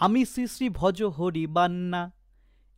আমি 0.00 0.24
শ্রী 0.24 0.46
শ্রী 0.46 0.68
ভজ 0.68 1.02
হরি 1.02 1.46
বান্না। 1.46 2.12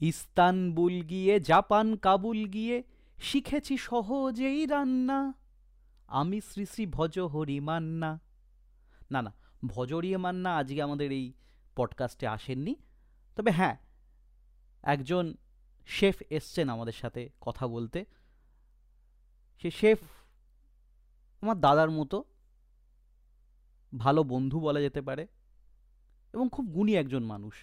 ইস্তানবুল 0.01 1.03
গিয়ে, 1.03 1.41
জাপান 1.41 1.97
কাবুল 1.97 2.45
গিয়ে, 2.45 2.83
শিখেছি 3.23 3.77
সহজেই 3.77 4.67
রান্না। 4.67 5.35
আমি 6.07 6.41
শ্রী 6.41 6.67
শ্রী 6.67 6.87
ভজ 6.87 7.19
হরি 7.19 7.61
মান্না। 7.61 8.21
না 9.11 9.23
না 9.23 9.33
ভজরিয়ে 9.67 10.17
মান্না 10.17 10.57
আজকে 10.57 10.83
আমাদের 10.83 11.13
এই 11.13 11.33
পডকাস্টে 11.77 12.27
আসেননি। 12.27 12.75
তবে 13.37 13.51
হ্যাঁ 13.51 13.77
একজন 14.83 15.35
শেফ 15.87 16.23
এসছেন 16.31 16.69
আমাদের 16.69 16.93
সাথে 16.93 17.31
কথা 17.41 17.67
বলতে। 17.67 18.05
সে 19.63 19.71
শেফ 19.71 19.99
আমার 21.41 21.61
দাদার 21.61 21.91
মতো। 21.91 22.25
ভালো 23.99 24.25
বন্ধু 24.25 24.61
বলা 24.61 24.81
যেতে 24.81 25.03
পারে। 25.03 25.27
এবং 26.35 26.49
খুব 26.53 26.67
গুণী 26.67 26.95
একজন 26.95 27.23
মানুষ। 27.23 27.55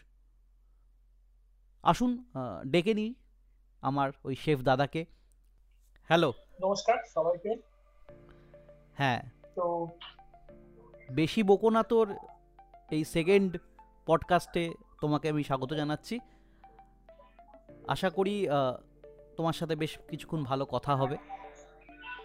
আসুন 1.84 2.24
ডেকে 2.68 2.94
নিই 2.94 3.14
আমার 3.82 4.12
ওই 4.24 4.36
শেফ 4.36 4.60
দাদাকে। 4.60 5.06
হ্যালো। 6.08 6.34
নমস্কার 6.62 6.98
সবাইকে। 7.08 7.56
হ্যাঁ। 8.94 9.22
তো 9.56 9.88
বেশি 11.12 11.44
বকো 11.44 11.70
না 11.70 11.84
তোর 11.84 12.16
এই 12.92 13.04
সেকেন্ড 13.04 13.58
পডকাস্টে 14.06 14.74
তোমাকে 15.02 15.30
আমি 15.30 15.44
স্বাগত 15.44 15.74
জানাচ্ছি। 15.74 16.20
আশা 17.88 18.10
করি 18.10 18.48
তোমার 19.38 19.54
সাথে 19.54 19.76
বেশ 19.76 20.00
কিছুক্ষণ 20.10 20.44
ভালো 20.44 20.66
কথা 20.66 20.96
হবে। 20.96 21.18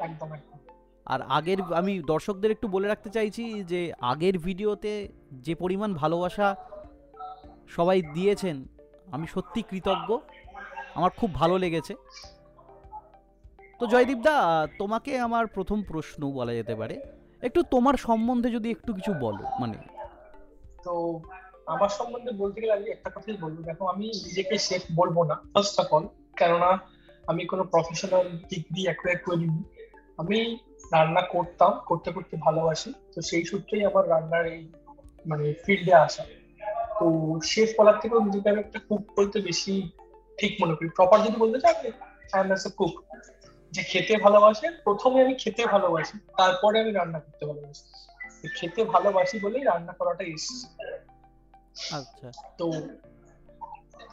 একদম 0.01 0.33
একদম। 0.33 0.59
আর 1.07 1.23
আগের 1.29 1.75
আমি 1.75 2.03
দর্শকদের 2.07 2.51
একটু 2.51 2.69
বলে 2.69 2.89
রাখতে 2.89 3.11
চাইছি 3.11 3.65
যে 3.65 3.93
আগের 4.01 4.39
ভিডিওতে 4.39 5.09
যে 5.33 5.55
পরিমাণ 5.55 5.95
ভালোবাসা 5.95 6.57
সবাই 7.69 8.03
দিয়েছেন 8.03 8.65
আমি 9.13 9.27
সত্যি 9.27 9.63
কৃতজ্ঞ। 9.63 10.19
আমার 10.95 11.11
খুব 11.11 11.35
ভালো 11.35 11.59
লেগেছে। 11.59 11.95
তো 13.81 13.87
জয়দীপদা 13.87 14.67
তোমাকে 14.79 15.19
আমার 15.19 15.47
প্রথম 15.47 15.83
প্রশ্ন 15.83 16.31
বলা 16.33 16.53
যেতে 16.53 16.75
পারে। 16.75 17.01
একটু 17.43 17.63
তোমার 17.63 17.95
সম্বন্ধে 17.95 18.51
যদি 18.51 18.71
একটু 18.71 18.93
কিছু 18.93 19.13
বলো 19.21 19.45
মানে। 19.61 19.79
তো 20.85 21.21
আমার 21.67 21.89
সম্বন্ধে 21.89 22.31
বলতে 22.33 22.61
গেলে 22.61 22.73
আমি 22.73 22.91
একটা 22.91 23.11
কথাই 23.11 23.37
বলব। 23.41 23.57
দেখো 23.63 23.87
আমি 23.87 24.07
নিজেকে 24.07 24.59
শেফ 24.59 24.83
বলব 24.95 25.23
না 25.23 25.35
ফার্স্ট 25.35 25.81
অফ 25.81 25.93
অল 25.93 26.07
কেননা 26.37 26.79
আমি 27.27 27.47
কোনো 27.47 27.65
প্রফেশনাল 27.65 28.29
ডিগ্রি 28.31 28.83
অ্যাকোয়ার 28.83 29.19
করিনি 29.19 29.74
আমি 30.19 30.59
রান্না 30.93 31.21
করতাম 31.21 31.73
করতে 31.87 32.13
করতে 32.13 32.37
ভালোবাসি। 32.37 32.93
তো 33.15 33.23
সেই 33.23 33.45
সূত্রেই 33.45 33.85
আমার 33.85 34.09
রান্নার 34.09 34.47
এই 34.47 34.73
মানে 35.27 35.55
ফিল্ডে 35.65 35.95
আসা। 35.95 36.25
তো 37.01 37.41
শেফ 37.45 37.71
বলার 37.79 38.01
থেকেও 38.01 38.21
নিজেকে 38.21 38.51
আমি 38.51 38.61
একটা 38.61 38.79
কুক 38.79 39.03
বলতে 39.17 39.41
বেশি 39.41 39.91
ঠিক 40.39 40.57
মনে 40.63 40.75
করি। 40.75 40.89
প্রপার 40.89 41.23
যদি 41.23 41.37
বলতে 41.37 41.61
চাই 41.61 41.75
এ 41.85 41.91
কুক 42.77 43.03
যে 43.73 43.83
খেতে 43.83 44.17
ভালোবাসে 44.17 44.71
প্রথমে 44.85 45.23
আমি 45.23 45.35
খেতে 45.35 45.67
ভালোবাসি 45.67 46.19
তারপরে 46.39 46.81
আমি 46.81 46.93
রান্না 46.93 47.19
করতে 47.21 47.47
ভালোবাসি। 47.47 47.85
খেতে 48.57 48.85
ভালোবাসি 48.85 49.39
বলেই 49.39 49.63
রান্না 49.63 49.93
করাটা 49.93 50.25
এসেছে। 50.25 50.67
আচ্ছা। 51.93 52.33
তো 52.59 52.73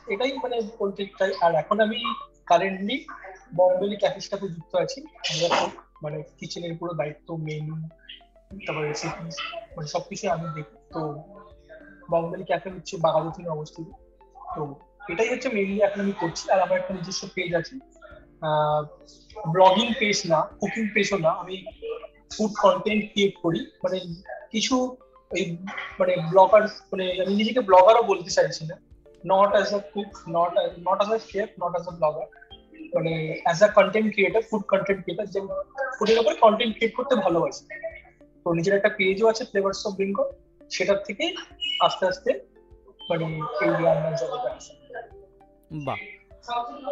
এটাই 0.08 0.32
মানে 0.34 0.62
বলতে 0.80 1.06
চাই। 1.20 1.32
আর 1.42 1.56
এখন 1.56 1.80
আমি 1.80 2.00
কারেন্টলি 2.46 3.06
বম্বেলি 3.56 3.96
ক্যাফের 3.96 4.22
সাথে 4.22 4.48
যুক্ত 4.48 4.76
আছি 4.76 5.02
আমরা 5.02 5.68
মানে 6.04 6.18
কিচেনের 6.40 6.74
পুরো 6.80 6.94
দায়িত্ব 6.94 7.28
মেনু 7.48 7.76
তারপরে 8.66 8.88
রেসিপিস 8.88 9.36
মানে 9.76 9.88
সবকিছু 9.88 10.24
আমি 10.36 10.48
দেখি, 10.56 10.76
তো 10.94 11.02
বম্বেলি 12.12 12.46
ক্যাফে 12.50 12.70
হচ্ছে 12.76 12.94
বাগালুথিনে 13.06 13.50
অবস্থিত। 13.50 13.88
তো 14.56 14.62
এটাই 15.12 15.30
হচ্ছে 15.34 15.50
মেনলি 15.56 15.80
এখন 15.82 16.00
আমি 16.06 16.14
করছি, 16.22 16.44
আর 16.54 16.60
আমার 16.66 16.78
একটা 16.80 16.94
নিজস্ব 16.98 17.24
পেজ 17.36 17.50
আছে। 17.62 17.74
ব্লগিং 19.54 19.88
পেজ 20.00 20.18
না 20.32 20.40
কুকিং 20.60 20.86
পেজও 20.94 21.18
না, 21.26 21.32
আমি 21.42 21.56
ফুড 22.34 22.52
কন্টেন্ট 22.64 23.04
ক্রিয়েট 23.12 23.36
করি। 23.44 23.62
মানে 23.84 23.98
কিছু 24.54 24.76
এই 25.32 25.46
মানে 26.00 26.14
ব্লগার 26.32 26.64
মানে 26.92 27.06
আমি 27.24 27.34
নিজেকে 27.40 27.62
ব্লগারও 27.70 28.04
বলতে 28.12 28.30
চাইছি 28.38 28.64
না। 28.70 28.76
Not 29.32 29.50
as 29.56 29.68
a 29.78 29.80
cook 29.94 30.12
not 30.38 30.52
not 30.88 30.98
as 31.00 31.10
a 31.18 31.20
chef 31.32 31.50
not 31.62 31.74
as 31.76 31.86
a 31.92 31.94
blogger 32.00 32.28
মানে 32.96 33.42
as 33.44 33.64
a 33.64 33.68
content 33.68 34.14
creator 34.14 34.42
food 34.42 34.62
content 34.62 35.04
creator 35.04 35.28
যে 35.30 35.40
ফুডের 36.00 36.20
উপরে 36.20 36.36
কন্টেন্ট 36.36 36.76
ক্রিয়েট 36.76 36.96
করতে 36.96 37.16
ভালোবাসি। 37.16 37.64
তো 38.46 38.54
নিজের 38.54 38.76
একটা 38.76 38.90
পেজও 38.90 39.28
আছে 39.28 39.46
ফ্লেভার্স 39.46 39.88
অফ 39.88 39.94
বেঙ্গল 39.96 40.28
সেটার 40.70 41.04
থেকে 41.04 41.36
আস্তে 41.82 42.06
আস্তে 42.06 42.40
মানে 43.10 43.26
এই 43.62 43.84
রান্নার 43.84 44.16
জগতে 44.16 44.48
আসে। 44.48 44.74
বাহ। 45.86 45.98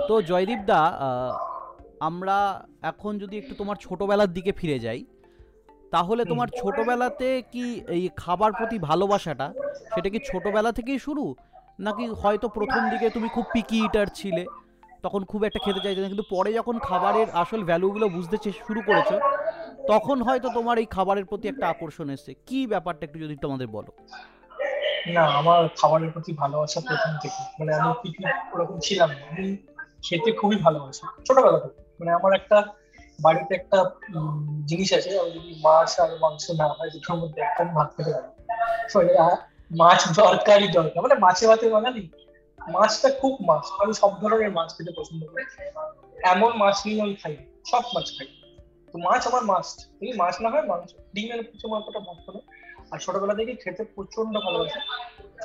তো 0.07 0.21
জয়দীপদা 0.21 0.77
আহ, 0.77 1.33
আমরা 1.99 2.37
এখন 2.81 3.19
যদি 3.19 3.37
একটু 3.37 3.55
তোমার 3.55 3.75
ছোটবেলার 3.75 4.33
দিকে 4.33 4.51
ফিরে 4.51 4.79
যাই 4.79 5.05
তাহলে 5.91 6.25
তোমার 6.25 6.47
ছোটবেলাতে 6.47 7.43
কি 7.51 7.81
এই 7.87 8.09
খাবার 8.15 8.53
প্রতি 8.53 8.79
ভালোবাসাটা 8.79 9.53
সেটা 9.93 10.09
কি 10.09 10.19
ছোটবেলা 10.19 10.71
থেকেই 10.71 10.99
শুরু? 10.99 11.35
নাকি 11.79 12.07
হয়তো 12.07 12.49
প্রথম 12.49 12.89
দিকে 12.89 13.09
তুমি 13.09 13.29
খুব 13.29 13.45
পিকি 13.51 13.85
ইটার 13.85 14.07
ছিলে? 14.07 14.45
তখন 15.01 15.23
খুব 15.23 15.43
একটা 15.43 15.59
খেতে 15.59 15.79
চাইতে 15.79 16.01
না। 16.01 16.07
কিন্তু 16.07 16.23
পরে 16.29 16.53
যখন 16.53 16.79
খাবারের 16.79 17.27
আসল 17.29 17.63
ভ্যালুগুলো 17.63 18.09
বুঝতে 18.09 18.51
শুরু 18.67 18.81
করেছ, 18.81 19.11
তখন 19.87 20.21
হয়তো 20.21 20.49
তোমার 20.49 20.77
এই 20.77 20.85
খাবারের 20.85 21.25
প্রতি 21.25 21.47
একটা 21.47 21.69
আকর্ষণ 21.69 22.09
এসছে। 22.09 22.33
কি 22.45 22.67
ব্যাপারটা 22.67 23.05
একটু 23.05 23.19
যদি 23.19 23.35
আমাদের 23.43 23.67
বলো? 23.67 23.91
না, 25.07 25.21
আমার 25.21 25.67
খাবারের 25.77 26.11
প্রতি 26.11 26.33
ভালোবাসা 26.33 26.79
প্রথম 26.79 27.11
থেকে। 27.21 27.41
মানে 27.59 27.73
আমি 27.73 27.93
পিকনিক 28.01 28.55
ওরকম 28.55 28.79
ছিলাম 28.79 29.09
আমি 29.09 29.57
খেতে 30.03 30.31
খুবই 30.31 30.55
ভালোবাসি। 30.55 31.23
ছোটবেলা 31.27 31.59
থেকে। 31.59 31.81
মানে 31.99 32.11
আমার 32.11 32.33
একটা 32.33 32.63
বাড়িতে 33.21 33.55
একটা 33.55 33.77
জিনিস 34.65 34.93
আছে। 34.93 35.09
যদি 35.09 35.55
মাছ 35.63 35.99
আর 35.99 36.09
মাংস 36.21 36.51
না 36.51 36.67
হয়, 36.67 36.89
দুটোর 36.89 37.15
মধ্যে 37.15 37.41
একটা 37.41 37.63
ভাত 37.63 37.89
খেতে 37.97 38.11
পারি 38.11 38.29
মাছ 39.77 40.19
দরকারই 40.19 40.67
দরকার। 40.67 41.03
মানে 41.03 41.15
মাছে 41.15 41.47
ভাতে 41.47 41.69
বাঙালি 41.69 42.09
মাছটা 42.67 43.09
খুব 43.09 43.37
মাছ, 43.41 43.65
আমি 43.79 43.93
সব 43.93 44.21
ধরনের 44.21 44.51
মাছ 44.51 44.77
খেতে 44.77 44.91
পছন্দ 44.97 45.27
করি। 45.27 45.43
এমন 46.23 46.51
মাছ 46.57 46.85
নিয়ে 46.85 47.01
আমি 47.01 47.15
খাই, 47.15 47.37
সব 47.65 47.83
মাছ 47.95 48.17
খাই। 48.17 48.27
তো 48.91 48.97
মাছ 48.97 49.27
আমার 49.27 49.43
মাস্ট 49.43 50.03
এই 50.03 50.13
মাছ 50.13 50.41
না 50.41 50.49
হয় 50.49 50.61
মাংস। 50.61 50.93
ডিমের 51.15 51.51
কিছু 51.51 51.67
মাংসটা 51.67 51.99
ভাত 51.99 52.29
না। 52.29 52.41
আর 52.91 52.99
ছোটবেলা 52.99 53.33
থেকে 53.33 53.55
খেতে 53.55 53.83
প্রচণ্ড 53.83 54.39
ভালোবাসি। 54.39 54.79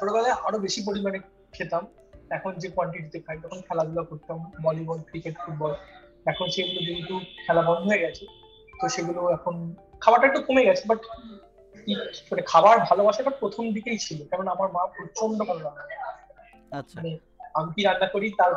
ছোটবেলায় 0.01 0.33
আরও 0.33 0.59
বেশি 0.59 0.83
পরিমাণে 0.87 1.19
খেতাম। 1.53 1.87
এখন 2.31 2.53
যে 2.53 2.69
কোয়ান্টিটিতে 2.69 3.21
খাই, 3.21 3.39
তখন 3.43 3.61
খেলাধুলা 3.61 4.03
করতাম 4.03 4.53
ভলিবল 4.63 4.99
ক্রিকেট 4.99 5.35
ফুটবল 5.47 5.75
এখন 6.27 6.49
সেগুলো 6.49 6.81
যেহেতু 6.87 7.21
খেলা 7.47 7.63
বন্ধ 7.63 7.89
হয়ে 7.89 7.99
গেছে, 7.99 8.27
তো 8.81 8.89
সেগুলো 8.89 9.29
এখন 9.29 9.75
খাবারটা 10.01 10.27
একটু 10.27 10.41
কমে 10.43 10.65
গেছে 10.65 10.83
বাট 10.87 10.99
মানে 12.31 12.43
খাবার 12.43 12.79
ভালোবাসাটা 12.79 13.31
প্রথম 13.31 13.73
দিকেই 13.73 13.99
ছিল। 13.99 14.29
কারণ 14.29 14.49
আমার 14.49 14.73
মা 14.73 14.87
প্রচণ্ড 14.87 15.45
ভালো। 15.45 15.71
আচ্ছা। 16.75 16.97
মানে 16.97 17.19
আমি 17.55 17.73
কি 17.75 17.83
রান্না 17.83 18.07
করি? 18.07 18.31
তার 18.31 18.53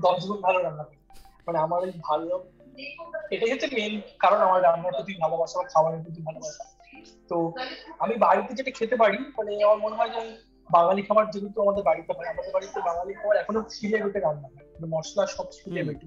দশ 0.00 0.26
গুণ 0.26 0.40
ভালো 0.40 0.58
রান্না 0.62 0.84
করি। 0.84 0.98
মানে 1.46 1.58
আমার 1.58 1.84
এই 1.84 1.92
ভালো 2.00 2.44
এটাই 3.30 3.52
হচ্ছে 3.52 3.66
মেন 3.66 4.00
কারণ 4.18 4.36
আমার 4.36 4.62
রান্নার 4.62 4.92
প্রতি 4.92 5.12
ভালোবাসা 5.20 5.58
খাবারের 5.74 6.02
প্রতি 6.02 6.22
ভালোবাসা। 6.22 6.64
তো 7.28 7.52
আমি 7.98 8.14
বাড়িতে 8.16 8.54
যেটা 8.54 8.70
খেতে 8.70 8.96
পারি 8.96 9.18
মানে 9.38 9.64
আমার 9.64 9.78
মনে 9.78 9.96
হয় 9.96 10.08
যে 10.08 10.22
বাঙালি 10.70 11.02
খাবার 11.02 11.30
যেহেতু 11.30 11.62
আমাদের 11.62 11.82
বাড়িতে 11.82 12.12
হয় 12.12 12.26
আমাদের 12.26 12.52
বাড়িতে 12.52 12.80
বাঙালি 12.80 13.14
খাবার 13.14 13.36
এখনও 13.36 13.62
শিলে 13.70 13.98
বেটে 14.02 14.20
রান্না 14.20 14.48
হয়। 14.48 14.64
মানে 14.74 14.86
মশলা 14.86 15.26
সব 15.26 15.46
হুম। 15.66 15.74
বেটে 15.74 16.06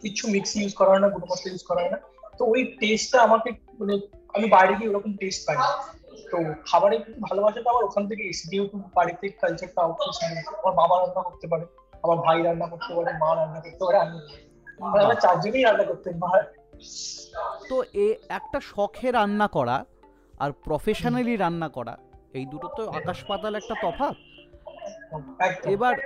কিচ্ছু 0.00 0.28
মিক্সি 0.28 0.62
ইউজ 0.62 0.74
করা 0.74 0.90
হয় 0.90 1.00
না 1.00 1.08
গুঁড়ো 1.08 1.26
মশলা 1.26 1.50
ইউজ 1.50 1.62
করা 1.62 1.80
হয় 1.80 1.90
না। 1.90 1.98
তো 2.38 2.44
ওই 2.44 2.76
টেস্টটা 2.80 3.22
আমাকে 3.22 3.50
মানে 3.80 3.94
আমি 4.34 4.46
বাইরে 4.48 4.74
গিয়ে 4.74 4.88
ওরকম 4.88 5.16
টেস্ট 5.16 5.46
পাই 5.46 5.56
না। 5.56 5.68
তো 6.34 6.40
খাবারের 6.70 7.02
ভালোবাসে 7.26 7.60
তো 7.64 7.68
আবার 7.72 7.84
ওখান 7.88 8.04
থেকে 8.10 8.22
এসে 8.32 8.44
যেহেতু 8.52 8.76
বাড়িতে 8.96 9.26
কালচারটা 9.42 9.80
আমার 10.60 10.74
বাবা 10.80 10.94
রান্না 10.96 11.22
করতে 11.28 11.46
পারে, 11.52 11.64
আমার 12.04 12.18
ভাই 12.26 12.38
রান্না 12.46 12.66
করতে 12.72 12.92
পারে, 12.96 13.10
মা 13.22 13.30
রান্না 13.38 13.60
করতে 13.64 13.82
পারে, 13.86 13.98
আমি 14.04 14.18
মানে 14.90 15.02
আমরা 15.04 15.16
চারজনই 15.24 15.62
রান্না 15.68 15.84
করতে 15.90 16.10
পারি। 16.22 16.44
তো 17.70 17.76
এ 18.04 18.06
একটা 18.38 18.58
শখে 18.72 19.08
রান্না 19.18 19.46
করা 19.56 19.76
আর 20.42 20.50
প্রফেশনালি 20.66 21.34
রান্না 21.44 21.68
করা, 21.76 21.94
এই 22.38 22.44
দুটো 22.52 22.68
তো 22.76 22.82
আকাশ 22.98 23.18
পাতাল 23.28 23.52
একটা 23.60 23.74
তফাৎ। 23.84 24.16
এবার 25.64 25.96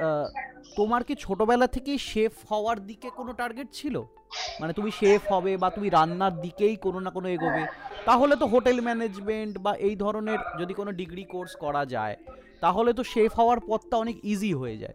তোমার 0.76 1.04
কি 1.04 1.14
ছোটবেলা 1.14 1.66
থেকেই 1.66 1.98
শেফ 1.98 2.32
হওয়ার 2.52 2.86
দিকে 2.86 3.10
কোনো 3.10 3.32
টার্গেট 3.32 3.68
ছিল? 3.72 4.02
মানে 4.60 4.72
তুমি 4.72 4.90
শেফ 4.90 5.32
হবে 5.32 5.56
বা 5.56 5.70
তুমি 5.70 5.88
রান্নার 5.88 6.40
দিকেই 6.40 6.76
কোনো 6.76 7.00
না 7.00 7.10
কোনো 7.10 7.28
এগোবে? 7.28 7.66
তাহলে 8.04 8.36
তো 8.36 8.46
হোটেল 8.46 8.80
ম্যানেজমেন্ট 8.80 9.58
বা 9.58 9.74
এই 9.74 9.96
ধরনের 9.96 10.38
যদি 10.58 10.74
কোনো 10.74 10.92
ডিগ্রি 10.92 11.24
কোর্স 11.24 11.56
করা 11.56 11.86
যায় 11.86 12.16
তাহলে 12.60 12.92
তো 12.92 13.04
শেফ 13.04 13.32
হওয়ার 13.34 13.58
পথটা 13.60 13.96
অনেক 13.96 14.24
ইজি 14.24 14.54
হয়ে 14.54 14.78
যায়। 14.78 14.94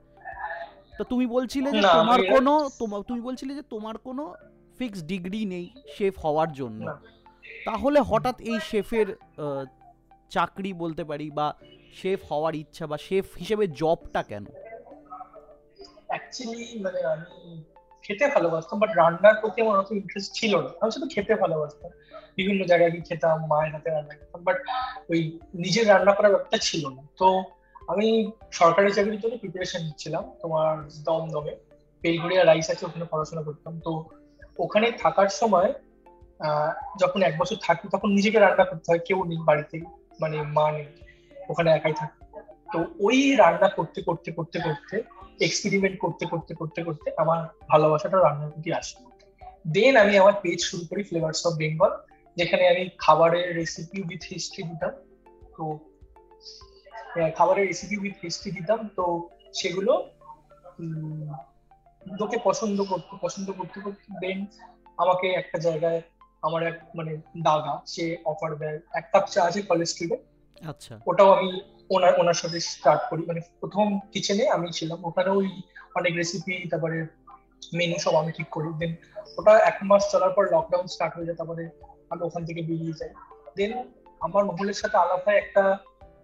তো 0.97 1.03
তুমি 1.03 1.25
বলছিলে 1.25 1.71
যে 1.71 1.81
তোমার 1.93 2.19
কোনো 2.31 2.69
তোমা- 2.79 3.03
তুমি 3.03 3.21
বলছিলে 3.21 3.55
যে 3.55 3.61
তোমার 3.61 3.97
কোনো 3.97 4.33
ফিক্স 4.77 5.03
ডিগ্রি 5.03 5.45
নেই 5.45 5.69
শেফ 5.97 6.19
হওয়ার 6.19 6.53
জন্য। 6.53 6.97
তাহলে 7.65 7.99
হঠাৎ 7.99 8.41
এই 8.41 8.59
শেফের 8.59 9.15
চাকরি 10.29 10.73
বলতে 10.73 11.03
পারি 11.03 11.31
বা 11.31 11.53
শেফ 11.99 12.19
হওয়ার 12.31 12.53
ইচ্ছা 12.63 12.85
বা 12.91 12.97
শেফ 13.07 13.25
হিসেবে 13.41 13.65
জবটা 13.81 14.21
কেন? 14.31 14.45
অ্যাকচুয়ালি 16.11 16.63
মানে 16.85 16.99
আমি 17.13 17.31
খেতে 18.03 18.25
ভালোবাসতাম 18.35 18.77
বাট 18.83 18.91
রান্নার 19.01 19.35
প্রতি 19.41 19.57
আমার 19.63 19.75
অত 19.81 19.89
ইন্টারেস্ট 20.01 20.29
ছিল 20.39 20.53
না। 20.63 20.69
আমি 20.81 20.91
শুধু 20.95 21.07
খেতে 21.13 21.33
ভালোবাসতাম। 21.43 21.91
বিভিন্ন 22.37 22.61
জায়গায় 22.71 22.91
গিয়ে 22.93 23.05
খেতাম, 23.09 23.37
মায়ের 23.51 23.71
হাতে 23.75 23.89
রান্না 23.89 24.13
খেতাম 24.19 24.41
বাট 24.47 24.57
ওই 25.11 25.19
নিজের 25.63 25.85
রান্না 25.91 26.11
করার 26.17 26.31
ব্যাপারটা 26.33 26.59
ছিল 26.67 26.83
না। 26.95 27.01
তো 27.19 27.27
আমি 27.91 28.07
সরকারি 28.59 28.89
চাকরির 28.97 29.21
জন্য 29.23 29.35
প্রিপারেশন 29.43 29.81
নিচ্ছিলাম 29.87 30.23
তোমার 30.41 30.69
দমদমে। 31.05 31.53
বেলগুড়িয়া 32.03 32.43
রাইস 32.43 32.67
আছে, 32.73 32.83
ওখানে 32.85 33.05
পড়াশোনা 33.11 33.41
করতাম। 33.47 33.73
তো 33.85 33.91
ওখানে 34.63 34.87
থাকার 35.03 35.29
সময় 35.41 35.69
যখন 37.01 37.19
এক 37.29 37.35
বছর 37.41 37.57
থাকি, 37.67 37.85
তখন 37.93 38.09
নিজেকে 38.17 38.37
রান্না 38.39 38.65
করতে 38.69 38.87
হয়, 38.91 39.01
কেউ 39.07 39.19
নেই 39.29 39.39
বাড়িতে 39.49 39.77
মানে 40.21 40.37
মা 40.57 40.65
নেই। 40.75 40.87
ওখানে 41.49 41.69
একাই 41.71 41.93
থাকি। 41.99 42.17
তো 42.73 42.79
ওই 42.99 43.17
রান্না 43.41 43.67
করতে 43.77 43.99
করতে 44.01 44.29
করতে 44.31 44.57
করতে 44.65 44.95
এক্সপেরিমেন্ট 45.47 45.95
করতে 45.99 46.23
করতে 46.25 46.53
করতে 46.59 46.79
করতে 46.83 47.07
আমার 47.23 47.39
ভালোবাসাটা 47.71 48.17
রান্নার 48.17 48.51
প্রতি 48.51 48.69
আসে 48.79 48.95
দেন 49.75 49.93
আমি 50.03 50.13
আমার 50.17 50.35
পেজ 50.41 50.59
শুরু 50.69 50.83
করি 50.89 51.01
ফ্লেভার্স 51.03 51.41
অফ 51.47 51.53
বেঙ্গল 51.61 51.91
যেখানে 52.37 52.63
আমি 52.71 52.83
খাবারের 52.97 53.47
রেসিপি 53.55 53.97
উইথ 54.01 54.23
হিস্ট্রি 54.31 54.61
দিতাম। 54.63 54.93
তো 55.57 55.63
খাবারের 57.37 57.65
রেসিপি 57.67 57.95
উইথ 58.03 58.15
হিস্ট্রি 58.23 58.49
দিতাম। 58.51 58.79
তো 58.97 59.05
সেগুলো 59.53 59.93
লোকে 62.19 62.37
পছন্দ 62.43 62.77
করতে 62.91 63.13
পছন্দ 63.21 63.47
করতে 63.59 63.77
করতে। 63.85 64.07
দেন 64.21 64.39
আমাকে 64.97 65.27
একটা 65.41 65.57
জায়গায়, 65.57 65.99
আমার 66.41 66.61
এক 66.69 66.77
মানে 66.95 67.11
দাদা, 67.47 67.73
সে 67.93 68.05
অফার 68.31 68.51
দেয়। 68.61 68.79
এক 68.99 69.05
কাপ 69.13 69.25
চা 69.33 69.39
আছে 69.47 69.59
কলেজ 69.61 69.87
স্ট্রিটে 69.91 70.17
আচ্ছা। 70.67 70.99
ওটাও 71.05 71.29
আমি 71.31 71.61
ওনার 71.89 72.13
ওনার 72.19 72.33
সাথে 72.33 72.59
স্টার্ট 72.59 73.01
করি। 73.09 73.25
মানে 73.25 73.41
প্রথম 73.59 73.99
কিচেনে 73.99 74.49
আমি 74.49 74.67
ছিলাম। 74.71 75.05
ওখানে 75.05 75.29
ওই 75.29 75.61
অনেক 75.95 76.15
রেসিপি 76.15 76.69
তারপরে 76.69 77.07
মেনু 77.73 77.99
সব 77.99 78.15
আমি 78.15 78.31
ঠিক 78.31 78.49
করি। 78.49 78.69
দেন 78.79 78.95
ওটা 79.37 79.57
এক 79.57 79.77
মাস 79.83 80.11
চলার 80.11 80.29
পর 80.29 80.43
লকডাউন 80.51 80.87
স্টার্ট 80.87 81.15
হয়ে 81.15 81.25
যায়, 81.25 81.35
তারপরে 81.35 81.69
আমি 82.09 82.21
ওখান 82.23 82.45
থেকে 82.45 82.61
বেরিয়ে 82.61 82.93
যাই। 82.99 83.09
দেন 83.57 83.83
আমার 84.19 84.45
মহলের 84.45 84.73
সাথে 84.73 84.97
আলাপ 84.97 85.27
হয় 85.27 85.35
একটা 85.35 85.77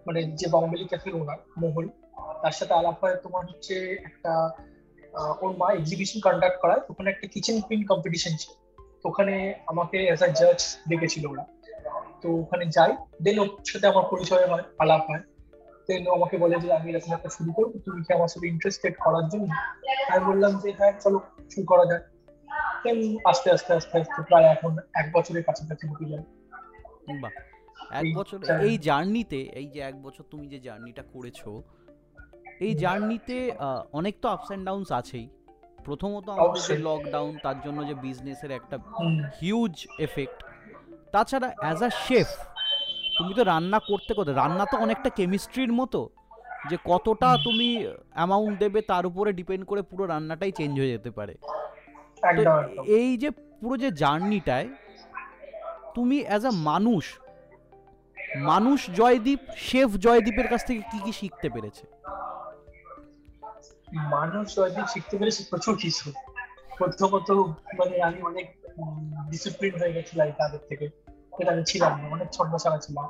মানে 0.06 0.22
যে 0.22 0.46
বম্বেলি 0.50 0.84
ক্যাফের 0.84 1.14
ওনার 1.14 1.38
মহল। 1.58 1.88
তার 2.42 2.50
সাথে 2.50 2.74
আলাপ 2.74 3.04
হয় 3.04 3.16
তোমার 3.16 3.46
হচ্ছে 3.46 3.74
একটা 4.04 4.50
ওর 5.40 5.56
মা 5.56 5.72
এক্সিবিশন 5.72 6.20
কন্ডাক্ট 6.20 6.60
করায়। 6.60 6.80
ওখানে 6.90 7.10
একটা 7.10 7.26
কিচেন 7.26 7.60
কুইন 7.60 7.86
কম্পিটিশন 7.86 8.30
ছিল। 8.30 8.52
ওখানে 9.04 9.54
আমাকে 9.66 10.06
অ্যাজ 10.06 10.22
আ 10.22 10.26
জাজ 10.26 10.76
ডেকেছিল 10.88 11.26
ওরা। 11.26 11.44
তো 12.22 12.28
ওখানে 12.42 12.64
যাই। 12.66 12.92
দেন 13.22 13.38
ওর 13.38 13.48
সাথে 13.64 13.86
আমার 13.86 14.04
পরিচয় 14.10 14.46
হয় 14.46 14.64
আলাপ 14.78 15.02
হয়। 15.10 15.22
দেন 15.88 16.02
আমাকে 16.16 16.36
বলে 16.38 16.56
যে 16.60 16.72
আমি 16.72 16.90
এরকম 16.90 17.12
একটা 17.12 17.28
শুরু 17.28 17.52
করব। 17.52 17.72
তুমি 17.84 18.02
কি 18.04 18.12
আমার 18.14 18.28
সাথে 18.28 18.46
ইন্টারেস্টেড 18.46 18.94
করার 19.04 19.28
জন্য? 19.28 19.48
আমি 20.10 20.22
বললাম 20.24 20.52
যে 20.62 20.72
হ্যাঁ 20.78 20.92
চলো 21.00 21.20
শুরু 21.50 21.66
করা 21.66 21.84
দেন 21.84 22.00
আস্তে 23.24 23.50
আস্তে 23.50 23.72
আস্তে 23.74 23.98
আস্তে 23.98 24.22
প্রায় 24.22 24.44
এখন 24.44 24.72
এক 24.94 25.06
বছরের 25.12 25.44
কাছাকাছি 25.44 25.84
হতে 25.86 26.04
যায় 26.04 26.24
এক 27.90 28.06
বছর 28.16 28.38
এই 28.60 28.78
জার্নিতে 28.78 29.40
এই 29.60 29.66
যে 29.66 29.80
এক 29.80 30.02
বছর 30.02 30.24
তুমি 30.30 30.48
যে 30.48 30.58
জার্নিটা 30.60 31.02
করেছ 31.12 31.40
এই 32.60 32.74
জার্নিতে 32.74 33.36
অনেক 33.92 34.14
তো 34.22 34.28
আপস 34.28 34.46
অ্যান্ড 34.46 34.64
ডাউনস 34.66 34.92
আছেই। 34.92 35.28
প্রথমত 35.84 36.28
আমাদের 36.28 36.62
যে 36.62 36.76
লকডাউন 36.78 37.32
তার 37.42 37.60
জন্য 37.60 37.86
যে 37.86 37.94
বিজনেসের 37.94 38.50
একটা 38.50 38.78
হিউজ 39.40 39.86
এফেক্ট 39.98 40.38
তাছাড়া 41.12 41.48
অ্যাজ 41.62 41.80
আ 41.82 41.90
শেফ 42.06 42.28
তুমি 43.18 43.32
তো 43.34 43.42
রান্না 43.44 43.78
করতে 43.90 44.12
করতে 44.14 44.32
রান্না 44.32 44.64
তো 44.66 44.76
অনেকটা 44.76 45.10
কেমিস্ট্রির 45.10 45.72
মতো 45.72 46.00
যে 46.70 46.76
কতটা 46.84 47.28
তুমি 47.44 47.68
অ্যামাউন্ট 48.14 48.54
দেবে 48.58 48.80
তার 48.82 49.04
উপরে 49.06 49.30
ডিপেন্ড 49.32 49.64
করে 49.66 49.82
পুরো 49.82 50.04
রান্নাটাই 50.06 50.52
চেঞ্জ 50.52 50.74
হয়ে 50.80 50.94
যেতে 50.94 51.10
পারে। 51.10 51.34
এই 52.98 53.10
যে 53.16 53.28
পুরো 53.60 53.76
যে 53.76 53.88
জার্নিটায় 53.92 54.68
তুমি 55.94 56.16
অ্যাজ 56.24 56.42
আ 56.46 56.52
মানুষ 56.70 57.04
মানুষ 58.50 58.78
জয়দীপ 58.90 59.40
শেফ 59.68 59.88
জয়দীপের 59.96 60.48
কাছ 60.48 60.60
থেকে 60.66 60.82
কি 60.90 60.98
কি 61.04 61.12
শিখতে 61.12 61.48
পেরেছে? 61.50 61.84
মানুষ 64.14 64.44
জয়দীপ 64.56 64.86
শিখতে 64.86 65.14
পেরেছে 65.18 65.40
প্রচুর 65.50 65.74
কিছু। 65.76 66.06
প্রথমত 66.78 67.28
মানে 67.78 67.94
আমি 68.02 68.18
অনেক 68.22 68.46
ডিসিপ্লিন 69.30 69.80
হয়ে 69.80 69.92
গেছি 69.92 70.16
লাইফ 70.16 70.34
আগের 70.40 70.58
থেকে। 70.68 70.90
এটা 71.38 71.52
আমি 71.52 71.64
ছিলাম 71.64 72.02
না 72.02 72.08
অনেক 72.08 72.28
ছন্দ 72.32 72.56
ছাড়া 72.56 72.78
ছিলাম। 72.78 73.08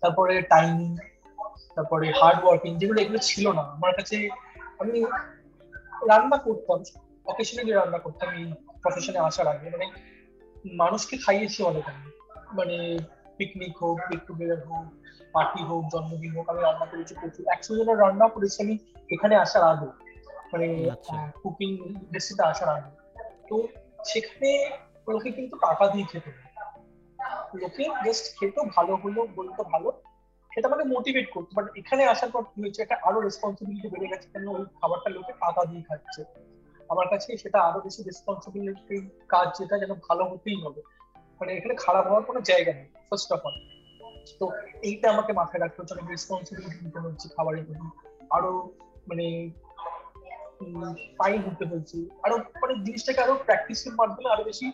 তারপরে 0.00 0.42
টাইমিং 0.42 0.96
তারপরে 1.74 2.12
হার্ড 2.20 2.44
ওয়ার্কিং 2.44 2.78
যেগুলো 2.78 3.00
এগুলো 3.00 3.18
ছিল 3.18 3.52
না। 3.52 3.62
আমার 3.62 3.94
কাছে 3.94 4.28
আমি 4.78 5.04
রান্না 6.08 6.36
করতাম 6.36 6.82
অকেশনালি 7.26 7.72
রান্না 7.72 7.98
করতাম 7.98 8.28
এই 8.34 8.52
প্রফেশনে 8.82 9.18
আসার 9.18 9.46
আগে। 9.46 9.70
মানে 9.70 9.86
মানুষকে 10.72 11.16
খাইয়েছি 11.16 11.62
অনেক 11.62 11.84
আমি। 11.88 12.10
মানে 12.52 12.98
পিকনিক 13.36 13.82
হোক 13.82 13.98
গেট 14.10 14.20
টুগেদার 14.26 14.66
হোক 14.66 14.84
পার্টি 15.32 15.62
হোক 15.64 15.84
জন্মদিন 15.92 16.36
হোক 16.36 16.48
আমি 16.48 16.60
রান্না 16.62 16.86
করেছি 16.86 17.14
প্রচুর। 17.20 17.46
একশো 17.52 17.76
জনের 17.76 17.98
রান্না 17.98 18.28
করেছি 18.28 18.62
আমি 18.62 18.78
এখানে 19.10 19.36
আসার 19.36 19.62
আগে। 19.62 19.86
মানে 20.52 20.90
কুকিং 21.42 21.72
আচ্ছা। 21.72 21.90
ইন্ডাস্ট্রিতে 21.90 22.42
আসার 22.42 22.68
আগে। 22.68 22.90
তো 23.48 23.68
সেখানে 24.04 24.70
লোকে 25.12 25.30
কিন্তু 25.30 25.56
টাকা 25.56 25.84
দিয়ে 25.86 26.06
খেতে 26.12 26.30
লোকে 27.62 27.84
জাস্ট 28.04 28.38
খেতো 28.38 28.60
ভালো 28.76 28.96
হলো, 28.96 29.26
বলতো 29.36 29.64
ভালো। 29.64 29.88
সেটা 30.54 30.68
মানে 30.68 30.84
মোটিভেট 30.84 31.26
করতো। 31.30 31.50
বাট 31.54 31.66
এখানে 31.76 32.04
আসার 32.04 32.30
পর 32.30 32.42
কি 32.42 32.62
হয়েছে? 32.62 32.82
একটা 32.82 32.96
আরও 33.02 33.20
রেসপন্সিবিলিটি 33.20 33.88
বেড়ে 33.88 34.06
গেছে 34.06 34.28
কেন? 34.32 34.48
ওই 34.48 34.64
খাবারটা 34.80 35.10
লোকে 35.10 35.32
টাকা 35.32 35.64
দিয়ে 35.64 35.82
খাচ্ছে। 35.82 36.24
আমার 36.88 37.08
কাছে 37.08 37.36
সেটা 37.36 37.60
আরও 37.60 37.80
বেশি 37.80 38.02
রেসপন্সিবিলিটি 38.02 39.08
কাজ 39.28 39.48
যেটা 39.58 39.78
যেন 39.78 39.92
ভালো 40.08 40.24
হতেই 40.24 40.62
হবে। 40.62 40.82
মানে 41.40 41.52
এখানে 41.52 41.74
খারাপ 41.74 42.06
হওয়ার 42.06 42.22
কোনো 42.22 42.40
জায়গা 42.40 42.72
নেই 42.72 42.84
ফার্স্ট 42.84 43.32
অফ 43.32 43.46
অল 43.46 43.56
তো 44.38 44.50
এইটা 44.82 45.10
আমাকে 45.10 45.32
মাথায় 45.32 45.60
রাখতে 45.62 45.82
হচ্ছে। 45.82 45.94
অনেক 45.94 46.10
রেসপন্সিবিলিটি 46.10 46.84
নিতে 46.84 46.98
হচ্ছে 46.98 47.28
খাবারের 47.36 47.64
প্রতি। 47.64 47.88
আরও 48.30 48.70
মানে 49.08 49.50
ফাইন 51.18 51.40
হতে 51.42 51.64
হয়েছে 51.64 51.98
আরও 52.22 52.36
মানে 52.36 52.74
জিনিসটাকে 52.84 53.20
আরও 53.20 53.34
প্র্যাকটিসের 53.34 53.92
মাধ্যমে 53.92 54.30
আরও 54.30 54.44
বেশি 54.44 54.72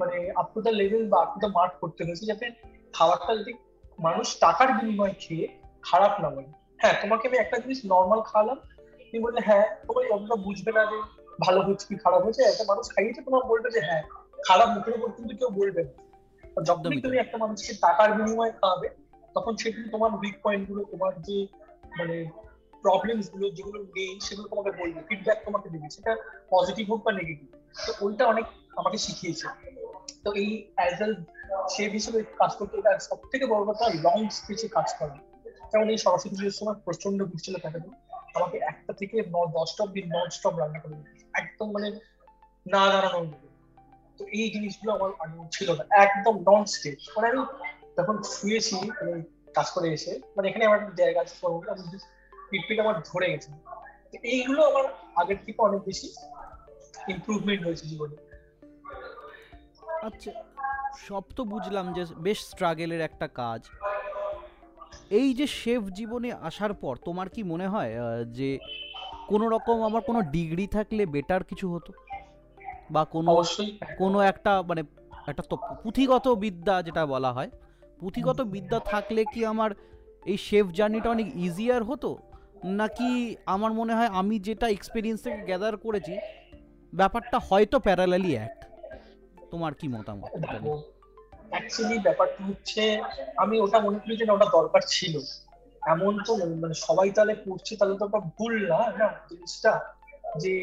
মানে 0.00 0.32
আপ 0.36 0.46
টু 0.54 0.60
দ্য 0.60 0.70
লেভেল 0.70 1.08
বা 1.08 1.18
আপ 1.22 1.30
টু 1.34 1.38
দ্য 1.40 1.46
মার্ক 1.46 1.72
করতে 1.80 2.04
হয়েছে 2.04 2.26
যাতে 2.26 2.46
খাবারটা 2.92 3.36
যদি 3.36 3.52
মানুষ 3.98 4.26
টাকার 4.40 4.68
বিনিময়ে 4.72 5.14
খেয়ে 5.18 5.48
খারাপ 5.82 6.20
না 6.20 6.28
বলে। 6.30 6.50
হ্যাঁ 6.78 6.94
তোমাকে 7.02 7.28
আমি 7.28 7.38
একটা 7.38 7.58
জিনিস 7.58 7.80
নর্মাল 7.84 8.20
খাওয়ালাম। 8.20 8.58
তুমি 8.98 9.20
বললে 9.22 9.40
হ্যাঁ 9.40 9.66
তোমার 9.86 10.04
অতটা 10.12 10.36
বুঝবে 10.36 10.72
না 10.72 10.82
যে 10.84 10.98
ভালো 11.40 11.60
হচ্ছে 11.60 11.86
কি 11.88 11.94
খারাপ 11.94 12.22
হয়েছে 12.22 12.42
একটা 12.42 12.64
মানুষ 12.68 12.88
খাইয়েছে 12.88 13.20
তোমার 13.22 13.42
বলবে 13.44 13.70
যে 13.70 13.80
হ্যাঁ 13.80 14.02
খারাপ 14.46 14.68
মুখের 14.68 14.94
উপর 14.94 15.10
কিন্তু 15.10 15.36
কেউ 15.36 15.50
বলবে 15.50 15.82
না। 15.82 15.92
যখনই 16.62 17.00
তুমি 17.00 17.16
একটা 17.18 17.36
মানুষকে 17.38 17.72
টাকার 17.74 18.12
বিনিময়ে 18.12 18.50
খাওয়াবে 18.50 18.88
তখন 19.34 19.56
সে 19.56 19.72
কিন্তু 19.72 19.90
তোমার 19.90 20.10
উইক 20.10 20.36
পয়েন্টগুলো 20.42 20.84
তোমার 20.84 21.12
যে 21.22 21.46
মানে 21.98 22.30
প্রবলেমসগুলো 22.82 23.50
যেগুলো 23.50 23.78
নেই 23.82 24.20
সেগুলো 24.20 24.48
তোমাকে 24.48 24.70
বলবে। 24.70 25.00
ফিডব্যাক 25.08 25.38
তোমাকে 25.44 25.68
দেবে। 25.68 25.88
সেটা 25.90 26.16
পজিটিভ 26.50 26.90
হোক 26.90 27.02
বা 27.02 27.12
নেগেটিভ 27.12 27.48
তো 27.86 27.92
ওইটা 28.00 28.26
অনেক 28.26 28.44
আমাকে 28.76 28.98
শিখিয়েছে। 28.98 29.46
তো 30.24 30.28
এই 30.42 30.50
অ্যাজ 30.76 31.00
এ 31.04 31.08
শেফ 31.74 31.90
হিসেবে 31.98 32.18
কাজ 32.40 32.52
করতে 32.58 32.74
এটা 32.80 32.92
সব 33.08 33.18
থেকে 33.32 33.44
বড় 33.52 33.62
কথা 33.70 33.84
লং 34.06 34.18
স্পিচে 34.38 34.68
কাজ 34.76 34.88
করা। 34.98 35.16
যেমন 35.70 35.86
এই 35.94 35.98
সরস্বতী 36.04 36.28
পুজোর 36.32 36.56
সময় 36.60 36.76
প্রচণ্ড 36.86 37.18
ঘুরছিল 37.30 37.54
তাকে 37.64 37.78
আমাকে 38.36 38.56
একটা 38.70 38.92
থেকে 39.00 39.16
দশটা 39.56 39.80
অব্দি 39.84 40.00
নন 40.14 40.28
স্টপ 40.36 40.54
রান্না 40.60 40.78
করে 40.82 40.94
একদম 41.40 41.68
মানে 41.74 41.88
না 42.66 42.82
দাঁড়ানো 42.92 43.20
তো 44.18 44.22
এই 44.38 44.48
জিনিসগুলো 44.54 44.90
আমার 44.96 45.10
আগে 45.24 45.36
ছিল 45.56 45.68
না। 45.78 45.84
একদম 46.04 46.34
নন 46.48 46.62
স্টেজ 46.74 46.98
মানে 47.16 47.26
আমি 47.30 47.42
তখন 47.96 48.16
শুয়েছি 48.34 48.76
মানে 48.98 49.12
কাজ 49.56 49.68
করে 49.74 49.88
এসে 49.96 50.12
মানে 50.36 50.46
এখানে 50.48 50.64
আমার 50.68 50.80
জায়গা 51.00 51.20
আছে 51.24 51.34
আমি 51.72 51.82
পিট 52.50 52.78
আমার 52.84 52.96
ধরে 53.10 53.26
গেছে। 53.32 53.50
এইগুলো 54.34 54.60
আমার 54.70 54.84
আগের 55.20 55.38
থেকে 55.44 55.58
অনেক 55.68 55.80
বেশি 55.88 56.08
ইমপ্রুভমেন্ট 57.12 57.62
হয়েছে 57.66 57.84
জীবনে। 57.90 58.16
আচ্ছা 60.02 60.30
সব 61.08 61.22
তো 61.36 61.44
বুঝলাম 61.44 61.92
যে 61.92 62.04
বেশ 62.16 62.38
স্ট্রাগেলের 62.40 63.00
একটা 63.00 63.28
কাজ। 63.28 63.68
এই 65.10 65.34
যে 65.34 65.46
শেফ 65.46 65.82
জীবনে 65.82 66.32
আসার 66.32 66.74
পর 66.74 66.96
তোমার 66.96 67.28
কি 67.28 67.42
মনে 67.42 67.68
হয় 67.68 68.24
যে 68.24 68.58
কোনো 69.28 69.48
রকম 69.48 69.82
আমার 69.82 70.02
কোনো 70.02 70.20
ডিগ্রি 70.22 70.66
থাকলে 70.66 71.06
বেটার 71.06 71.44
কিছু 71.44 71.74
হতো? 71.74 71.92
বা 72.90 73.04
কোনো 73.04 73.44
কোনো 73.98 74.20
একটা 74.20 74.62
মানে 74.62 74.82
একটা 75.26 75.42
তো 75.50 75.56
পুঁথিগত 75.56 76.28
বিদ্যা 76.28 76.82
যেটা 76.82 77.06
বলা 77.06 77.32
হয় 77.32 77.50
পুঁথিগত 78.00 78.40
বিদ্যা 78.40 78.80
থাকলে 78.80 79.24
কি 79.24 79.46
আমার 79.46 79.70
এই 80.26 80.36
শেফ 80.36 80.66
জার্নিটা 80.66 81.10
অনেক 81.10 81.36
ইজিয়ার 81.36 81.82
হতো? 81.84 82.18
নাকি 82.64 83.36
আমার 83.46 83.72
মনে 83.72 83.94
হয় 83.94 84.06
আমি 84.06 84.38
যেটা 84.38 84.68
এক্সপিরিয়েন্স 84.68 85.22
থেকে 85.22 85.36
গ্যাদার 85.36 85.76
করেছি 85.76 86.18
ব্যাপারটা 86.94 87.38
হয়তো 87.38 87.78
প্যারালালি 87.78 88.34
এক? 88.34 88.65
তোমার 89.52 89.72
কি 89.78 89.86
মতামত? 89.94 90.30
অ্যাকচুয়ালি 91.52 91.96
ব্যাপারটা 92.06 92.40
হচ্ছে 92.48 92.82
আমি 93.42 93.54
ওটা 93.64 93.78
মনে 93.86 93.98
করি 94.02 94.14
যে 94.20 94.24
ওটা 94.36 94.48
দরকার 94.58 94.82
ছিল। 94.94 95.14
এমন 95.82 96.12
তো 96.26 96.32
মানে 96.62 96.74
সবাই 96.86 97.08
তাহলে 97.16 97.34
করছে 97.46 97.72
তাহলে 97.78 97.94
তো 98.00 98.04
ওটা 98.08 98.20
ভুল 98.36 98.54
না 98.72 98.80
না 99.00 99.08
জিনিসটা 99.30 99.72
যে 100.42 100.54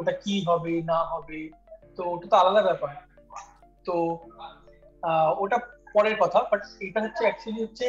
ওটা 0.00 0.12
কি 0.22 0.34
হবে 0.48 0.72
না 0.90 0.98
হবে 1.12 1.40
তো 1.96 2.02
ওটা 2.14 2.26
তো 2.30 2.36
আলাদা 2.42 2.62
ব্যাপার। 2.68 2.92
তো 3.86 3.94
ওটা 5.42 5.58
পরের 5.94 6.16
কথা 6.22 6.38
বাট 6.50 6.62
এটা 6.86 6.98
হচ্ছে 7.04 7.22
অ্যাকচুয়ালি 7.26 7.60
হচ্ছে 7.66 7.86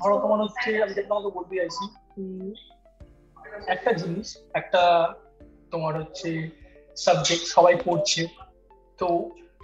ধরো 0.00 0.16
তোমার 0.22 0.38
হচ্ছে 0.44 0.70
আমি 0.82 0.92
যেটা 0.96 1.08
তোমাকে 1.08 1.30
বলতে 1.36 1.54
চাইছি 1.58 1.84
একটা 3.74 3.90
জিনিস 4.00 4.28
একটা 4.60 4.82
তোমার 5.72 5.92
হচ্ছে 6.00 6.28
সাবজেক্ট 6.96 7.44
সবাই 7.54 7.74
পড়ছে 7.86 8.22
তো 8.98 9.08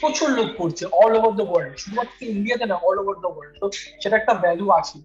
প্রচুর 0.00 0.28
লোক 0.30 0.48
পড়ছে 0.58 0.84
অল 1.02 1.12
ওভার 1.16 1.32
দ্য 1.36 1.46
ওয়ার্ল্ড 1.50 1.74
শুধুমাত্র 1.76 2.22
ইন্ডিয়াতে 2.22 2.66
না 2.66 2.76
অল 2.86 2.98
ওভার 2.98 3.14
দ্য 3.14 3.30
ওয়ার্ল্ড 3.34 3.54
তো 3.60 3.66
সেটা 4.02 4.16
একটা 4.16 4.34
ভ্যালু 4.34 4.66
আছে 4.70 4.98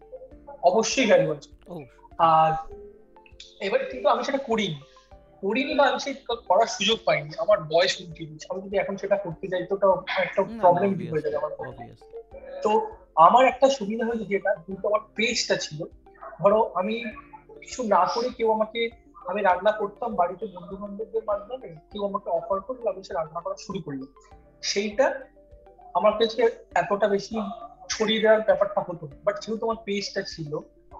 অবশ্যই 0.63 1.05
ভ্যালু 1.05 1.27
আছে। 1.31 1.49
আর 2.19 2.51
এবার 3.59 3.79
কিন্তু 3.91 4.07
আমি 4.09 4.23
সেটা 4.23 4.37
করিনি। 4.37 4.79
করিনি 5.41 5.73
বা 5.75 5.83
আমি 5.89 5.99
সেটা 5.99 6.35
করার 6.47 6.67
সুযোগ 6.67 6.97
পাইনি 7.05 7.29
আমার 7.37 7.57
বয়স 7.63 7.93
দিচ্ছে 7.97 8.47
আমি 8.49 8.61
যদি 8.61 8.77
এখন 8.77 8.97
সেটা 8.97 9.15
করতে 9.15 9.47
যাই 9.47 9.63
তো 9.69 9.75
একটা 10.17 10.41
প্রবলেম 10.61 10.91
হয়ে 11.11 11.21
যাবে 11.21 11.37
আমার 11.37 11.51
তো 12.63 12.71
আমার 13.15 13.43
একটা 13.45 13.69
সুবিধা 13.69 14.05
হয়েছে 14.05 14.25
যেটা 14.25 14.55
কিন্তু 14.65 14.87
আমার 14.87 15.01
পেজটা 15.15 15.55
ছিল 15.55 15.79
ধরো 16.39 16.71
আমি 16.75 16.95
কিছু 17.61 17.83
না 17.83 18.05
করে 18.05 18.29
কেউ 18.29 18.51
আমাকে 18.51 18.89
আমি 19.25 19.41
রান্না 19.41 19.71
করতাম 19.71 20.15
বাড়িতে 20.15 20.45
বন্ধু 20.45 20.75
বান্ধবদের 20.77 21.23
মাধ্যমে 21.27 21.67
কেউ 21.91 22.05
আমাকে 22.05 22.29
অফার 22.29 22.59
করল 22.61 22.87
আমি 22.87 23.03
সে 23.03 23.13
রান্না 23.13 23.39
করা 23.39 23.55
শুরু 23.55 23.79
করলাম। 23.79 24.09
সেইটা 24.65 25.05
আমার 25.95 26.13
কাছে 26.19 26.41
এতটা 26.75 27.07
বেশি 27.07 27.35
ছড়িয়ে 27.89 28.21
দেওয়ার 28.23 28.41
ব্যাপারটা 28.41 28.79
হতো 28.87 29.05
বাট 29.25 29.35
যেহেতু 29.43 29.63
আমার 29.67 29.79
পেজটা 29.87 30.21
ছিল 30.33 30.51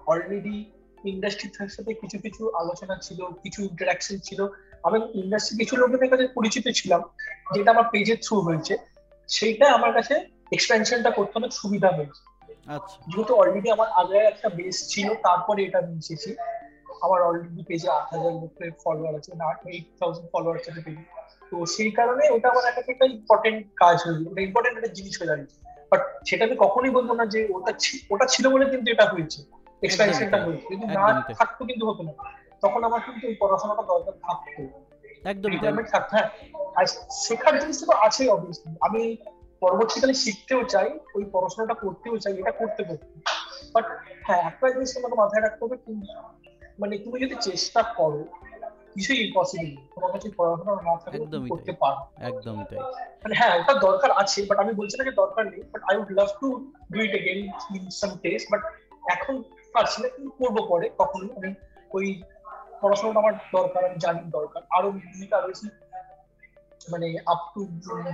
অলরেডি 0.06 0.56
ইন্ডাস্ট্রির 1.04 1.72
সাথে 1.76 1.92
কিছু 1.94 2.16
কিছু 2.18 2.42
আলোচনা 2.60 2.94
ছিল 2.96 3.20
কিছু 3.44 3.58
ইন্টারাকশন 3.62 4.16
ছিল 4.18 4.40
আমি 4.84 4.98
ইন্ডাস্ট্রি 5.22 5.54
কিছু 5.60 5.74
লোকেদের 5.76 6.08
কাছে 6.12 6.24
পরিচিত 6.28 6.66
ছিলাম 6.68 7.02
যেটা 7.54 7.70
আমার 7.70 7.86
পেজের 7.92 8.18
থ্রু 8.24 8.36
হয়েছে 8.40 8.74
সেইটা 9.28 9.66
আমার 9.72 9.92
কাছে 9.92 10.14
এক্সপেনশনটা 10.52 11.10
করতে 11.10 11.34
অনেক 11.36 11.52
সুবিধা 11.52 11.90
হয়েছে। 11.96 12.22
আচ্ছা। 12.76 12.96
যেহেতু 13.10 13.32
অলরেডি 13.34 13.68
আমার 13.70 13.88
আগে 14.00 14.18
একটা 14.32 14.48
বেস 14.48 14.76
ছিল 14.88 15.08
তারপরে 15.26 15.60
এটা 15.64 15.78
আমি 15.78 15.92
এসেছি। 16.02 16.30
আমার 17.04 17.20
অলরেডি 17.22 17.62
পেজে 17.68 17.88
আট 17.88 18.06
হাজার 18.12 18.32
লোকের 18.40 18.70
ফলোয়ার 18.82 19.14
আছে 19.18 19.32
না 19.40 19.46
এইট 19.70 19.86
থাউজেন্ড 19.98 20.28
ফলোয়ার 20.32 20.54
আছে 20.58 20.70
পেজে 20.76 21.02
তো 21.52 21.56
সেই 21.66 21.90
কারণে 21.90 22.24
ওটা 22.30 22.46
আমার 22.50 22.64
কাছে 22.68 22.90
একটা 22.92 23.06
ইম্পর্টেন্ট 23.06 23.60
কাজ 23.76 23.96
হয়ে 24.04 24.18
ওটা 24.30 24.40
ইম্পর্টেন্ট 24.42 24.74
একটা 24.76 24.92
জিনিস 24.94 25.14
হয়ে 25.18 25.30
দাঁড়িয়েছে। 25.30 25.56
বাট 25.92 26.00
সেটা 26.24 26.42
আমি 26.44 26.56
কখনোই 26.58 26.90
বলব 26.90 27.10
না 27.12 27.24
যে 27.26 27.40
ওটা 27.54 27.72
ওটা 28.10 28.26
ছিল 28.26 28.44
বলে 28.48 28.64
কিন্তু 28.70 28.88
এটা 28.90 29.04
হয়েছে। 29.12 29.40
এক্সপেনশনটা 29.82 30.38
হয়েছে। 30.46 30.66
যদি 30.72 30.84
না 30.96 31.04
থাকতো 31.40 31.62
কিন্তু 31.64 31.84
হতো 31.86 32.02
না। 32.02 32.12
তখন 32.62 32.80
আমার 32.84 33.00
কিন্তু 33.06 33.26
পড়াশোনাটা 33.40 33.82
দরকার 33.82 34.14
থাকতো। 34.26 34.62
একদমই 35.24 35.58
থাকতো 35.92 36.12
হ্যাঁ। 36.12 36.28
আর 36.78 36.84
শেখার 37.24 37.54
জিনিসটা 37.60 37.86
তো 37.86 37.94
আছেই 38.06 38.28
অবভিয়াসলি 38.28 38.70
আমি 38.80 39.02
পরবর্তীকালে 39.62 40.14
শিখতেও 40.14 40.62
চাই 40.64 40.88
ওই 41.14 41.24
পড়াশোনাটা 41.32 41.74
করতেও 41.74 42.16
চাই 42.18 42.34
এটা 42.40 42.52
করতে 42.52 42.80
করতে 42.84 43.06
বাট 43.74 43.86
হ্যাঁ 44.22 44.42
একটা 44.50 44.66
জিনিস 44.70 44.90
তোমাকে 44.94 45.16
মাথায় 45.22 45.42
রাখতে 45.42 45.60
হবে 45.64 45.76
মানে 46.78 46.94
তুমি 46.98 47.16
যদি 47.20 47.36
চেষ্টা 47.40 47.80
করো 47.98 48.20
কিছুই 48.96 49.18
ইম্পসিবল 49.26 49.70
তোমার 49.94 50.10
কাছে 50.14 50.28
পড়াশোনা 50.38 50.72
না 50.88 50.94
থাকলে 51.02 51.26
তুমি 51.32 51.48
করতে 51.52 51.72
পারো 51.82 52.00
একদমই 52.28 52.64
তাই। 52.70 52.78
মানে 53.22 53.34
হ্যাঁ 53.40 53.52
ওটা 53.60 53.74
দরকার 53.86 54.10
আছে 54.22 54.38
বাট 54.48 54.58
আমি 54.64 54.72
বলছি 54.80 54.94
না 54.98 55.02
যে 55.08 55.14
দরকার 55.22 55.42
নেই 55.52 55.62
but 55.72 55.82
I 55.88 55.94
would 56.00 56.10
love 56.18 56.28
to 56.40 56.48
do 56.92 56.98
it 57.06 57.12
again 57.20 57.40
in 57.76 57.84
some 58.00 58.10
taste 58.24 58.46
but 58.52 58.62
এখন 59.14 59.34
পারছি 59.74 59.98
না 60.02 60.08
কিন্তু 60.14 60.30
করব 60.40 60.56
পরে 60.70 60.86
কখন 61.00 61.22
আমি 61.38 61.50
ওই 61.96 62.06
পড়াশোনাটা 62.80 63.18
আমার 63.22 63.34
দরকার 63.56 63.80
আমি 63.88 63.98
জানি 64.04 64.20
দরকার। 64.38 64.62
আরও 64.76 64.88
আরও 65.38 65.46
বেশি 65.50 65.66
মানে 66.92 67.06
আপ 67.32 67.40
টু 67.54 67.60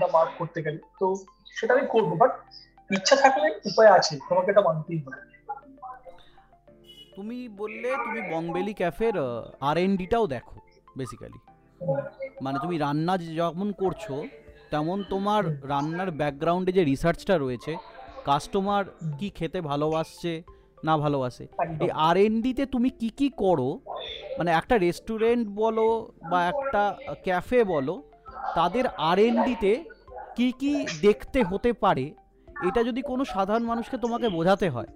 দা 0.02 0.08
মার্ক 0.16 0.30
করতে 0.40 0.58
গেলে। 0.64 0.78
তো 1.00 1.06
সেটা 1.56 1.72
আমি 1.76 1.84
করব 1.94 2.10
বাট 2.22 2.32
ইচ্ছা 2.90 3.16
থাকলে 3.22 3.48
উপায় 3.70 3.90
আছে 3.98 4.14
তোমাকে 4.28 4.48
এটা 4.52 4.62
মানতেই 4.68 4.98
হবে। 5.04 5.20
তুমি 7.16 7.38
বললে 7.60 7.88
তুমি 8.04 8.20
বংবেলি 8.32 8.74
ক্যাফের 8.80 9.14
আর 9.68 9.76
এন 9.84 9.92
ডিটাও 10.00 10.26
দেখো। 10.34 10.56
বেসিক্যালি 10.96 11.38
মানে 12.42 12.58
তুমি 12.62 12.78
রান্না 12.78 13.18
যে- 13.18 13.34
যখন 13.34 13.72
করছ, 13.72 14.12
তেমন 14.70 15.04
তোমার 15.10 15.68
রান্নার 15.68 16.10
ব্যাকগ্রাউন্ডে 16.10 16.72
যে 16.72 16.84
রিসার্চটা 16.84 17.38
রয়েছে 17.38 17.76
কাস্টমার 18.24 18.84
কি 19.18 19.30
খেতে 19.30 19.60
ভালোবাসছে, 19.60 20.42
না 20.84 20.96
ভালোবাসে, 20.96 21.46
এই 21.80 21.90
আর 21.90 22.14
ডিতে 22.42 22.66
তুমি 22.66 22.88
কি 22.90 23.08
কি 23.08 23.30
করো 23.36 23.80
মানে 24.38 24.50
একটা 24.50 24.78
রেস্টুরেন্ট 24.78 25.48
বলো 25.48 26.12
বা 26.30 26.44
একটা 26.44 26.96
ক্যাফে 27.22 27.64
বলো, 27.64 28.02
তাদের 28.54 28.86
আর 28.86 29.44
ডিতে 29.44 29.84
কি 30.36 30.52
কি 30.52 30.86
দেখতে 31.02 31.42
হতে 31.42 31.72
পারে, 31.72 32.14
এটা 32.68 32.82
যদি 32.82 33.02
কোনো 33.02 33.24
সাধারণ 33.24 33.62
মানুষকে 33.62 33.96
তোমাকে 33.98 34.28
বোঝাতে 34.28 34.70
হয়, 34.70 34.86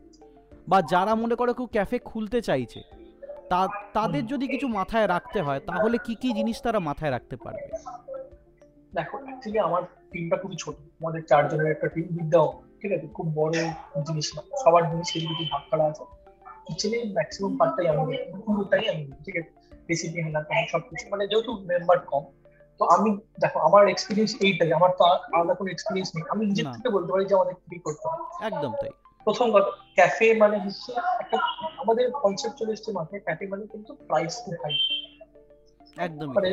বা 0.69 0.83
যারা 0.83 1.15
মনে 1.15 1.35
করো 1.35 1.55
কেউ 1.55 1.67
ক্যাফে 1.67 1.99
খুলতে 1.99 2.43
চাইছে 2.43 2.83
তাদের 3.93 4.27
যদি 4.27 4.47
কিছু 4.49 4.69
মাথায় 4.69 5.09
রাখতে 5.09 5.43
হয় 5.43 5.61
তাহলে 5.61 5.99
কি 5.99 6.15
কি 6.15 6.33
জিনিস 6.33 6.57
তারা 6.63 6.79
মাথায় 6.79 7.11
রাখতে 7.11 7.37
পারবে? 7.37 7.69
দেখো 8.95 9.17
অ্যাকচুয়ালি 9.19 9.59
আমার 9.59 9.83
টিমটা 10.13 10.37
খুবই 10.37 10.57
ছোট। 10.59 10.77
আমাদের 11.01 11.23
চারজনের 11.27 11.71
একটা 11.71 11.89
টিম 11.89 12.07
বিদ্যাও 12.11 12.63
ঠিক 12.81 12.93
আছে? 12.93 13.07
খুব 13.07 13.27
বড় 13.35 13.53
জিনিস 14.07 14.37
না। 14.37 14.43
সবার 14.65 14.91
জিনিস 14.91 15.07
সেদিকে 15.09 15.35
কিছু 15.39 15.51
ভাগ 15.53 15.63
করা 15.71 15.85
আছে। 15.91 16.05
কিচেনে 16.67 16.99
ম্যাক্সিমাম 17.13 17.57
পার্টটাই 17.57 17.89
আমি 17.89 18.17
পুরোটাই 18.47 18.85
আমি 18.89 19.05
ঠিক 19.25 19.37
আছে? 19.37 19.51
রেসিপি 19.91 20.21
হ্যান্ডাল 20.21 20.45
সব 20.73 20.79
কিছু 20.79 21.05
মানে 21.11 21.25
যেহেতু 21.27 21.53
মেম্বার 21.53 21.99
কম 21.99 22.25
তো 22.81 22.85
আমি 22.85 23.11
দেখো 23.41 23.59
আমার 23.59 23.89
এক্সপিরিয়েন্স 23.89 24.33
এইটাই। 24.41 24.73
আমার 24.73 24.91
তো 24.99 25.05
আলাদা 25.05 25.55
কোনো 25.55 25.71
এক্সপিরিয়েন্স 25.71 26.11
নেই। 26.15 26.25
আমি 26.31 26.43
নিজের। 26.47 26.67
থেকে 26.75 26.89
বলতে 26.89 27.13
পারি 27.13 27.25
যে 27.25 27.35
আমাদের 27.35 27.55
কি 27.55 27.79
করতে 27.79 28.09
হবে 28.09 28.25
একদম 28.47 28.73
তাই। 28.81 28.91
প্রথম 29.27 29.47
কথা 29.55 29.71
ক্যাফে 29.97 30.29
মানে 30.43 30.57
হচ্ছে 30.65 30.91
একটা 31.23 31.37
আমাদের 31.83 32.07
কনসেপ্ট 32.23 32.55
চলে 32.61 32.73
এসছে 32.77 32.91
মাথায় 32.99 33.21
ক্যাফে 33.27 33.45
মানে 33.53 33.65
কিন্তু 33.73 33.91
প্রাইস 34.09 34.35
টু 34.45 34.51
হাই 34.63 34.75
একদমই 35.97 36.35
মানে 36.37 36.49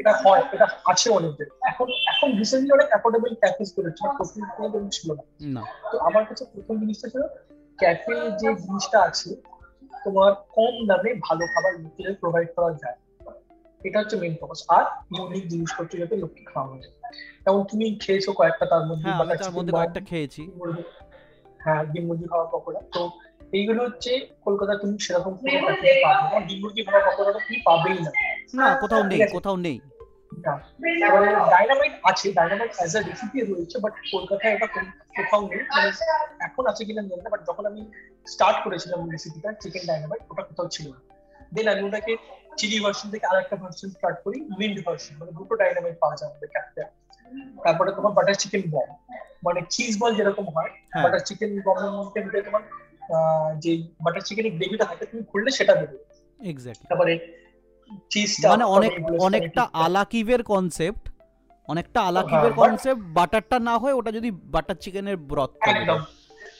এটা 0.00 0.12
হয় 0.22 0.42
এটা 0.54 0.66
আছে 0.90 1.08
অনেকদের। 1.18 1.48
এখন 1.70 1.86
এখন 2.12 2.28
রিসেন্টলি 2.40 2.72
অনেক 2.72 2.88
অ্যাফোর্ডেবল 2.92 3.32
ক্যাফেস 3.42 3.68
করেছে 3.76 4.02
প্রথম 4.18 4.40
কোনো 4.56 4.88
ছিল 4.96 5.08
না। 5.56 5.62
তো 5.90 5.96
আমার 6.08 6.22
কাছে 6.28 6.44
প্রথম 6.54 6.74
জিনিসটা 6.82 7.06
ছিল 7.12 7.22
ক্যাফে 7.78 8.16
যে 8.40 8.48
জিনিসটা 8.64 8.98
আছে 9.08 9.30
তোমার 10.04 10.30
কম 10.56 10.74
দামে 10.88 11.10
ভালো 11.26 11.44
খাবার 11.52 11.72
লোকেদের 11.82 12.14
প্রোভাইড 12.22 12.48
করা 12.56 12.70
যায়। 12.82 12.98
এটা 13.80 13.96
হচ্ছে 14.00 14.16
মেইন 14.22 14.34
ফোকাস 14.40 14.60
আর 14.76 14.84
ইউনিক 15.16 15.44
জিনিসপত্র 15.52 15.92
যাতে 15.98 16.16
লোককে 16.22 16.42
খাওয়ানো 16.50 16.76
যায়। 16.82 16.94
যেমন 17.44 17.62
তুমি 17.70 17.86
খেয়েছো 18.04 18.30
কয়েকটা 18.32 18.64
তার 18.72 18.84
মধ্যে 18.88 19.08
হ্যাঁ 19.10 19.38
তার 19.42 19.52
মধ্যে 19.56 19.72
কয়েকটা 19.78 20.02
খেয়েছি। 20.10 20.42
হ্যাঁ 21.66 21.82
ডিম 21.92 22.04
মুরগি 22.08 22.26
খাওয়া 22.32 22.46
পকোড়া 22.52 22.80
তো 22.94 23.02
এইগুলো 23.52 23.80
হচ্ছে 23.86 24.12
কলকাতা 24.46 24.72
তুমি 24.82 24.94
সেরকম 24.98 25.32
ডিম 26.48 26.58
মুরগি 26.62 26.82
খাওয়া 26.86 27.02
পকোড়াটা 27.08 27.40
তুমি 27.46 27.58
পাবেই 27.68 27.98
না। 28.04 28.10
না 28.60 28.66
কোথাও 28.82 29.02
নেই 29.10 29.20
কোথাও 29.36 29.56
নেই। 29.66 29.78
ডাইনামাইট 31.54 31.94
আছে 32.10 32.26
ডাইনামাইট 32.38 32.72
অ্যাজ 32.78 32.92
আ 32.96 33.00
রেসিপি 33.08 33.38
রয়েছে 33.42 33.76
বাট 33.84 33.94
কলকাতায় 34.12 34.52
এটা 34.56 34.66
কোথাও 35.18 35.42
নেই। 35.50 35.60
মানে 35.70 35.90
এখন 36.46 36.64
আছে 36.70 36.82
কিনা 36.84 37.02
জানি 37.10 37.22
না 37.24 37.30
বাট 37.34 37.42
যখন 37.48 37.64
আমি 37.70 37.80
স্টার্ট 38.26 38.56
করেছিলাম 38.64 38.98
রেসিপিটা 39.14 39.48
চিকেন 39.62 39.84
ডাইনামাইট 39.90 40.22
ওটা 40.30 40.42
কোথাও 40.42 40.68
ছিল 40.74 40.86
না। 40.92 40.98
দেন 41.54 41.66
আমি 41.72 41.82
ওটাকে 41.88 42.12
চিলি 42.58 42.78
ভার্সন 42.84 43.08
থেকে 43.12 43.26
আরেকটা 43.26 43.56
ভার্সন 43.62 43.88
স্টার্ট 43.96 44.18
করি 44.24 44.38
উইন্ড 44.58 44.78
ভার্সন 44.86 45.12
মানে 45.20 45.32
দুটো 45.38 45.54
ডাইনামাইট 45.62 45.96
পাওয়া 46.02 46.16
যায় 46.18 46.28
আমাদের 46.30 46.48
ক্যাফে 46.54 46.82
তারপরে 47.64 47.90
তোমার 47.96 48.12
বাটার 48.18 48.36
চিকেন 48.42 48.62
বম 48.72 48.88
মানে 49.46 49.60
চিজ 49.74 49.92
বল 50.00 50.12
যেরকম 50.18 50.46
হয় 50.54 50.70
বাটার 51.04 51.22
চিকেন 51.28 51.50
বমের 51.66 51.92
মধ্যে 51.98 52.18
ভিতরে 52.24 52.42
তোমার 52.48 52.62
যে 53.62 53.70
বাটার 54.04 54.22
চিকেনের 54.28 54.52
গ্রেভিটা 54.56 54.84
থাকে 54.90 55.04
তুমি 55.10 55.22
খুললে 55.30 55.50
সেটা 55.58 55.74
দেবে। 55.80 55.96
এক্স্যাক্টলি 56.40 56.86
তারপরে 56.90 57.12
চিজটা 58.10 58.46
মানে 58.52 58.64
অনেক 58.76 58.92
অনেকটা 59.26 59.62
আলাকিভের 59.84 60.42
কনসেপ্ট 60.52 61.04
অনেকটা 61.68 62.00
আলাকিভের 62.08 62.52
কনসেপ্ট 62.60 63.02
বাটারটা 63.18 63.56
না 63.68 63.74
হয় 63.82 63.94
ওটা 63.98 64.10
যদি 64.18 64.28
বাটার 64.54 64.78
চিকেনের 64.84 65.16
ব্রথ 65.30 65.52
একদম। 65.72 66.00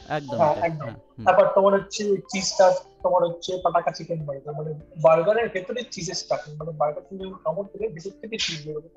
একদম 0.09 0.39
হ্যাঁ, 0.41 0.57
একদম। 0.63 0.93
তারপর 1.27 1.47
তোমার 1.55 1.73
হচ্ছে 1.77 2.03
চিজটা 2.29 2.67
তোমার 3.03 3.23
হচ্ছে 3.27 3.51
পাটাকা 3.65 3.91
চিকেন 3.93 4.21
বার্গার 4.27 4.55
মানে 4.55 4.71
বার্গারের 5.03 5.49
ভেতরে 5.55 5.81
চিজের 5.93 6.19
স্টাফিং 6.23 6.53
মানে 6.55 6.73
বার্গার 6.81 7.05
তুমি 7.09 7.25
কামড় 7.45 7.69
দেবে 7.73 7.87
ভেতর 7.97 8.15
থেকে 8.23 8.37
চিজ 8.39 8.59
বেরোবে। 8.67 8.89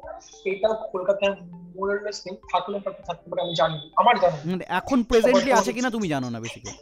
এটাও 0.45 0.75
কলকাতায় 0.93 1.33
মোরালেস 1.75 2.17
নেই 2.25 2.35
থাকলে 2.51 2.75
হয়তো 2.77 3.01
থাকতে 3.05 3.25
পারে 3.29 3.41
আমি 3.41 3.53
জানি 3.55 3.77
আমার 3.95 4.15
জানা 4.21 4.37
মানে 4.45 4.65
এখন 4.79 4.97
প্রেজেন্টলি 5.03 5.51
আছে 5.53 5.71
কিনা 5.73 5.89
তুমি 5.89 6.07
জানো 6.07 6.27
না 6.29 6.39
বেসিক্যালি 6.39 6.77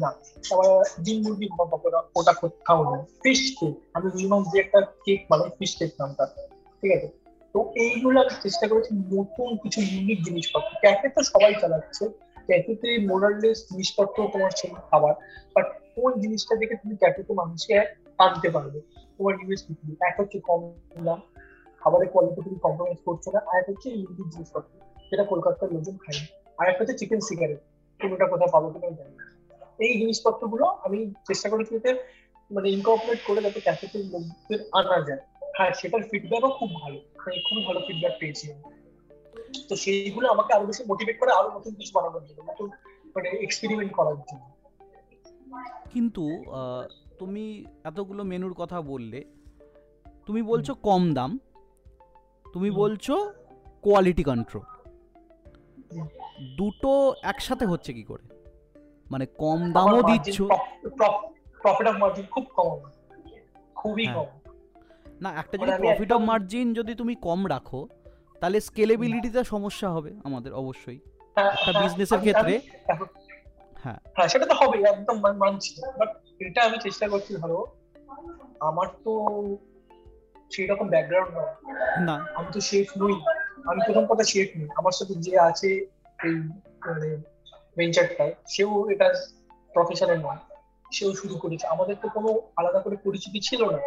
না 0.00 0.10
তারপর 0.44 0.68
ডিম 1.04 1.18
মুরগি 1.22 1.46
পকোড়া 1.72 2.00
ওটা 2.16 2.32
কোথাও 2.32 2.80
নেই 2.90 3.02
ফিশ 3.22 3.40
কেক 3.58 3.74
আমি 3.94 4.08
মাছ 4.28 4.44
দিয়ে 4.50 4.62
একটা 4.62 4.80
কেক 5.06 5.20
বানাই 5.30 5.50
ফিশ 5.58 5.72
কেক 5.78 5.90
নামটা 6.00 6.24
ঠিক 6.82 6.90
আছে? 6.96 7.08
তো 7.54 7.58
এইগুলো 7.76 8.18
চেষ্টা 8.42 8.66
করেছি 8.68 8.90
নতুন 9.12 9.48
কিছু 9.56 9.78
ইউনিক 9.82 10.18
জিনিসপত্র। 10.22 10.70
ক্যাফে 10.80 11.08
তো 11.08 11.20
সবাই 11.22 11.54
চালাচ্ছে 11.60 12.04
ক্যাফেতে 12.48 12.88
মোরাললেস 13.10 13.58
জিনিসপত্র 13.70 14.16
তোমার 14.34 14.52
ছিল 14.60 14.72
খাবার 14.90 15.14
বাট 15.54 15.66
কোন 15.96 16.12
জিনিসটা 16.22 16.54
দেখে 16.60 16.76
তুমি 16.82 16.94
ক্যাফেতে 17.02 17.32
মানুষকে 17.40 17.74
টানতে 18.18 18.48
পারবে 18.54 18.78
তোমার 19.16 19.34
ইউএসপি 19.40 19.72
এক 20.08 20.14
হচ্ছে 20.20 20.38
কম 20.48 20.60
দাম, 21.06 21.20
খাবারের 21.82 22.08
কোয়ালিটি 22.12 22.40
তুমি 22.46 22.58
কম্প্রোমাইজ 22.64 22.98
করছ 23.06 23.24
না, 23.34 23.40
আর 23.50 23.62
হচ্ছে 23.68 23.88
ইউনিক 24.00 24.28
জিনিসপত্র, 24.34 24.70
যেটা 25.10 25.24
কলকাতার 25.32 25.68
লোকজন 25.74 25.96
খায় 26.04 26.18
না। 26.20 26.26
আর 26.58 26.66
একটা 26.70 26.80
হচ্ছে 26.82 26.96
চিকেন 27.00 27.20
সিগারেট 27.28 27.60
কোনোটা 28.00 28.26
কোথাও 28.32 28.50
পাবো 28.54 28.68
কিনা 28.72 28.88
জানি 28.98 29.14
না। 29.18 29.24
এই 29.84 29.92
জিনিসপত্রগুলো 30.00 30.64
আমি 30.86 30.98
চেষ্টা 31.28 31.48
করেছি 31.52 31.70
যাতে 31.76 31.90
মানে 32.50 32.68
ইনকর্পোরেট 32.76 33.20
করে 33.28 33.40
যাতে 33.46 33.60
ক্যাফেতে 33.66 33.98
লোকদের 34.12 34.60
আনা 34.78 34.98
যায় 35.08 35.22
হ্যাঁ 35.56 35.72
সেটার 35.78 36.02
ফিডব্যাকও 36.10 36.50
খুব 36.58 36.70
ভালো 36.82 36.98
খুবই 37.44 37.62
ভালো 37.68 37.80
ফিডব্যাক 37.86 38.14
পেয়েছি 38.20 38.44
আমি। 38.52 38.62
তো 39.68 39.74
সেইগুলো 39.82 40.26
আমাকে 40.34 40.50
আরও 40.56 40.64
বেশি 40.66 40.82
মোটিভেট 40.90 41.16
করে 41.20 41.32
আরও 41.38 41.48
নতুন 41.56 41.72
কিছু 41.78 41.92
বানানোর 41.96 42.24
জন্য 42.28 42.40
নতুন 42.50 42.68
মানে 43.14 43.28
এক্সপেরিমেন্ট 43.46 43.92
করার 43.98 44.16
জন্য। 44.28 44.44
কিন্তু 45.92 46.24
তুমি 47.20 47.44
এতগুলো 47.84 48.22
মেনুর 48.24 48.54
কথা 48.54 48.78
বললে 48.92 49.20
তুমি 50.26 50.40
বলছো 50.42 50.72
কম 50.88 51.02
দাম 51.14 51.30
তুমি 52.46 52.70
বলছো 52.82 53.14
কোয়ালিটি 53.84 54.24
কন্ট্রোল 54.30 54.64
দুটো 56.58 56.90
একসাথে 57.22 57.64
হচ্ছে 57.66 57.90
কি 57.92 58.04
করে? 58.04 58.24
মানে 59.10 59.26
কম 59.42 59.60
দামও 59.72 60.00
দিচ্ছ। 60.10 60.36
প্রফিট 61.62 61.86
অফ 61.90 61.96
মার্জিন 62.02 62.26
খুব 62.34 62.44
কম 62.58 62.70
খুবই 63.76 64.06
হ্যাঁ। 64.06 64.16
কম। 64.16 64.28
না 65.22 65.30
একটা 65.40 65.54
যদি 65.58 65.72
প্রফিট 65.82 66.10
অফ 66.12 66.20
মার্জিন 66.30 66.66
যদি 66.74 66.92
তুমি 66.94 67.14
কম 67.26 67.40
রাখো 67.46 67.80
তাহলে 68.42 68.60
স্কেলেবিলিটিতে 68.60 69.44
সমস্যা 69.44 69.90
হবে 69.90 70.12
আমাদের 70.24 70.52
অবশ্যই। 70.52 70.98
হ্যাঁ, 71.34 71.50
একটা 71.50 71.72
হ্যাঁ, 71.72 71.82
বিজনেসের 71.82 72.18
ক্ষেত্রে 72.18 72.60
হ্যাঁ। 72.86 73.96
হ্যাঁ। 74.16 74.28
সেটা 74.28 74.46
তো 74.46 74.54
হবে 74.54 74.82
একদম 74.88 75.20
মান- 75.20 75.34
মানছি। 75.34 75.74
বাট 75.98 76.08
এটা 76.40 76.62
আমি 76.62 76.78
চেষ্টা 76.80 77.08
করছি 77.08 77.34
ধরো 77.34 77.66
আমার 78.60 78.86
তো 79.04 79.26
সেই 80.52 80.66
রকম 80.66 80.88
ব্যাকগ্রাউন্ড 80.88 81.34
না। 82.00 82.26
আমি 82.34 82.46
তো 82.52 82.60
শেফ 82.60 83.02
নই। 83.02 83.12
আমি 83.66 83.80
প্রথম 83.86 84.06
কথা 84.06 84.22
শেফ 84.22 84.48
নই। 84.56 84.68
আমার 84.76 84.92
সাথে 84.92 85.14
যে 85.14 85.38
আছে 85.38 85.68
এই 86.24 86.34
মানে 86.86 87.16
ভেঞ্চারটায় 87.76 88.34
সেও 88.46 88.90
এটা 88.90 89.14
প্রফেশনাল 89.72 90.18
নয়। 90.18 90.36
সেও 90.92 91.14
শুরু 91.14 91.36
করেছে। 91.36 91.66
আমাদের 91.66 91.96
তো 92.02 92.08
কোনো 92.08 92.42
আলাদা 92.56 92.78
করে 92.78 92.96
পরিচিতি 92.96 93.40
ছিল 93.40 93.70
না। 93.70 93.78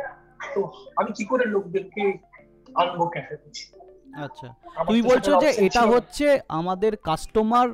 তো 0.56 0.72
আমি 0.96 1.14
কি 1.14 1.26
করে 1.26 1.46
লোকদেরকে 1.46 2.18
আনব 2.76 3.08
ক্যাফে 3.08 3.38
আচ্ছা। 4.16 4.48
তুমি 4.88 5.02
বলছো 5.02 5.32
যে 5.44 5.50
এটা 5.66 5.82
হচ্ছে 5.86 6.26
আমাদের 6.52 6.92
কাস্টমার 7.04 7.68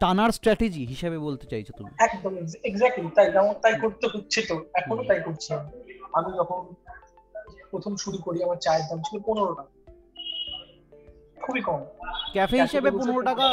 টানার 0.00 0.30
স্ট্র্যাটেজি 0.32 0.82
হিসেবে 0.86 1.18
বলতে 1.18 1.44
চাইছো 1.46 1.72
তুমি? 1.78 1.90
একদম 2.06 2.32
এক্স্যাক্টলি 2.64 3.08
তাই 3.16 3.26
যেমন 3.32 3.54
তাই 3.62 3.74
করতে 3.82 4.06
হচ্ছে 4.08 4.38
তো 4.48 4.54
এখনও 4.74 5.04
তাই 5.04 5.20
করছি 5.20 5.48
আমি। 5.54 5.70
যখন 6.38 6.60
প্রথম 7.70 7.92
শুরু 7.96 8.18
করি 8.18 8.38
আমার 8.42 8.58
চায়ের 8.60 8.84
দাম 8.90 8.98
ছিল 9.02 9.16
পনেরো 9.26 9.52
টাকা। 9.52 9.72
খুবই 11.44 11.62
কম। 11.62 11.80
ক্যাফে 12.34 12.56
হিসেবে 12.62 12.88
পনেরো 12.98 13.20
টাকা 13.22 13.46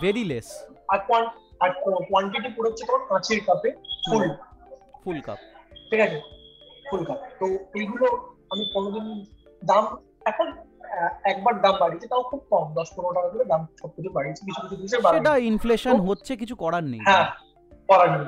ভেরি 0.00 0.24
লেস 0.24 0.48
আর 0.88 1.00
আর 1.60 1.70
কোয়ান্টিটি 2.06 2.48
পুরো 2.56 2.66
হচ্ছে 2.68 2.84
তোমার 2.86 3.02
কাঁচের 3.10 3.40
কাপে 3.46 3.70
ফুল 4.04 4.24
ফুল 5.02 5.18
কাপ 5.20 5.38
ঠিক 5.90 6.00
আছে? 6.06 6.18
ফুল 6.86 7.02
কাপ 7.04 7.18
তো 7.38 7.44
এইগুলো 7.78 8.06
আমি 8.52 8.64
কোনোদিন 8.74 9.04
দাম 9.62 9.84
এখন 10.26 10.46
একবার 11.24 11.54
দাম 11.64 11.74
বাড়িয়েছে 11.82 12.06
তাও 12.12 12.22
খুব 12.30 12.40
কম 12.52 12.66
দশ 12.78 12.88
পনেরো 12.94 13.14
টাকা 13.16 13.28
করে 13.32 13.44
দাম 13.52 13.62
সব 13.80 13.90
কিছু 13.96 14.10
বাড়িয়েছে 14.16 14.42
কিছু 14.46 14.60
কিছু 14.62 14.76
জিনিসের 14.76 15.00
সেটা 15.14 15.32
ইনফ্লেশন 15.50 15.96
হচ্ছে 16.08 16.32
কিছু 16.36 16.54
করার 16.56 16.84
নেই। 16.92 17.00
হ্যাঁ 17.08 17.26
করার 17.88 18.10
নেই। 18.16 18.26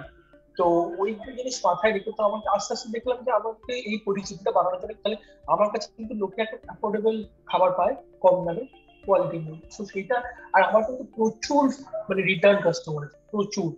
তো 0.57 0.65
ওই 1.03 1.11
জিনিস 1.39 1.57
মাথায় 1.67 1.93
রেখে 1.93 2.13
তো 2.19 2.23
আমাকে 2.25 2.47
আস্তে 2.49 2.71
আস্তে 2.75 2.89
দেখলাম 2.97 3.19
যে 3.27 3.31
আমাকে 3.31 3.73
এই 3.91 3.99
পরিচিতিটা 4.07 4.51
বানানোর 4.51 4.81
জন্য 4.83 4.95
তাহলে 5.03 5.17
আমার 5.49 5.69
কাছে 5.73 5.87
কিন্তু 5.97 6.15
লোকে 6.15 6.39
একটা 6.43 6.57
অ্যাফোর্ডেবল 6.67 7.17
খাবার 7.47 7.71
পায় 7.79 7.95
কম 8.25 8.37
দামে 8.47 8.65
কোয়ালিটি 9.05 9.39
তো 9.77 9.83
সেটা 9.85 10.17
আর 10.53 10.63
আমার 10.63 10.83
কিন্তু 10.85 11.05
প্রচুর 11.17 11.63
মানে 12.09 12.21
রিটার্ন 12.23 12.59
কাস্টমার 12.63 13.05
প্রচুর। 13.31 13.71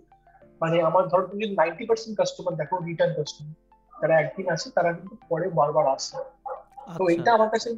মানে 0.61 0.77
আমার 0.81 1.03
ধরো 1.09 1.23
তুমি 1.27 1.43
নাইনটি 1.59 1.83
পার্সেন্ট 1.85 2.15
কাস্টমার 2.17 2.53
দেখো 2.55 2.75
রিটার্ন 2.89 3.13
কাস্টমার 3.13 3.55
যারা 3.93 4.13
একদিন 4.19 4.45
আসে 4.49 4.67
তারা 4.71 4.89
কিন্তু 4.93 5.15
পরে 5.29 5.45
বারবার 5.49 5.85
আসে। 5.87 6.17
তো 6.97 7.03
এইটা 7.09 7.21
আচ্ছা 7.21 7.35
আমার 7.37 7.49
কাছে 7.49 7.69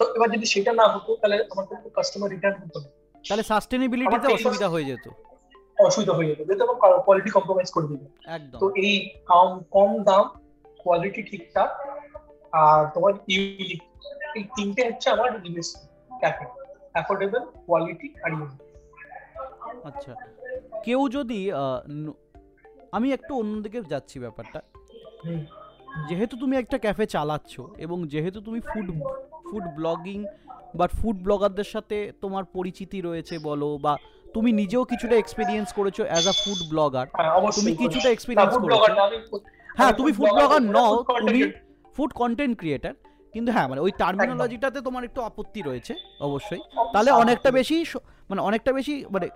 তো 0.00 0.04
এবার 0.16 0.28
যদি 0.34 0.46
সেটা 0.54 0.72
না 0.80 0.86
হতো 0.94 1.10
তাহলে 1.20 1.36
আমার 1.52 1.64
কিন্তু 1.70 1.88
কাস্টমার 1.96 2.28
রিটার্ন 2.34 2.56
হতো 2.64 2.78
না। 2.82 2.88
তাহলে 3.24 3.44
সাস্টেনেবিলিটিতে 3.50 4.26
অসুবিধা 4.36 4.68
হয়ে 4.74 4.86
যেত। 4.90 5.06
অসুবিধা 5.78 6.12
হয়ে 6.18 6.28
যেত 6.30 6.40
যেহেতু 6.48 6.64
আমার 6.66 6.76
কোয়ালিটি 7.06 7.30
কম্প্রোমাইজ 7.36 7.68
করে 7.70 7.86
দিবে 7.90 8.06
একদম। 8.36 8.58
তো 8.62 8.66
এই 8.86 8.94
কম 9.30 9.50
কম 9.76 9.90
দাম 10.08 10.24
কোয়ালিটি 10.84 11.20
ঠিকঠাক 11.22 11.70
আর 12.52 12.80
তোমার 12.94 13.12
ইউনিক 13.28 13.80
এই 14.38 14.44
তিনটে 14.56 14.82
হচ্ছে 14.88 15.08
আমার 15.10 15.28
অ্যাফোর্ডেবল 16.94 17.42
কোয়ালিটি 17.66 18.08
আর 18.24 18.30
ইউনিক 18.32 18.60
আচ্ছা 19.84 20.12
কেউ 20.84 21.00
যদি 21.08 21.40
আমি 22.92 23.08
একটু 23.12 23.32
অন্যদিকে 23.40 23.78
যাচ্ছি 23.92 24.16
ব্যাপারটা। 24.18 24.60
যেহেতু 26.08 26.34
তুমি 26.36 26.54
একটা 26.56 26.76
ক্যাফে 26.78 27.06
চালাচ্ছ 27.06 27.54
এবং 27.78 27.98
যেহেতু 28.06 28.38
তুমি 28.40 28.60
ফুড 28.60 28.88
ফুড 29.50 29.64
ব্লগিং 29.74 30.24
বা 30.76 30.86
ফুড 31.00 31.16
ব্লগারদের 31.16 31.64
সাথে 31.64 32.12
তোমার 32.20 32.44
পরিচিতি 32.44 33.00
রয়েছে 33.00 33.38
বলো 33.38 33.78
বা 33.78 33.96
তুমি 34.34 34.52
নিজেও 34.52 34.84
কিছুটা 34.84 35.16
এক্সপিরিয়েন্স 35.16 35.72
করেছ 35.72 36.00
অ্যাজ 36.00 36.26
আ 36.26 36.32
ফুড 36.32 36.60
ব্লগার 36.70 37.06
হ্যাঁ 37.14 37.52
তুমি 37.52 37.72
কিছুটা 37.76 38.08
এক্সপিরিয়েন্স 38.10 38.54
করেছ। 38.54 38.82
হ্যাঁ 39.76 39.92
তুমি 39.92 40.12
ফুড 40.12 40.30
ব্লগার 40.30 40.60
বলব 40.60 40.72
নও 40.76 41.04
তুমি 41.20 41.40
ফুড 41.96 42.12
কন্টেন্ট 42.12 42.58
ক্রিয়েটার 42.58 42.94
কিন্তু 43.32 43.52
হ্যাঁ 43.52 43.68
মানে 43.68 43.80
ওই 43.80 43.92
টার্মিনোলজিটাতে 43.98 44.80
তোমার 44.80 45.04
একটু 45.04 45.20
আপত্তি 45.20 45.62
রয়েছে 45.62 45.94
অবশ্যই। 46.20 46.60
তাহলে 46.92 47.10
অনেকটা 47.10 47.50
বেশি 47.50 47.84
মানে 48.30 48.40
অনেকটা 48.40 48.72
বেশি 48.72 49.04
মানে 49.10 49.28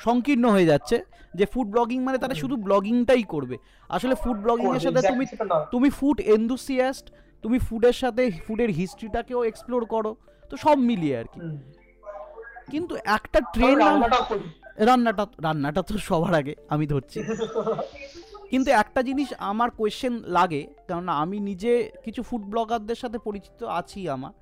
সংকীর্ণ 0.00 0.44
হয়ে 0.50 0.64
যাচ্ছে 0.64 1.04
যে 1.34 1.46
ফুড 1.46 1.66
ব্লগিং 1.66 2.02
মানে 2.02 2.18
তারা। 2.18 2.34
শুধু 2.34 2.56
ব্লগিংটাই 2.56 3.22
করবে। 3.22 3.56
আসলে 3.88 4.14
ফুড 4.14 4.38
ব্লগিং 4.42 4.74
এর 4.74 4.80
সাথে 4.80 5.00
তুমি 5.08 5.26
তুমি 5.70 5.90
ফুড 5.90 6.20
এনথুসিয়াস্ট 6.20 7.06
তুমি 7.44 7.58
ফুডের 7.58 7.92
সাথে 7.92 8.30
ফুডের 8.30 8.70
হিস্ট্রিটাকেও 8.70 9.44
এক্সপ্লোর 9.44 9.86
করো। 9.86 10.16
তো 10.50 10.56
সব 10.56 10.78
মিলিয়ে 10.78 11.18
আর 11.18 11.24
কি। 11.24 11.40
কিন্তু 12.70 12.96
একটা 12.96 13.40
ট্রেন 13.40 13.78
রান্নাটা 14.78 15.26
রান্নাটা 15.42 15.82
তো 15.82 15.98
সবার 15.98 16.34
আগে 16.34 16.54
আমি 16.68 16.86
ধরছি। 16.86 17.20
কিন্তু 18.50 18.70
একটা 18.70 19.02
জিনিস 19.02 19.34
আমার 19.38 19.70
কোয়েশ্চেন 19.70 20.22
লাগে 20.26 20.66
কারণ 20.88 21.08
আমি 21.08 21.40
নিজে 21.40 21.90
কিছু 22.04 22.22
ফুড 22.22 22.42
ব্লগারদের 22.42 22.94
সাথে 22.94 23.18
পরিচিত 23.18 23.62
আছি 23.62 24.08
আমার। 24.08 24.32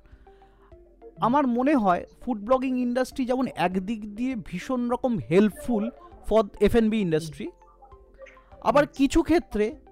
আমার 1.17 1.47
মনে 1.47 1.75
হয় 1.75 2.05
ফুড 2.21 2.39
ব্লগিং 2.39 2.79
ইন্ডাস্ট্রি 2.79 3.25
যেমন 3.25 3.47
একদিক 3.55 4.15
দিয়ে 4.15 4.35
ভীষণ 4.35 4.89
রকম 4.89 5.17
helpful 5.17 5.89
for 6.27 6.43
F 6.61 6.75
B 6.75 6.99
industry 7.01 7.47
আবার 8.61 8.87
কিছু 8.87 9.23
ক্ষেত্রে 9.23 9.82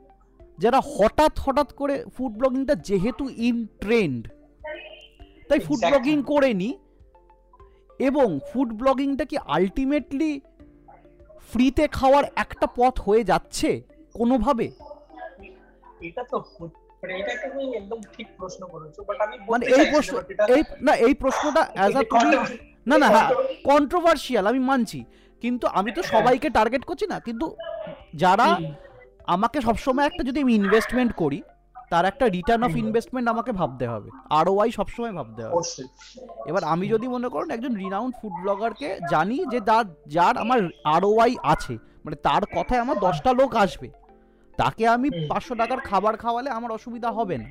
যারা 0.61 0.79
হঠাৎ 0.95 1.33
হঠাৎ 1.39 1.69
করে 1.73 1.95
ফুড 2.17 2.31
ব্লগিংটা 2.31 2.75
যেহেতু 2.87 3.23
ইন 3.39 3.57
ট্রেন্ড 3.81 4.21
তাই 5.49 5.59
ফুড 5.59 5.79
ব্লগিং 5.89 6.17
করে 6.23 6.49
নি 6.53 6.69
এবং 7.99 8.27
ফুড 8.49 8.69
ব্লগিংটা 8.73 9.25
কি 9.25 9.37
আলটিমেটলি 9.47 10.31
ফ্রিতে 11.51 11.85
খাওয়ার 11.87 12.25
একটা 12.35 12.67
পথ 12.75 12.95
হয়ে 12.99 13.23
যাচ্ছে 13.23 13.69
কোনোভাবে? 14.15 14.67
এটা 16.01 16.23
তো 16.31 16.37
মানে 19.09 19.35
মানে 19.49 19.65
এই 19.65 19.85
প্রশ্ন 19.91 20.13
এই 20.55 20.61
না 20.81 20.93
এই 20.97 21.13
প্রশ্নটা 21.13 21.61
অ্যাজ 21.73 21.93
আ 21.95 22.01
তুমি 22.11 22.29
না 22.87 22.95
না 22.97 23.07
হ্যাঁ 23.09 23.29
কন্ট্রোভার্সিয়াল 23.63 24.45
আমি 24.47 24.59
মানছি। 24.59 24.99
কিন্তু 25.43 25.65
আমি 25.79 25.91
তো 25.91 26.01
হ্যাঁ। 26.01 26.11
সবাইকে 26.13 26.47
টার্গেট 26.49 26.83
করছি 26.85 27.05
না 27.07 27.17
কিন্তু 27.19 27.45
যারা 28.15 28.47
আমাকে 29.27 29.61
সবসময় 29.61 30.05
একটা 30.05 30.23
যদি 30.23 30.41
আমি 30.41 30.55
ইনভেস্টমেন্ট 30.55 31.13
করি 31.15 31.41
তার 31.89 32.05
একটা 32.05 32.27
রিটার্ন 32.27 32.63
অফ 32.63 32.75
ইনভেস্টমেন্ট 32.75 33.29
আমাকে 33.29 33.51
ভাবতে 33.51 33.87
হবে। 33.87 34.09
আর 34.29 34.49
ওয়াই 34.49 34.71
সবসময় 34.71 35.11
ভাবতে 35.11 35.43
হবে। 35.43 35.55
এবার 36.47 36.63
আমি 36.63 36.87
যদি 36.87 37.07
মনে 37.07 37.29
করুন 37.29 37.51
একজন 37.51 37.75
রিনাউন্ড 37.75 38.15
ফুড 38.21 38.31
ব্লগারকে 38.41 38.99
জানি 39.09 39.45
যে 39.51 39.59
যার 39.59 39.85
যার 40.07 40.37
আমার 40.37 40.59
আর 40.85 41.05
ওয়াই 41.05 41.35
আছে 41.43 41.77
মানে 42.05 42.15
তার 42.15 42.43
কথায় 42.57 42.81
আমার 42.81 42.99
দশটা 42.99 43.33
লোক 43.33 43.55
আসবে 43.55 43.91
তাকে 44.57 44.87
আমি 44.87 45.09
পাঁচশো 45.29 45.55
টাকার 45.55 45.79
খাবার 45.79 46.17
খাওয়ালে 46.17 46.49
আমার 46.49 46.71
অসুবিধা 46.71 47.11
হবে 47.11 47.37
না। 47.37 47.49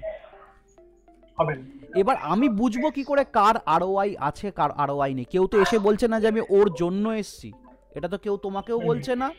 এবার 1.96 2.16
আমি 2.22 2.48
বুঝব 2.48 2.90
কি 2.90 3.04
করে 3.04 3.24
কার 3.24 3.56
আরওআই 3.66 4.16
আছে 4.18 4.50
কার 4.50 4.70
আর 4.70 4.90
ওয়াই 4.90 5.14
নেই। 5.14 5.24
কেউ 5.24 5.46
তো 5.46 5.60
এসে 5.60 5.78
বলছে 5.78 6.08
না 6.08 6.20
যে 6.20 6.28
আমি 6.28 6.40
ওর 6.50 6.74
জন্য 6.74 7.08
এসছি। 7.10 7.52
এটা 7.94 8.08
তো 8.08 8.18
কেউ 8.18 8.36
তোমাকেও 8.36 8.80
বলছে 8.80 9.16
না। 9.16 9.30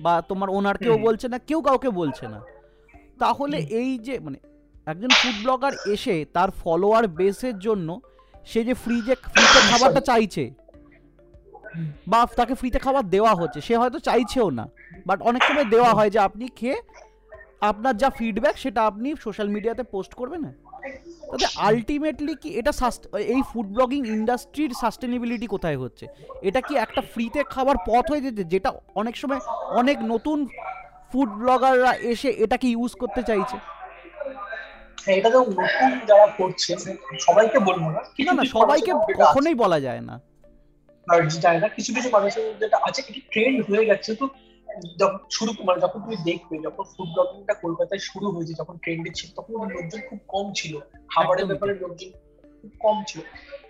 বা 0.00 0.22
তোমার 0.28 0.50
ওনারকেও। 0.50 0.98
বলছে 0.98 1.28
না 1.28 1.38
কেউ 1.38 1.60
কাউকে 1.62 1.90
বলছে 1.90 2.28
না। 2.28 2.40
তাহলে 3.18 3.56
এই 3.56 3.98
যে 3.98 4.18
মানে 4.18 4.38
একজন 4.86 5.08
ফুড 5.08 5.36
ব্লগার 5.42 5.72
এসে 5.86 6.24
তার 6.32 6.50
ফলোয়ার 6.50 7.06
বেসের 7.08 7.58
জন্য 7.58 8.00
সে 8.44 8.64
যে 8.64 8.74
ফ্রি 8.74 8.96
যে 9.02 9.14
ফ্রিতে 9.14 9.60
খাবারটা 9.70 10.00
চাইছে 10.00 10.44
বা 12.06 12.26
তাকে 12.36 12.54
ফ্রিতে 12.54 12.78
খাবার 12.78 13.04
দেওয়া 13.10 13.34
হচ্ছে 13.34 13.60
সে 13.60 13.76
হয়তো 13.76 13.98
চাইছেও 13.98 14.50
না। 14.50 14.68
বাট 15.06 15.22
অনেক 15.22 15.42
সময় 15.44 15.64
দেওয়া 15.64 15.94
হয় 15.94 16.10
যে 16.10 16.18
আপনি 16.18 16.48
খেয়ে 16.48 16.76
আপনার 17.60 17.96
যা 17.96 18.10
ফিডব্যাক 18.10 18.56
সেটা 18.58 18.80
আপনি 18.86 19.16
সোশ্যাল 19.20 19.48
মিডিয়াতে 19.48 19.82
পোস্ট 19.82 20.14
করবেন 20.14 20.40
না? 20.40 20.52
তাতে 21.30 21.46
আলটিমেটলি 21.58 22.34
কি 22.36 22.48
এটা 22.58 22.72
এই 23.34 23.42
ফুড 23.50 23.66
ব্লগিং 23.66 24.00
ইন্ডাস্ট্রির 24.06 24.72
সাস্টেনেবিলিটি 24.74 25.46
কোথায় 25.46 25.78
হচ্ছে? 25.78 26.04
এটা 26.42 26.60
কি 26.60 26.74
একটা 26.76 27.00
ফ্রিতে 27.12 27.40
খাবার 27.44 27.76
পথ 27.86 28.04
হয়ে 28.10 28.20
যেতে 28.20 28.42
যেটা 28.44 28.70
অনেক 28.94 29.14
সময় 29.16 29.40
অনেক 29.80 29.96
নতুন 30.02 30.38
ফুড 31.12 31.28
ব্লগাররা 31.38 31.92
এসে 32.12 32.30
এটাকে 32.44 32.66
ইউজ 32.68 32.92
করতে 32.94 33.22
চাইছে? 33.22 33.56
হ্যাঁ, 35.04 35.16
এটা 35.18 35.30
তো 35.30 35.38
নতুন 35.52 35.90
যারা 36.06 36.26
করছে 36.38 36.72
সবাইকে 37.20 37.58
বলব 37.58 37.84
না। 37.86 38.00
না 38.26 38.32
না 38.32 38.44
সবাইকে। 38.56 38.90
কখনোই 39.22 39.54
বলা 39.54 39.78
যায় 39.80 40.00
না। 40.00 40.14
আর 41.06 41.20
যায় 41.44 41.58
না 41.60 41.68
কিছু 41.68 41.90
কিছু 41.94 42.08
মানুষের 42.12 42.44
এটা 42.66 42.78
আছে 42.88 43.00
এটি 43.08 43.20
ট্রেন্ড 43.32 43.58
হয়ে 43.68 43.84
গেছে 43.90 44.10
তো 44.14 44.24
শুরু 45.28 45.50
মানে 45.64 45.78
যখন 45.80 45.98
তুমি 46.00 46.16
দেখবে 46.24 46.54
যখন 46.66 46.84
ফুড 46.92 47.08
ব্লগিংটা 47.14 47.54
কলকাতায় 47.64 48.02
শুরু 48.08 48.26
হয়েছে 48.30 48.52
যখন 48.60 48.74
ট্রেন্ডে 48.82 49.10
ছিল 49.18 49.28
তখন 49.36 49.52
লোকজন 49.76 50.00
খুব 50.08 50.20
কম 50.28 50.46
ছিল। 50.52 50.72
খাবারের 51.14 51.46
ব্যাপারে 51.46 51.72
লোকজন 51.82 52.10
খুব 52.60 52.72
কম 52.84 52.96
ছিল। 53.08 53.20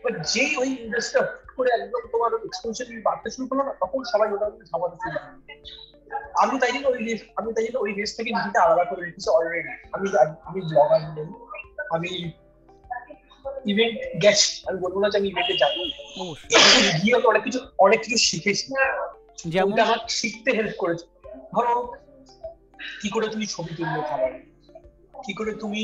বাট 0.05 0.14
যেই 0.33 0.53
ওই 0.57 0.69
ইন্ডাস্ট্রিটা 0.85 1.23
করে 1.57 1.71
একদম 1.77 2.03
তোমার 2.12 2.31
এক্সপোজার 2.49 2.87
বাড়তে 3.03 3.29
শুরু 3.31 3.45
করল 3.49 3.61
না 3.69 3.73
তখন 3.83 4.01
সবাই 4.12 4.29
ওটা 4.35 4.47
ভাবাতে 4.73 4.97
শুরু 5.03 5.19
করল। 5.25 5.38
আমি 6.42 6.55
তাই 6.61 6.71
জন্য 6.75 6.87
ওই 6.88 7.01
রেস 7.07 7.21
আমি 7.37 7.51
তাই 7.55 7.64
জন্য 7.66 7.79
ওই 7.79 7.92
রেস 7.99 8.11
থেকে 8.16 8.31
নিজেকে 8.31 8.59
আলাদা 8.59 8.85
করে 8.85 9.01
রেখেছি 9.07 9.29
অলরেডি 9.31 9.73
আমি 9.95 10.07
আমি 10.49 10.61
ব্লগার 10.71 11.01
নেই 11.16 11.29
আমি 11.95 12.11
ইভেন্ট 13.71 13.97
গেছি 14.23 14.49
আমি 14.69 14.79
বলব 14.85 14.97
না 15.03 15.09
যে 15.12 15.16
আমি 15.19 15.29
ইভেন্টে 15.29 15.55
অবশ্যই। 16.23 16.51
গিয়ে 17.03 17.14
অনেক 17.31 17.42
কিছু 17.42 17.59
অনেক 17.79 17.99
কিছু 18.05 18.19
শিখেছি। 18.29 18.66
যেমন 19.44 19.81
আমার 19.81 19.99
শিখতে 20.09 20.51
হেল্প 20.53 20.75
করেছে। 20.79 21.07
ধরো 21.55 21.75
কি 23.01 23.11
করে 23.11 23.29
তুমি 23.29 23.46
ছবি 23.46 23.75
তুলবে 23.77 24.03
খাবার? 24.03 24.31
কি 25.25 25.33
করে 25.35 25.55
তুমি 25.55 25.83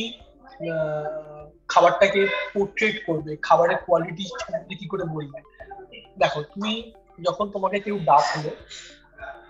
খাবারটাকে 1.68 2.26
পোর্ট্রেট 2.54 2.96
করবে? 3.06 3.36
খাবারের 3.36 3.76
কোয়ালিটি 3.76 4.24
সম্বন্ধে 4.24 4.74
কি 4.74 4.86
করে 4.86 5.04
বলবে? 5.04 5.38
দেখো 6.18 6.42
তুমি 6.42 6.92
যখন 7.22 7.50
তোমাকে 7.50 7.80
কেউ 7.80 7.98
ডাকলো 7.98 8.50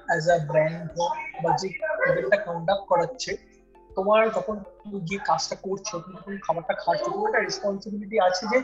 অ্যাজ 0.08 0.28
আ 0.28 0.38
ব্র্যান্ড 0.38 0.90
হোক 0.98 1.12
বা 1.42 1.50
যে 1.56 1.68
ইভেন্টটা 2.08 2.36
কন্ডাক্ট 2.36 2.86
করাচ্ছে 2.88 3.36
তোমার 3.90 4.30
যখন 4.30 4.56
তুমি 4.82 5.00
যে 5.00 5.18
কাজটা 5.18 5.56
করছ 5.56 5.88
তুমি 5.96 6.16
যখন 6.16 6.38
খাবারটা 6.38 6.74
খাচ্ছো 6.74 7.10
তোমার 7.10 7.28
একটা 7.28 7.40
রেসপন্সিবিলিটি 7.40 8.20
আছে 8.20 8.46
যে 8.46 8.58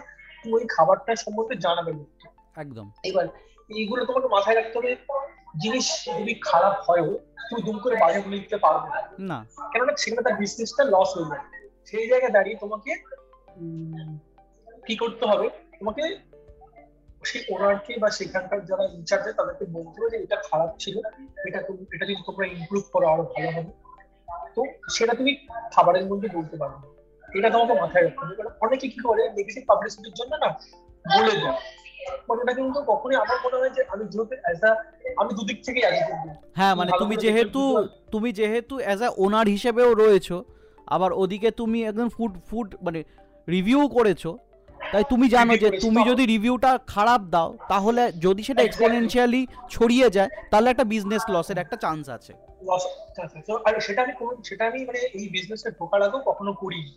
তুমি 0.44 0.54
ওই 0.54 0.66
খাবারটা 0.68 1.16
সম্বন্ধে 1.16 1.54
জানাবে 1.54 1.92
একদম। 2.56 2.90
এবার 3.04 3.26
এইগুলো 3.70 4.04
তোমাকে 4.04 4.28
মাথায় 4.28 4.56
রাখতে 4.56 4.78
হবে 4.78 4.96
জিনিস 5.62 5.86
যদি 6.18 6.34
খারাপ 6.48 6.74
হয়ও 6.88 7.10
তুমি 7.48 7.60
দুম 7.62 7.78
করে 7.78 7.96
বাজে 7.96 8.20
বলে 8.20 8.38
দিতে 8.38 8.56
পারবে 8.56 8.88
না। 9.30 9.38
কেননা 9.72 9.92
সেখানে 9.96 10.22
তার 10.22 10.36
বিজনেসটা 10.40 10.84
লস 10.84 11.10
হয়ে 11.16 11.28
যাবে 11.30 11.46
সেই 11.86 12.06
জায়গায় 12.08 12.32
দাঁড়িয়ে 12.32 12.56
তোমাকে 12.56 12.92
কি 14.86 14.94
করতে 14.96 15.24
হবে? 15.26 15.46
তোমাকে 15.78 16.02
সেই 17.24 17.42
ওনারকে 17.54 17.92
বা 17.98 18.08
সেখানকার 18.10 18.60
যারা 18.66 18.84
ইনচার্জে 18.96 19.32
তাদেরকে 19.32 19.64
বলতে 19.64 19.96
হবে 20.00 20.10
যে 20.10 20.18
এটা 20.22 20.36
খারাপ 20.48 20.70
ছিল। 20.78 20.96
এটা 21.48 21.62
তুমি 21.62 21.82
এটা 21.94 22.04
যদি 22.06 22.22
তোমরা 22.26 22.46
ইমপ্রুভ 22.46 22.84
করো 22.92 23.06
আরও 23.08 23.22
ভালো 23.22 23.50
হবে। 23.56 23.72
তো 24.54 24.60
সেটা 24.90 25.14
তুমি 25.14 25.32
খাবারের 25.72 26.04
মধ্যে 26.06 26.28
বলতে 26.28 26.56
পারবে। 26.56 26.86
এটা 27.38 27.48
তোমাকে 27.50 27.74
মাথায় 27.80 28.04
রাখতে 28.04 28.22
হবে। 28.24 28.34
কারণ 28.34 28.52
অনেকে 28.60 28.88
কি 28.88 29.00
করে 29.02 29.22
নেগেটিভ 29.28 29.62
পাবলিসিটির 29.66 30.14
জন্য 30.14 30.32
না 30.44 30.48
বলে 31.16 31.34
দেয়। 31.42 31.56
মানে 32.28 32.54
কিন্তু 32.54 32.78
কখনোই 32.86 33.16
আমার 33.16 33.38
মনে 33.44 33.56
হয় 33.56 33.70
যে 33.70 33.82
আমি 33.88 34.04
যেহেতু 34.04 34.34
অ্যাজ 34.42 34.64
আ 34.64 34.70
আমি 35.16 35.34
দুদিক 35.34 35.58
থেকেই 35.64 35.84
আছি 35.84 36.02
হ্যাঁ 36.56 36.74
মানে 36.74 36.90
তুমি 36.98 37.16
যেহেতু 37.16 37.62
তুমি 38.10 38.32
যেহেতু 38.32 38.74
অ্যাজ 38.76 39.02
আ 39.02 39.08
ওনার 39.16 39.46
হিসেবেও 39.46 39.94
রয়েছো 39.94 40.44
আবার 40.86 41.12
ওদিকে 41.12 41.50
তুমি 41.50 41.84
একদম 41.84 42.08
ফুড 42.08 42.32
ফুড 42.46 42.74
মানে 42.82 43.04
রিভিউ 43.48 43.88
করেছ 43.88 44.26
তাই 44.92 45.04
তুমি 45.04 45.28
জানো 45.28 45.56
যে 45.56 45.70
তুমি 45.80 46.00
যদি 46.04 46.26
রিভিউটা 46.26 46.78
খারাপ 46.86 47.20
দাও 47.20 47.56
তাহলে 47.68 48.12
যদি 48.12 48.42
সেটা. 48.42 48.62
এক্সপোনেনশিয়ালি 48.62 49.46
ছড়িয়ে 49.68 50.10
যায় 50.10 50.28
তাহলে 50.50 50.70
একটা 50.70 50.84
বিজনেস 50.84 51.22
লসের 51.28 51.58
একটা 51.58 51.76
চান্স 51.76 52.08
আছে। 52.08 52.32
সেটা 53.80 54.02
আমি 54.02 54.12
সেটা 54.44 54.66
আমি 54.66 54.84
মানে 54.84 54.98
এই 54.98 55.28
বিজনেসে 55.28 55.70
ঢোকার 55.70 56.02
আগেও 56.02 56.20
কখনো 56.20 56.52
করিনি। 56.52 56.90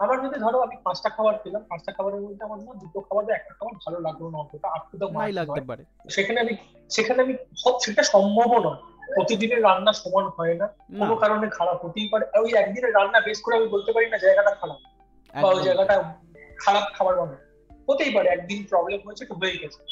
আমার 0.00 0.26
যদি 0.26 0.40
ধরো 0.40 0.60
আমি 0.60 0.76
পাঁচটা 0.84 1.08
খাবার 1.08 1.38
খেলাম 1.38 1.62
পাঁচটা 1.68 1.92
খাবারের 1.92 2.20
মধ্যে 2.20 2.44
আমার 2.44 2.58
না 2.58 2.74
দুটো 2.74 3.00
খাবার 3.00 3.24
বা 3.24 3.34
একটা 3.34 3.54
খাবার 3.54 3.74
ভালো 3.74 4.00
লাগল 4.00 4.30
না 4.30 4.38
অতটা 4.38 4.68
আপ 4.68 4.82
টু 4.92 5.08
নাই 5.08 5.32
লাগতে 5.32 5.60
পারে। 5.66 5.84
সেখানে 6.10 6.40
আমি 6.40 6.56
সেখানে 6.90 7.22
আমি 7.22 7.34
সব- 7.56 7.78
সেটা 7.84 8.02
সম্ভবও 8.02 8.58
নয়। 8.58 8.76
প্রতিদিনের 9.14 9.62
রান্না 9.62 9.92
সমান 9.92 10.24
হয় 10.24 10.54
না 10.54 10.66
কোনো 10.98 11.16
কারণে 11.16 11.48
খারাপ 11.50 11.84
হতেই 11.86 12.08
পারে। 12.08 12.26
আর 12.34 12.42
ওই 12.42 12.54
একদিনের 12.54 12.94
রান্না 12.94 13.20
বেশ 13.20 13.42
করে 13.42 13.56
আমি 13.56 13.66
বলতে 13.66 13.92
পারি 13.92 14.10
না 14.10 14.18
জায়গাটা 14.18 14.50
খারাপ 14.50 14.76
বা 15.42 15.48
ওই 15.48 15.62
জায়গাটা 15.62 16.14
খারাপ 16.58 16.82
খাবার 16.92 17.16
বানায় 17.16 17.38
হতেই 17.88 18.14
পারে 18.14 18.28
একদিন 18.28 18.66
প্রবলেম 18.70 19.00
হয়েছে 19.06 19.26
তো 19.26 19.34
হয়ে 19.34 19.58
গেছে। 19.62 19.84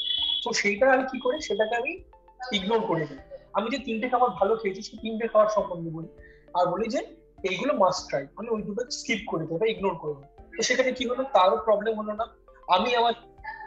তো 0.45 0.53
সেইটা 0.53 0.93
আমি 0.93 1.03
কি 1.03 1.21
করি 1.21 1.41
সেটাকে 1.41 1.77
আমি 1.77 2.05
ইগনোর 2.53 2.81
করে 2.81 3.07
দিই। 3.07 3.19
আমি 3.53 3.71
যে 3.71 3.79
তিনটে 3.79 4.09
খাবার 4.09 4.31
ভালো 4.31 4.57
খেয়েছি 4.57 4.83
সেই 4.83 4.99
তিনটে 5.03 5.29
খাবার 5.29 5.49
সম্বন্ধে 5.49 5.91
বলি। 5.91 6.09
আর 6.55 6.67
বলি 6.67 6.89
যে 6.89 7.28
এইগুলো 7.43 7.75
মাস্ট 7.75 8.09
ট্রাই 8.09 8.27
আমি 8.37 8.49
ওই 8.51 8.63
দুটো 8.63 8.91
স্কিপ 8.91 9.19
করে 9.27 9.47
দিই 9.47 9.59
বা 9.59 9.67
ইগনোর 9.67 9.95
করে 9.95 10.15
দিই 10.15 10.57
তো 10.57 10.63
সেখানে 10.63 10.93
কি 10.93 11.07
হলো? 11.07 11.23
তারও 11.23 11.57
প্রবলেম 11.65 11.99
হলো 11.99 12.13
না। 12.13 12.27
আমি 12.69 12.95
আমার 12.95 13.13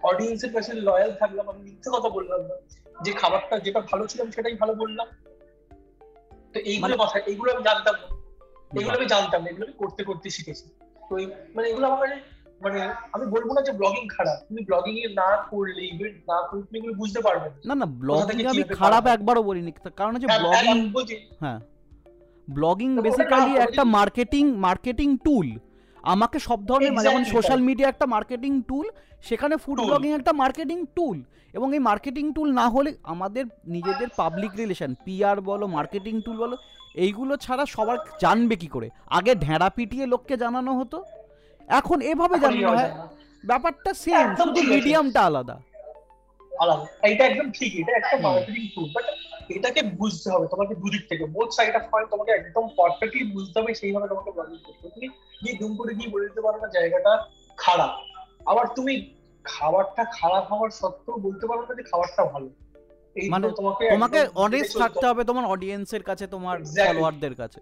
অডিয়েন্সের 0.04 0.54
কাছে 0.54 0.74
লয়াল 0.74 1.12
থাকলাম 1.20 1.50
আমি 1.50 1.64
মিথ্যে 1.64 1.92
কথা 1.94 2.10
বললাম 2.10 2.42
না। 2.42 2.56
যে 3.04 3.12
খাবারটা 3.12 3.60
যেটা 3.60 3.80
ভালো 3.80 4.08
ছিল 4.08 4.22
আমি 4.22 4.32
সেটাই 4.32 4.54
ভালো 4.54 4.74
বললাম। 4.74 5.08
তো 6.54 6.60
এইগুলো 6.60 6.98
মানে- 6.98 7.10
কথা 7.10 7.20
এইগুলো 7.20 7.54
আমি 7.54 7.64
জানতাম 7.64 7.96
না। 7.96 8.16
এগুলো 8.82 8.98
আমি 8.98 9.06
জানতাম 9.06 9.44
না 9.44 9.50
এগুলো 9.50 9.66
আমি 9.66 9.74
করতে 9.74 10.04
করতে 10.04 10.30
শিখেছি। 10.30 10.70
তো 11.10 11.18
এই- 11.18 11.32
মানে 11.56 11.70
এগুলো 11.70 11.88
আমার 11.88 12.08
মানে 12.62 12.82
আমি 13.14 13.26
বলব 13.26 13.54
না 13.54 13.62
যে 13.62 13.72
ব্লগিং 13.72 14.08
খারাপ। 14.08 14.40
তুমি 14.48 14.64
ব্লগিং 14.64 15.00
এ 15.00 15.14
না 15.14 15.44
করলে 15.44 15.86
ইভেন্ট 15.86 16.18
না 16.18 16.48
করলে 16.48 16.64
তুমি 16.64 16.80
এগুলো 16.80 16.94
বুঝতে 16.94 17.22
পারবে 17.22 17.50
না। 17.66 17.76
না 17.76 17.86
ব্লগিং 17.86 18.46
আমি 18.46 18.64
খারাপ 18.64 19.08
একবারও 19.08 19.44
বলিনি। 19.44 19.72
কারণ 19.96 20.16
হচ্ছে 20.16 20.28
হ্যাঁ, 20.28 20.40
ব্লগিং 20.40 20.92
হ্যাঁ। 21.40 21.60
ব্লগিং 22.54 22.90
বেসিক্যালি 23.06 23.54
একটা 23.58 23.84
মার্কেটিং 23.98 24.44
মার্কেটিং 24.58 25.10
টুল 25.18 25.48
আমাকে 26.04 26.38
সব 26.40 26.60
ধরনের 26.66 26.92
মানে 26.92 27.10
যেমন 27.10 27.24
সোশ্যাল 27.24 27.60
মিডিয়া 27.60 27.90
একটা 27.90 28.06
মার্কেটিং 28.06 28.62
টুল 28.62 28.86
সেখানে 29.22 29.56
ফুড 29.58 29.78
ব্লগিং 29.82 30.12
একটা 30.14 30.34
মার্কেটিং 30.34 30.86
টুল 30.96 31.18
এবং 31.54 31.68
এই 31.74 31.80
মার্কেটিং 31.80 32.34
টুল 32.34 32.50
না 32.54 32.66
হলে 32.70 32.90
আমাদের 33.04 33.46
নিজেদের 33.68 34.10
পাবলিক 34.16 34.52
রিলেশন 34.58 34.92
পিআর 35.06 35.38
বলো 35.42 35.66
মার্কেটিং 35.68 36.22
টুল 36.22 36.38
বলো 36.38 36.56
এইগুলো 36.96 37.34
ছাড়া 37.38 37.66
সবার 37.66 37.98
জানবে 38.22 38.56
কি 38.56 38.68
করে? 38.68 38.88
আগে 39.08 39.36
ঢেঁড়া 39.36 39.70
পিটিয়ে 39.70 40.06
লোককে 40.06 40.36
জানানো 40.38 40.72
হতো। 40.80 40.98
এখন 41.68 41.98
এভাবে 42.02 42.36
জানানো 42.40 42.70
হয়। 42.78 42.92
ব্যাপারটা 43.46 43.92
সেম 43.94 44.36
শুধু 44.36 44.62
মিডিয়ামটা 44.64 45.22
আলাদা। 45.22 45.56
আলাদা। 46.52 46.86
এটা 47.08 47.24
একদম 47.26 47.48
ঠিক 47.52 47.72
এটা 47.80 47.92
একটা 47.98 48.18
মার্কেটিং 48.18 48.64
টুল 48.76 48.88
বাট 48.96 49.06
এটাকে 49.58 49.82
বুঝতে 50.02 50.28
হবে 50.34 50.46
তোমাকে 50.54 50.74
দুদিক 50.82 51.04
থেকে। 51.12 51.24
বোথ 51.36 51.50
সাইড 51.58 51.74
অফ 51.80 51.84
পয়েন্ট 51.92 52.10
তোমাকে 52.14 52.32
একদম 52.40 52.66
পারফেক্টলি 52.80 53.24
বুঝতে 53.36 53.56
হবে 53.60 53.72
সেইভাবে 53.80 54.08
তোমাকে 54.12 54.30
ব্লগিং 54.36 54.60
করতে 54.68 54.84
হবে 54.84 54.94
তুমি 54.96 55.08
গিয়ে 55.42 55.56
দুম 55.62 55.72
করে 55.80 55.92
গিয়ে 55.98 56.10
বলে 56.14 56.26
দিতে 56.30 56.42
পারো 56.46 56.58
না 56.64 56.68
জায়গাটা 56.78 57.12
খারাপ। 57.58 57.92
আবার 58.52 58.66
তুমি 58.78 58.94
খাবারটা 59.46 60.04
খারাপ 60.18 60.46
হওয়ার 60.52 60.72
সত্ত্বেও 60.80 61.18
বলতে 61.26 61.46
পারো 61.50 61.62
না 61.68 61.74
যে 61.80 61.84
খাবারটা 61.92 62.24
ভালো। 62.34 62.50
মানে 63.16 63.46
তোমাকে 63.60 63.84
তোমাকে 63.96 64.20
অনেস্ট 64.46 64.74
থাকতে 64.82 65.06
হবে 65.10 65.24
তোমার 65.30 65.46
অডিয়েন্সের 65.54 66.04
কাছে 66.10 66.26
তোমার. 66.36 66.56
ফলোয়ারদের 66.88 67.34
কাছে। 67.42 67.60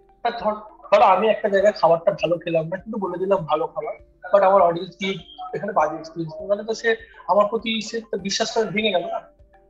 ধরো 0.90 1.04
আমি 1.14 1.26
একটা 1.34 1.48
জায়গায় 1.54 1.74
খাবারটা 1.80 2.10
ভালো 2.20 2.34
খেলাম 2.44 2.64
না 2.70 2.76
কিন্তু 2.82 2.98
বলে 3.04 3.16
দিলাম 3.22 3.40
ভালো 3.50 3.64
খাবার। 3.74 3.94
বাট 4.32 4.42
আমার 4.48 4.62
অডিয়েন্স 4.68 4.94
কি 5.00 5.08
এখানে 5.56 5.72
বাজে 5.78 5.94
এক্সপিরিয়েন্স 5.98 6.32
মানে 6.50 6.62
তো 6.68 6.72
সে 6.80 6.88
আমার 7.30 7.44
প্রতি 7.50 7.70
সে 7.88 7.96
বিশ্বাসটা 8.26 8.60
ভেঙে 8.74 8.94
গেল 8.96 9.04
না। 9.14 9.20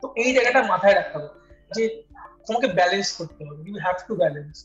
তো 0.03 0.05
এই 0.23 0.29
জায়গাটা 0.35 0.59
মাথায় 0.71 0.95
রাখতে 0.95 1.15
হবে 1.17 1.29
যে 1.75 1.83
তোমাকে 2.47 2.67
ব্যালেন্স 2.77 3.09
করতে 3.17 3.41
হবে 3.47 3.61
ইউ 3.67 3.75
হ্যাভ 3.85 3.97
টু 4.07 4.13
ব্যালেন্স 4.15 4.55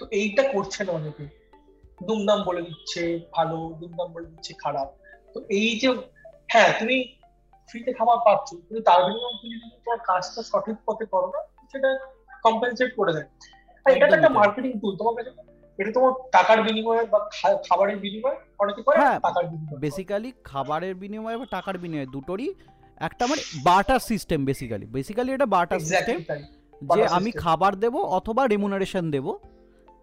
তো 0.00 0.04
এইটা 0.10 0.42
করছে 0.52 0.80
না 0.84 0.92
অনেকে। 0.92 1.24
দুমদাম 2.00 2.40
বলে 2.44 2.62
দিচ্ছে 2.62 3.02
ভালো 3.32 3.56
দুমদাম 3.80 4.08
বলে 4.12 4.26
দিচ্ছে 4.26 4.52
খারাপ। 4.54 4.88
তো 5.34 5.38
এই 5.50 5.70
যে 5.80 5.88
হ্যাঁ 6.48 6.70
তুমি 6.78 6.96
ফ্রিতে 7.68 7.90
খাবার 7.92 8.18
পাচ্ছ 8.26 8.48
কিন্তু 8.66 8.82
তার 8.82 9.00
বিনিময়ে 9.06 9.36
তুমি 9.40 9.54
যদি 9.54 9.76
তোমার 9.84 10.00
কাজটা 10.10 10.40
সঠিক 10.42 10.76
পথে 10.86 11.04
করো 11.06 11.28
না 11.34 11.40
সেটা 11.70 11.88
কম্পেনসেট 12.44 12.90
করে 12.96 13.12
দেয়। 13.12 13.28
আর 13.86 13.90
এটা 13.96 14.04
একটা 14.18 14.32
মার্কেটিং 14.38 14.72
টুল 14.80 14.94
তোমার 14.96 15.14
কাছে 15.18 15.30
এটা 15.78 15.90
তোমার 15.92 16.12
টাকার 16.32 16.58
বিনিময়ে 16.62 17.02
বা 17.06 17.18
খাবারের 17.68 17.98
বিনিময়ে 17.98 18.36
অনেকে 18.62 18.80
করে 18.82 18.96
হ্যাঁ, 19.00 19.18
টাকার 19.18 19.44
বিনিময়ে। 19.50 19.80
বেসিক্যালি 19.84 20.30
খাবারের 20.44 20.94
বিনিময়ে 20.94 21.36
বা 21.36 21.46
টাকার 21.46 21.76
বিনিময়ে 21.78 22.06
দুটোরই 22.06 22.48
একটা 23.00 23.24
মানে 23.26 23.42
বাটার 23.64 24.00
সিস্টেম 24.10 24.40
বেসিক্যালি 24.44 24.86
বেসিক্যালি 24.86 25.30
এটা 25.32 25.46
বাটার 25.46 25.80
সিস্টেম 25.80 26.18
যে 26.82 27.06
আমি 27.06 27.30
খাবার 27.32 27.76
দেব 27.76 27.96
অথবা 27.96 28.46
রেমুনারেশন 28.46 29.10
দেব 29.10 29.38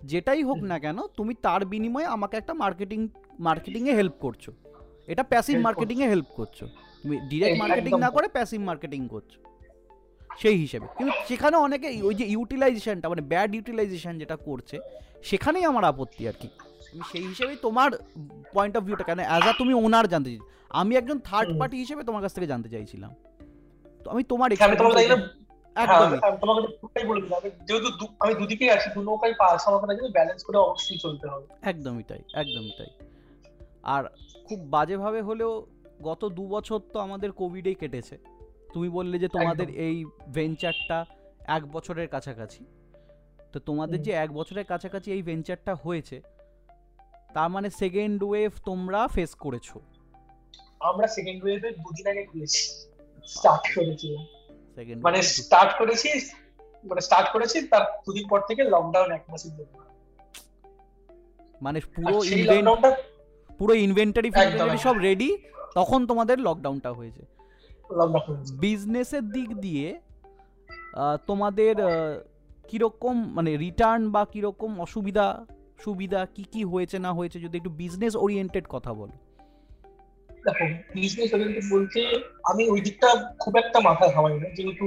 যেটাই 0.03 0.43
হোক 0.43 0.57
না 0.57 0.79
কেন 0.79 1.07
তুমি 1.17 1.33
তার 1.41 1.65
বিনিময়ে 1.65 2.05
আমাকে 2.05 2.37
একটা 2.37 2.53
মার্কেটিং 2.53 3.07
মার্কেটিং 3.39 3.89
এ 3.89 3.93
হেল্প 3.95 4.13
করছ। 4.21 4.49
এটা 5.07 5.23
প্যাসিভ 5.23 5.59
মার্কেটিং 5.59 6.01
এ 6.01 6.07
হেল্প 6.07 6.25
করছ। 6.35 6.63
তুমি 7.03 7.17
ডিরেক্ট 7.29 7.61
মার্কেটিং 7.61 7.99
না 7.99 8.09
করে 8.09 8.27
প্যাসিভ 8.27 8.61
মার্কেটিং 8.61 9.07
করছ। 9.07 9.31
সেই 10.37 10.57
হিসেবে। 10.57 10.87
কিন্তু 10.97 11.13
সেখানে 11.27 11.57
অনেকে 11.57 12.01
ওই 12.01 12.15
যে 12.15 12.25
ইউটিলাইজেশনটা 12.25 13.09
মানে 13.09 13.21
ব্যাড 13.21 13.55
ইউটিলাইজেশন 13.55 14.17
যেটা 14.17 14.35
করছে 14.35 14.79
সেখানেই 15.23 15.63
আমার 15.65 15.83
আপত্তি 15.83 16.27
আর 16.27 16.33
কি। 16.33 16.49
আমি 16.93 17.01
সেই 17.11 17.27
হিসেবেই 17.27 17.55
তোমার 17.61 17.91
পয়েন্ট 18.53 18.77
অফ 18.77 18.83
ভিউটা 18.83 19.03
কেন 19.03 19.19
অ্যাজ 19.19 19.41
আ 19.41 19.53
তুমি 19.57 19.73
ওনার 19.73 20.07
জানতে 20.07 20.29
চাই 20.29 20.39
আমি 20.69 20.95
একজন 20.95 21.19
থার্ড 21.19 21.59
পার্টি 21.59 21.77
হিসেবে 21.77 22.03
তোমার 22.03 22.21
কাছ 22.21 22.33
থেকে 22.33 22.47
জানতে 22.47 22.69
চাইছিলাম। 22.69 23.13
তো 24.05 24.11
আমি 24.11 24.23
তোমার 24.23 24.51
হ্যাঁ, 25.75 26.13
একদমই। 26.13 26.19
তোমাকে 26.41 27.07
বলে 27.07 27.21
দিলাম। 27.21 27.41
যেহেতু 27.67 28.07
আমি 28.19 28.33
দুদিকেই 28.35 28.69
আছি 28.69 28.89
দু 28.95 29.01
নৌকায় 29.01 29.33
পা 29.33 29.57
জন্য 29.97 30.11
ব্যালেন্স 30.11 30.43
করে 30.43 30.57
অবশ্যই 30.57 30.97
চলতে 30.97 31.27
হবে। 31.27 31.47
একদমই 31.61 32.03
তাই 32.03 32.19
একদমই 32.33 32.73
তাই। 32.77 32.87
আর 33.83 34.03
খুব 34.45 34.59
বাজেভাবে 34.69 35.21
হলেও 35.21 35.67
গত 36.01 36.25
দু 36.25 36.47
বছর 36.47 36.79
তো 36.93 36.99
আমাদের 36.99 37.31
কোভিডেই 37.31 37.75
কেটেছে। 37.75 38.17
তুমি 38.73 38.89
বললে 38.89 39.19
যে 39.19 39.27
তোমাদের 39.27 39.69
এই 39.69 40.05
ভেঞ্চারটা 40.33 41.05
এক 41.47 41.71
বছরের 41.71 42.07
কাছাকাছি। 42.07 42.65
তো 43.51 43.59
তোমাদের 43.59 44.01
যে 44.01 44.11
এক 44.11 44.33
বছরের 44.33 44.65
কাছাকাছি 44.65 45.11
এই 45.11 45.21
ভেঞ্চারটা 45.21 45.75
হয়েছে 45.75 46.21
তার 47.33 47.49
মানে 47.49 47.69
সেকেন্ড 47.69 48.23
ওয়েভ 48.23 48.51
তোমরা 48.65 49.07
ফেস 49.07 49.35
করেছ। 49.35 49.77
আমরা 50.79 51.07
সেকেন্ড 51.07 51.43
ওয়েভে 51.43 51.71
দুদিন 51.71 52.07
আগে 52.07 52.47
স্টার্ট 53.25 53.75
করেছিলাম। 53.75 54.25
সেকেন্ড 54.81 54.99
মানে 55.07 55.19
স্টার্ট 55.37 55.71
করেছি 55.79 56.09
মানে 56.89 57.01
স্টার্ট 57.07 57.27
করেছি 57.35 57.57
তার 57.71 57.83
দুদিন 58.05 58.25
পর 58.31 58.39
থেকে 58.49 58.61
লকডাউন 58.73 59.09
এক 59.17 59.23
মাসের 59.31 59.53
জন্য। 59.57 59.73
মানে 61.61 61.79
পুরো 61.95 62.17
ইনভেন্ট 62.35 62.67
পুরো 63.59 63.73
ইনভেন্টারি 63.85 64.29
একদম, 64.29 64.39
ফিনভেন্টারি 64.39 64.79
সব 64.87 64.95
রেডি 65.07 65.29
তখন 65.77 65.99
তোমাদের 66.09 66.37
লকডাউনটা 66.47 66.91
হয়েছে। 66.99 67.23
বিজনেসের 68.65 69.23
দিক 69.35 69.49
দিয়ে 69.65 69.87
তোমাদের 71.29 71.75
কীরকম 72.69 73.15
মানে 73.37 73.51
রিটার্ন 73.63 74.01
বা 74.15 74.21
কীরকম 74.33 74.71
অসুবিধা 74.85 75.25
সুবিধা 75.85 76.21
কি 76.35 76.43
কি 76.53 76.61
হয়েছে 76.71 76.97
না 77.05 77.11
হয়েছে 77.17 77.37
যদি 77.45 77.55
একটু 77.59 77.71
বিজনেস 77.81 78.13
ওরিয়েন্টেড 78.23 78.65
কথা 78.75 78.91
বলো। 78.99 79.15
দেখো 80.45 80.65
বিজনেস 80.95 81.29
ওরিয়েন্টেড 81.33 81.65
বলতে 81.75 81.99
আমি 82.51 82.63
ওই 82.73 82.79
দিকটা 82.87 83.09
খুব 83.39 83.53
একটা 83.63 83.79
মাথায় 83.87 84.11
খাওয়াই 84.15 84.35
না 84.41 84.47
যেহেতু 84.57 84.85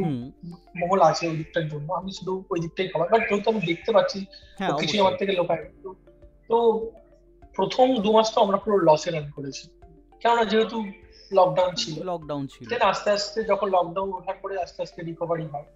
মহল 0.81 1.01
আছে 1.11 1.25
ওই 1.31 1.37
দিকটার 1.37 1.67
জন্য। 1.69 1.89
আমি 2.01 2.11
শুধু 2.19 2.33
ওই 2.53 2.59
দিকটাই 2.61 2.89
খাওয়াই 2.93 3.09
বাট 3.13 3.23
যেহেতু 3.29 3.49
আমি 3.53 3.61
দেখতে 3.71 3.91
পাচ্ছি 3.97 4.19
হ্যাঁ 4.59 4.69
তো 4.69 4.73
কিছুই 4.81 5.01
আমার 5.01 5.17
থেকে 5.21 5.33
লোকায় 5.33 5.63
তো 5.83 5.89
তো 6.49 6.57
প্রথম 7.57 7.87
দু 8.05 8.11
মাস 8.13 8.29
তো 8.35 8.39
আমরা 8.41 8.59
পুরো 8.65 8.77
লসে 8.89 9.11
রান 9.11 9.27
করেছি। 9.37 9.65
কেননা 10.23 10.45
যেহেতু 10.45 10.77
লকডাউন 11.31 11.73
ছিল 11.75 11.95
লকডাউন 12.11 12.45
ছিল। 12.47 12.65
দেন 12.71 12.83
আস্তে 12.83 13.09
আস্তে 13.11 13.39
যখন 13.51 13.67
লকডাউন 13.77 14.09
ওঠার 14.13 14.37
পরে 14.43 14.55
আস্তে 14.59 14.83
আস্তে 14.83 15.03
রিকভারি 15.03 15.47
হয়। 15.53 15.67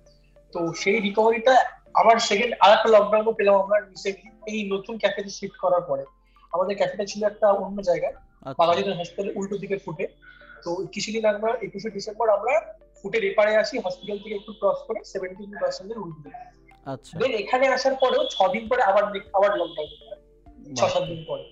তো 0.52 0.58
সেই 0.72 1.00
রিকভারিটা 1.00 1.54
আবার 2.00 2.16
সেকেন্ড 2.18 2.52
আর 2.60 2.70
একটা 2.76 2.88
লকডাউনও 2.88 3.32
পেলাম 3.32 3.54
আমরা 3.62 3.76
রিসেন্টলি 3.80 4.30
এই 4.52 4.60
নতুন 4.70 4.94
ক্যাফেতে 4.98 5.30
শিফট 5.30 5.56
করার 5.58 5.80
পরে। 5.80 6.04
আমাদের 6.52 6.74
ক্যাফেটা 6.76 7.04
ছিল 7.04 7.20
একটা 7.24 7.46
অন্য 7.64 7.78
জায়গায়। 7.82 8.16
আচ্ছা। 8.42 8.58
বাগাজিদের 8.58 8.94
হসপিটালের 8.98 9.36
উল্টো 9.36 9.56
দিকে 9.58 9.78
ফুটে 9.78 10.04
তো 10.64 10.86
কিছুদিন 10.92 11.24
আমরা 11.26 11.50
একুশে 11.62 11.90
ডিসেম্বর 11.90 12.28
আমরা 12.28 12.54
ফুটের 13.00 13.24
এপারে 13.24 13.56
আসি 13.56 13.78
হসপিটাল 13.78 14.18
থেকে 14.18 14.34
একটু 14.34 14.52
ক্রস 14.52 14.78
করে 14.86 15.00
সেভেন্টিন 15.04 15.50
পার্সেন্টের 15.60 15.98
উল্টো 15.98 16.20
দিকে। 16.22 16.40
আচ্ছা। 16.86 17.18
দেন 17.18 17.32
এখানে 17.32 17.66
আসার 17.68 17.94
পরেও 18.00 18.24
ছ 18.30 18.36
দিন 18.52 18.68
পরে 18.68 18.82
আবার 18.82 19.02
আবার 19.32 19.50
লকডাউন 19.58 19.88
ছ 20.76 20.80
সাত 20.88 21.02
দিন 21.02 21.24
পরে। 21.28 21.44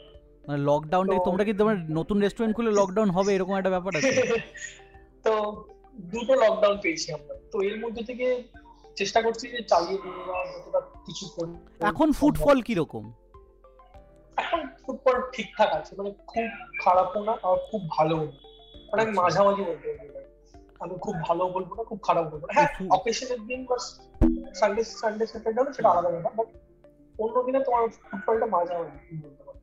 মানে 0.45 0.59
লকডাউনটা 0.65 1.15
তো- 1.17 1.25
তোমরা 1.25 1.45
কি 1.45 1.53
তোমার 1.53 1.77
নতুন 1.91 2.21
রেস্টুরেন্ট 2.21 2.57
খুলে 2.57 2.71
লকডাউন 2.71 3.11
হবে 3.11 3.35
এরকম 3.35 3.55
একটা 3.57 3.71
ব্যাপার 3.71 3.97
আছে? 3.97 4.11
তো 5.25 5.33
দুটো 6.05 6.35
লকডাউন 6.35 6.77
পেয়েছি 6.83 7.13
আমরা। 7.13 7.35
তো 7.53 7.63
এর 7.63 7.81
মধ্যে 7.81 8.03
থেকে 8.03 8.27
চেষ্টা 8.97 9.23
করছি 9.23 9.45
যে 9.49 9.63
চালিয়ে 9.63 9.99
যতটা 10.55 10.81
কিছু 11.07 11.25
করি 11.37 11.53
এখন 11.81 12.13
ফুটফল 12.13 12.63
কীরকম? 12.63 13.05
এখন 14.37 14.61
ফুটবল 14.83 15.17
ঠিকঠাক 15.33 15.71
আছে 15.73 15.93
মানে 15.99 16.11
খুব 16.27 16.47
খারাপও 16.85 17.25
না 17.25 17.33
আর 17.43 17.57
খুব 17.71 17.81
ভালো 17.89 18.17
না। 18.17 18.33
মানে 18.91 19.03
আমি 19.03 19.11
আচ্ছা। 19.11 19.23
মাঝামাঝি 19.23 19.63
বলতে 19.63 19.89
আমি 20.81 20.95
খুব 20.99 21.15
ভালো 21.23 21.49
বলব 21.49 21.71
না 21.75 21.83
খুব 21.85 22.01
খারাপ 22.03 22.25
বলব 22.25 22.43
না। 22.47 22.53
হ্যাঁ 22.53 22.69
অকেশনের 22.91 23.41
দিন 23.47 23.61
বা 23.67 23.77
সানডে 24.55 24.85
সানডে 24.85 25.27
স্যাটারডে 25.27 25.61
হলে 25.61 25.73
সেটা 25.73 25.89
আলাদা 25.89 26.11
ব্যাপার। 26.11 26.33
বাট 26.37 26.49
অন্য 27.19 27.37
দিনে 27.43 27.61
তোমার 27.65 27.83
ফুটবলটা 28.11 28.47
মাঝামাঝি 28.47 29.17
বলতে 29.23 29.43
পারো। 29.45 29.59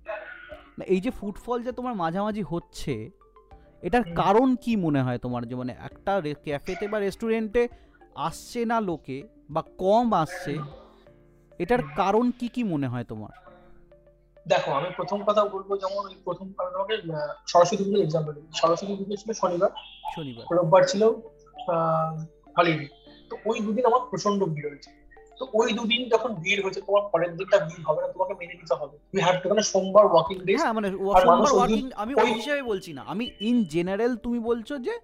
না, 0.77 0.83
এই 0.85 0.99
যে 1.01 1.11
ফুটফল 1.11 1.63
যে 1.63 1.71
তোমার 1.71 1.93
মাঝামাঝি 1.93 2.41
হচ্ছে 2.41 3.09
এটার 3.83 4.03
কারণ 4.15 4.55
কি 4.55 4.75
মনে 4.75 5.01
হয় 5.01 5.17
তোমার? 5.17 5.43
যে 5.43 5.55
মানে 5.55 5.73
একটা 5.83 6.21
ক্যাফেতে 6.43 6.87
বা 6.87 6.99
রেস্টুরেন্টে 6.99 7.67
আসছে 8.15 8.65
না 8.65 8.81
লোকে 8.81 9.17
বা 9.49 9.61
কম 9.77 10.13
আসছে 10.13 10.53
এটার 11.59 11.81
কারণ 11.95 12.31
কি 12.39 12.47
কি 12.47 12.63
মনে 12.63 12.87
হয় 12.87 13.03
তোমার? 13.03 13.33
দেখো 14.47 14.71
আমি 14.71 14.89
প্রথম 14.95 15.23
কথা 15.23 15.45
বলব 15.45 15.77
যেমন 15.77 16.05
ওই 16.05 16.15
প্রথম 16.23 16.45
আমি 16.57 16.71
তোমাকে 16.73 16.97
সরস্বতী 17.47 17.83
পুজোর 17.83 18.03
এক্সাম্পল 18.03 18.33
দিই। 18.33 18.43
সরস্বতী 18.53 18.95
পুজো 18.95 19.15
ছিল 19.15 19.33
শনিবার। 19.33 19.69
শনিবার। 20.15 20.57
রোববার 20.57 20.83
ছিল 20.83 21.03
হলিডে। 22.59 22.87
তো 23.29 23.37
ওই 23.45 23.59
দুদিন 23.59 23.85
আমার 23.85 23.99
প্রচণ্ড 24.09 24.43
ভিড় 24.43 24.69
হয়েছে। 24.69 24.91
তো 25.39 25.47
ওই 25.53 25.73
দুদিন 25.73 26.09
যখন 26.09 26.33
ভিড় 26.33 26.63
হয়েছে 26.63 26.81
তোমার 26.81 27.09
পরের 27.09 27.37
দিনটা 27.37 27.57
ভিড় 27.57 27.83
হবে 27.87 28.01
না 28.01 28.07
তোমাকে 28.07 28.33
মেনে 28.33 28.53
নিতে 28.53 28.73
হবে। 28.73 28.97
তুমি 28.97 29.21
হ্যাভ 29.21 29.35
টু 29.43 29.49
মানে 29.49 29.61
সোমবার 29.61 30.05
ওয়াকিং 30.05 30.37
ডে 30.37 30.55
হ্যাঁ 30.55 30.73
মানে 30.73 30.91
সোমবার 30.91 31.51
ওই 31.51 31.57
ওয়ার্কিং 31.57 31.89
আমি 31.95 32.15
ওই 32.15 32.23
ওই- 32.23 32.33
হিসেবে 32.33 32.63
বলছি 32.63 32.93
না। 32.93 33.01
আমি 33.07 33.31
ইন 33.39 33.63
জেনারেল 33.63 34.15
তুমি 34.15 34.39
বলছো 34.39 34.77
যে 34.77 34.99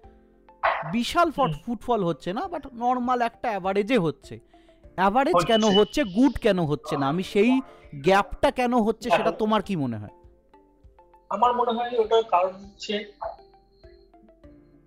বিশাল 0.92 1.30
ফট 1.30 1.64
ফুটফল 1.66 2.04
হচ্ছে 2.04 2.32
না 2.32 2.48
বাট 2.48 2.66
নর্মাল 2.72 3.22
একটা 3.22 3.48
অ্যাভারেজে 3.48 3.98
হচ্ছে। 3.98 4.49
অ্যাভারেজ 4.96 5.44
কেন 5.46 5.64
হচ্ছে। 5.78 6.04
গুড 6.04 6.38
কেন 6.38 6.64
হচ্ছে 6.64 6.96
না? 6.96 7.08
আমি 7.08 7.22
সেই 7.22 7.60
গ্যাপটা 7.94 8.50
কেন 8.50 8.82
হচ্ছে 8.82 9.10
সেটা 9.10 9.30
তোমার 9.30 9.62
কি 9.62 9.76
মনে 9.76 9.96
হয়? 9.96 10.10
আমার 11.30 11.56
মনে 11.56 11.72
হয় 11.72 11.98
ওটার 11.98 12.24
কারণ 12.24 12.52
হচ্ছে 12.52 13.12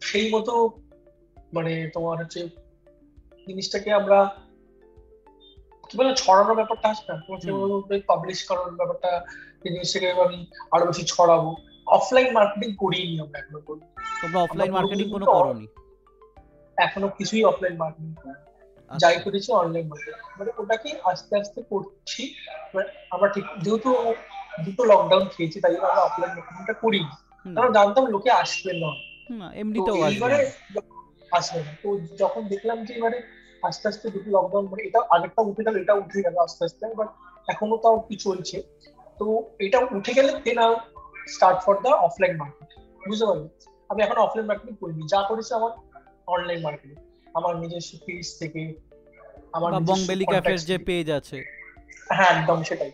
সেই 0.02 0.32
মতো 0.32 0.70
মানে 1.54 1.90
তোমার 1.94 2.18
হচ্ছে 2.18 2.48
জিনিসটাকে 3.48 3.94
আমরা 3.94 4.36
কি 5.90 5.98
বলে 5.98 6.16
ছড়ানোর 6.16 6.56
ব্যাপারটা 6.56 6.90
আসবে 6.90 7.14
না? 7.14 7.22
তোমার 7.28 8.02
পাবলিশ 8.08 8.48
করার 8.48 8.72
ব্যাপারটা 8.72 9.26
জিনিসটাকে 9.64 10.12
আমি 10.12 10.46
আরও 10.72 10.86
বেশি 10.86 11.04
ছড়াবো। 11.04 11.56
অফলাইন 11.88 12.34
মার্কেটিং 12.34 12.76
করিনি 12.76 13.20
আমরা 13.20 13.40
এখনও। 13.40 13.62
তোমরা 14.22 14.40
অফলাইন 14.44 14.72
মার্কেটিং 14.72 15.12
কোনো 15.12 15.26
করনি? 15.26 15.68
এখনও 16.78 17.10
কিছুই 17.10 17.44
অফলাইন 17.44 17.78
মার্কেটিং 17.78 18.12
আচ্ছা। 18.12 18.53
যাই 18.92 19.20
করেছি 19.20 19.52
অনলাইন 19.52 19.88
মার্কেটিং 19.88 20.22
মানে 20.40 20.52
ওটাকে 20.58 20.90
আস্তে 21.04 21.34
আস্তে 21.38 21.62
করছি 21.70 22.36
আমরা 23.10 23.30
ঠিক 23.30 23.46
যেহেতু 23.62 23.90
দুটো 24.66 24.84
লকডাউন 24.84 25.28
খেয়েছি 25.28 25.62
তাই 25.62 25.72
জন্য 25.74 25.86
আমরা 25.86 26.02
অফলাইন 26.02 26.32
মার্কেটিংটা 26.36 26.74
করিনি। 26.74 27.12
হুম, 27.46 27.56
কারণ 27.56 27.74
জানতাম 27.74 28.06
লোকে 28.06 28.32
আসবে 28.32 28.74
না। 28.74 28.90
এমনিতেও 29.54 30.04
আসবে। 30.04 30.38
আসবে 31.32 31.60
না। 31.60 31.72
তো 31.84 32.00
যখন 32.18 32.48
দেখলাম 32.48 32.86
যে 32.86 32.94
এবারে 32.94 33.22
আস্তে 33.64 33.88
আস্তে 33.88 34.10
দুটো 34.10 34.30
লকডাউন 34.32 34.66
মানে 34.68 34.84
এটা 34.84 35.00
আগেরটা 35.10 35.42
উঠে 35.42 35.64
গেল 35.64 35.76
এটা 35.76 35.94
উঠে 35.94 36.22
গেল 36.22 36.36
আস্তে 36.38 36.66
আস্তে 36.66 36.94
বাট 36.96 37.10
এখনও 37.48 37.78
তাও 37.78 38.00
কি 38.00 38.16
চলছে। 38.16 38.58
তো 39.20 39.26
এটা 39.60 39.80
উঠে 39.92 40.14
গেলে 40.14 40.32
then 40.46 40.58
R 40.58 40.76
start 41.28 41.60
for 41.62 41.76
the 41.82 41.90
offline 41.90 42.38
market 42.38 42.70
বুঝতে 43.08 43.26
পারলি? 43.26 43.48
আমি 43.90 44.04
এখন 44.04 44.18
অফলাইন 44.18 44.48
মার্কেটিং 44.48 44.76
করিনি। 44.76 45.04
যা 45.08 45.20
করেছি 45.30 45.54
আমার 45.54 45.72
অনলাইন 46.28 46.62
মার্কেটিং 46.62 47.13
আমার 47.34 47.60
নিজস্ব 47.60 47.98
পেজ 48.06 48.40
থেকে 48.40 48.62
আমার 49.54 49.72
বংবেলি 49.74 50.26
ক্যাফের 50.26 50.60
যে 50.60 50.78
পেজ 50.78 51.12
আছে। 51.12 51.44
হ্যাঁ 52.10 52.42
একদম 52.42 52.64
সেটাই। 52.64 52.92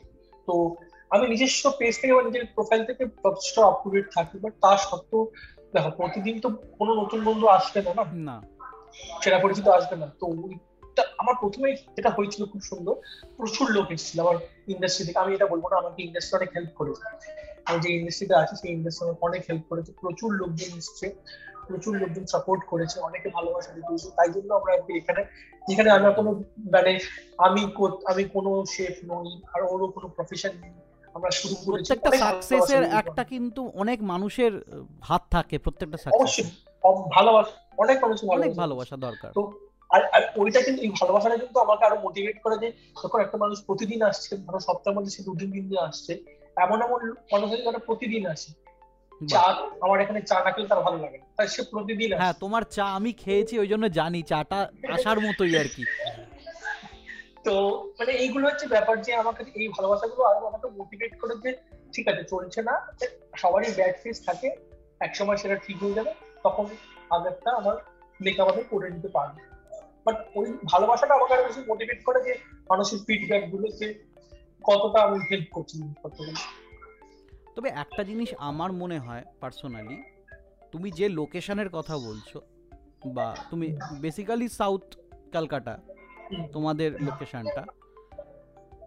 তো 0.47 0.75
আমি 1.10 1.28
নিজস্ব 1.28 1.71
পেজ 1.80 2.02
থেকে 2.02 2.13
বা 2.13 2.21
নিজের 2.21 2.45
প্রোফাইল 2.56 2.86
থেকে 2.86 3.06
যথেষ্ট 3.06 3.60
আপ 3.60 3.75
টু 3.84 3.89
ডেট 3.89 4.06
থাকি 4.15 4.39
বাট 4.39 4.54
তা 4.62 4.78
সত্ত্বেও 4.78 5.32
দেখো 5.73 5.89
প্রতিদিন 5.89 6.39
তো 6.39 6.49
কোনো 6.49 6.93
নতুন 6.93 7.23
বন্ধু 7.23 7.47
আসবে 7.47 7.82
না 7.82 7.93
না? 7.93 8.04
না। 8.13 8.41
সেটা 9.23 9.39
পরিচিত 9.39 9.67
আসবে 9.67 9.95
না। 9.95 10.08
তো 10.19 10.25
ওইটা 10.25 11.04
আমার 11.17 11.36
প্রথমে 11.39 11.75
যেটা 11.95 12.10
হয়েছিল 12.10 12.45
খুব 12.45 12.62
সুন্দর 12.62 12.95
প্রচুর 13.38 13.71
লোক 13.71 13.91
এসেছিল 13.91 14.21
আমার 14.21 14.36
ইন্ডাস্ট্রি 14.67 15.06
থেকে। 15.06 15.19
আমি 15.19 15.36
এটা 15.36 15.45
বলব 15.45 15.67
না 15.67 15.78
আমাকে 15.78 16.04
ইন্ডাস্ট্রি 16.04 16.38
অনেক 16.38 16.49
হেল্প 16.56 16.69
করেছে। 16.75 17.04
আমি 17.65 17.80
যে 17.80 17.89
ইন্ডাস্ট্রিতে 17.93 18.36
আছি 18.36 18.56
সেই 18.56 18.71
ইন্ডাস্ট্রি 18.71 19.08
আমাকে 19.08 19.25
অনেক 19.25 19.41
হেল্প 19.49 19.63
করেছে। 19.69 19.91
প্রচুর 20.02 20.34
লোকজন 20.34 20.78
এসছে। 20.78 21.15
প্রচুর 21.69 21.93
লোকজন 22.01 22.25
সাপোর্ট 22.25 22.62
করেছে 22.71 22.97
অনেকে 22.99 23.27
ভালোবাসা 23.29 23.71
দিয়েছে 23.77 24.08
তাই 24.17 24.29
জন্য 24.36 24.49
আমরা 24.60 24.71
আজকে 24.75 24.91
এখানে 24.99 25.21
এখানে 25.67 25.89
আমরা 25.97 26.12
কোনো 26.12 26.29
মানে 26.75 26.91
আমি 27.39 27.62
আমি 28.12 28.23
কোনো 28.36 28.51
শেফ 28.73 28.95
নই 29.12 29.29
আর 29.53 29.62
ওরও 29.65 29.88
কোনো 29.95 30.08
প্রফেশন 30.15 30.53
নেই। 30.62 30.73
আমরা 31.15 31.29
শুরু 31.39 31.55
করেছি 31.58 31.69
প্রত্যেকটা 31.69 32.10
সাকসেসের 32.23 32.84
একটা 32.99 33.23
কিন্তু 33.34 33.62
অনেক 33.75 33.99
মানুষের 34.12 34.53
হাত 35.03 35.23
থাকে 35.32 35.55
প্রত্যেকটা 35.65 35.97
অবশ্যই 36.12 36.45
সাকসেস 36.45 36.47
অম- 36.84 37.08
ভালোবাসা 37.15 37.53
অনেক 37.77 37.97
মানুষ 38.03 38.17
অনেক 38.36 38.51
ভালোবাসা। 38.55 38.95
দরকার। 38.99 39.32
তো 39.34 39.41
আর 39.89 40.01
আর 40.15 40.23
ওইটা 40.36 40.60
কিন্তু 40.65 40.79
এই 40.82 40.91
ভালোবাসাটা 40.99 41.38
কিন্তু 41.38 41.58
আমাকে 41.60 41.84
আরও 41.86 41.97
মোটিভেট 42.05 42.38
করে 42.43 42.55
যে 42.63 42.67
যখন 42.95 43.19
একটা 43.21 43.38
মানুষ 43.38 43.58
প্রতিদিন 43.67 43.99
আসছে 44.03 44.32
ধরো 44.43 44.60
সপ্তাহের 44.60 44.95
মধ্যে 44.97 45.12
সে 45.15 45.21
দু 45.23 45.32
তিন 45.39 45.49
দিন 45.55 45.79
আসছে 45.88 46.13
এমন 46.58 46.77
এমন 46.82 46.99
মানুষ 47.34 47.47
আছে 47.47 47.65
যারা 47.67 47.79
প্রতিদিন 47.88 48.23
আসে। 48.27 48.49
চা 49.34 49.43
আমার 49.86 49.97
এখানে 50.03 50.19
চা 50.29 50.38
না 50.45 50.49
খেলে 50.53 50.67
তার 50.71 50.82
ভালো 50.88 50.97
লাগে 51.03 51.17
না। 51.21 51.25
তাই 51.38 51.47
সে 51.53 51.62
প্রতিদিন 51.71 52.10
হ্যাঁ 52.21 52.36
তোমার 52.43 52.63
চা 52.75 52.86
আমি 52.97 53.12
খেয়েছি 53.21 53.53
ওই 53.63 53.67
জন্য 53.67 53.86
জানি 53.99 54.21
চাটা 54.32 54.60
আসার 54.95 55.19
মতোই 55.25 55.53
আর 55.62 55.67
কি। 55.75 55.84
তো 57.45 57.53
মানে 57.99 58.12
এইগুলো 58.23 58.45
হচ্ছে 58.49 58.65
ব্যাপার 58.75 58.95
যে 59.05 59.12
আমাকে 59.21 59.41
এই 59.62 59.67
ভালোবাসাগুলো 59.75 60.21
আরও 60.32 60.43
আমাকে 60.51 60.67
মোটিভেট 60.79 61.13
করে 61.21 61.34
যে 61.43 61.51
ঠিক 61.93 62.05
আছে 62.12 62.23
চলছে 62.32 62.60
না 62.69 62.73
সবারই 63.41 63.71
ব্যাড 63.77 63.95
ফেস 64.03 64.17
থাকে 64.27 64.47
একসময় 65.01 65.38
সেটা 65.41 65.55
ঠিক 65.65 65.77
হয়ে 65.84 65.97
যাবে 65.97 66.12
তখন 66.43 66.65
আগেরটা 67.15 67.49
আমার 67.60 67.75
লেখা 68.19 68.41
আমাদের 68.45 68.63
করে 68.71 68.88
নিতে 68.95 69.10
পারবে। 69.17 69.39
বাট 70.05 70.17
ওই 70.36 70.47
ভালোবাসাটা 70.71 71.13
আমাকে 71.17 71.34
আরও 71.36 71.47
বেশি 71.47 71.62
মোটিভেট 71.71 71.99
করে 72.08 72.19
যে 72.27 72.34
মানুষের 72.69 72.99
ফিডব্যাক 73.08 73.43
গুলোকে 73.51 73.88
কতটা 74.63 74.99
আমি 75.08 75.17
হেল্প 75.29 75.47
করছি 75.55 75.73
জিনিসপত্রগুলো 75.79 76.41
তবে 77.60 77.69
একটা 77.69 78.04
জিনিস 78.04 78.30
আমার 78.38 78.72
মনে 78.72 79.00
হয় 79.00 79.24
পার্সোনালি 79.39 80.04
তুমি 80.72 80.91
যে 80.91 81.10
লোকেশনের 81.10 81.69
কথা 81.69 81.98
বলছো 81.98 82.41
বা 83.06 83.36
তুমি 83.50 83.67
বেসিক্যালি 84.02 84.50
সাউথ 84.50 84.95
ক্যালকাটা 85.32 85.78
তোমাদের 86.54 87.02
লোকেশনটা 87.02 87.65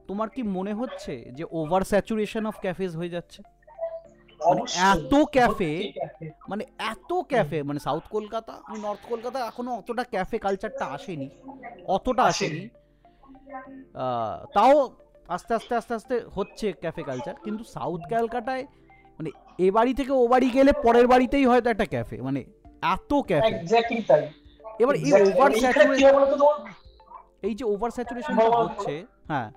তোমার 0.08 0.28
কি 0.28 0.42
মনে 0.42 0.74
হচ্ছে 0.74 1.30
যে 1.32 1.44
ওভার 1.50 1.82
স্যাচুরেশন 1.82 2.46
অফ 2.46 2.60
ক্যাফেজ 2.60 2.96
হয়ে 2.96 3.08
যাচ্ছে? 3.08 3.42
মানে 4.40 4.62
এত 4.90 5.14
ক্যাফে 5.24 5.92
মানে 6.48 6.64
এত 6.78 7.12
ক্যাফে 7.28 7.62
মানে 7.62 7.80
সাউথ 7.80 8.02
কলকাতা 8.10 8.52
আমি 8.64 8.78
নর্থ 8.80 9.06
কলকাতা 9.08 9.38
এখনও 9.46 9.72
অতটা 9.74 10.04
ক্যাফে 10.04 10.38
কালচারটা 10.38 10.84
আসেনি 10.86 11.28
অতটা 11.86 12.22
আসেনি। 12.22 12.56
আসেনি। 12.56 12.68
তাও 14.54 14.96
আস্তে 15.34 15.52
আস্তে 15.54 15.74
আস্তে 15.74 15.92
আস্তে 15.94 16.14
হচ্ছে 16.34 16.66
ক্যাফে 16.72 17.02
কালচার 17.02 17.34
কিন্তু 17.44 17.62
সাউথ 17.64 18.00
ক্যালকাটায় 18.08 18.64
মানে 19.18 19.30
এ 19.58 19.70
বাড়ি 19.70 19.94
থেকে 19.94 20.12
ও 20.12 20.28
বাড়ি 20.28 20.48
গেলে 20.50 20.72
পরের 20.82 21.06
বাড়িতেই 21.06 21.44
হয়তো 21.46 21.68
একটা 21.70 21.86
ক্যাফে 21.86 22.16
মানে 22.22 22.40
এত 22.82 23.10
ক্যাফে 23.26 23.56
এবার 24.80 24.94
এই 24.96 25.12
ওভার 25.12 25.50
তোমার? 26.32 26.60
এই 27.42 27.54
যে 27.54 27.64
ওভার 27.64 27.90
স্যাচুরেশনটা 27.90 28.48
হচ্ছে 28.62 28.94
হ্যাঁ 29.28 29.48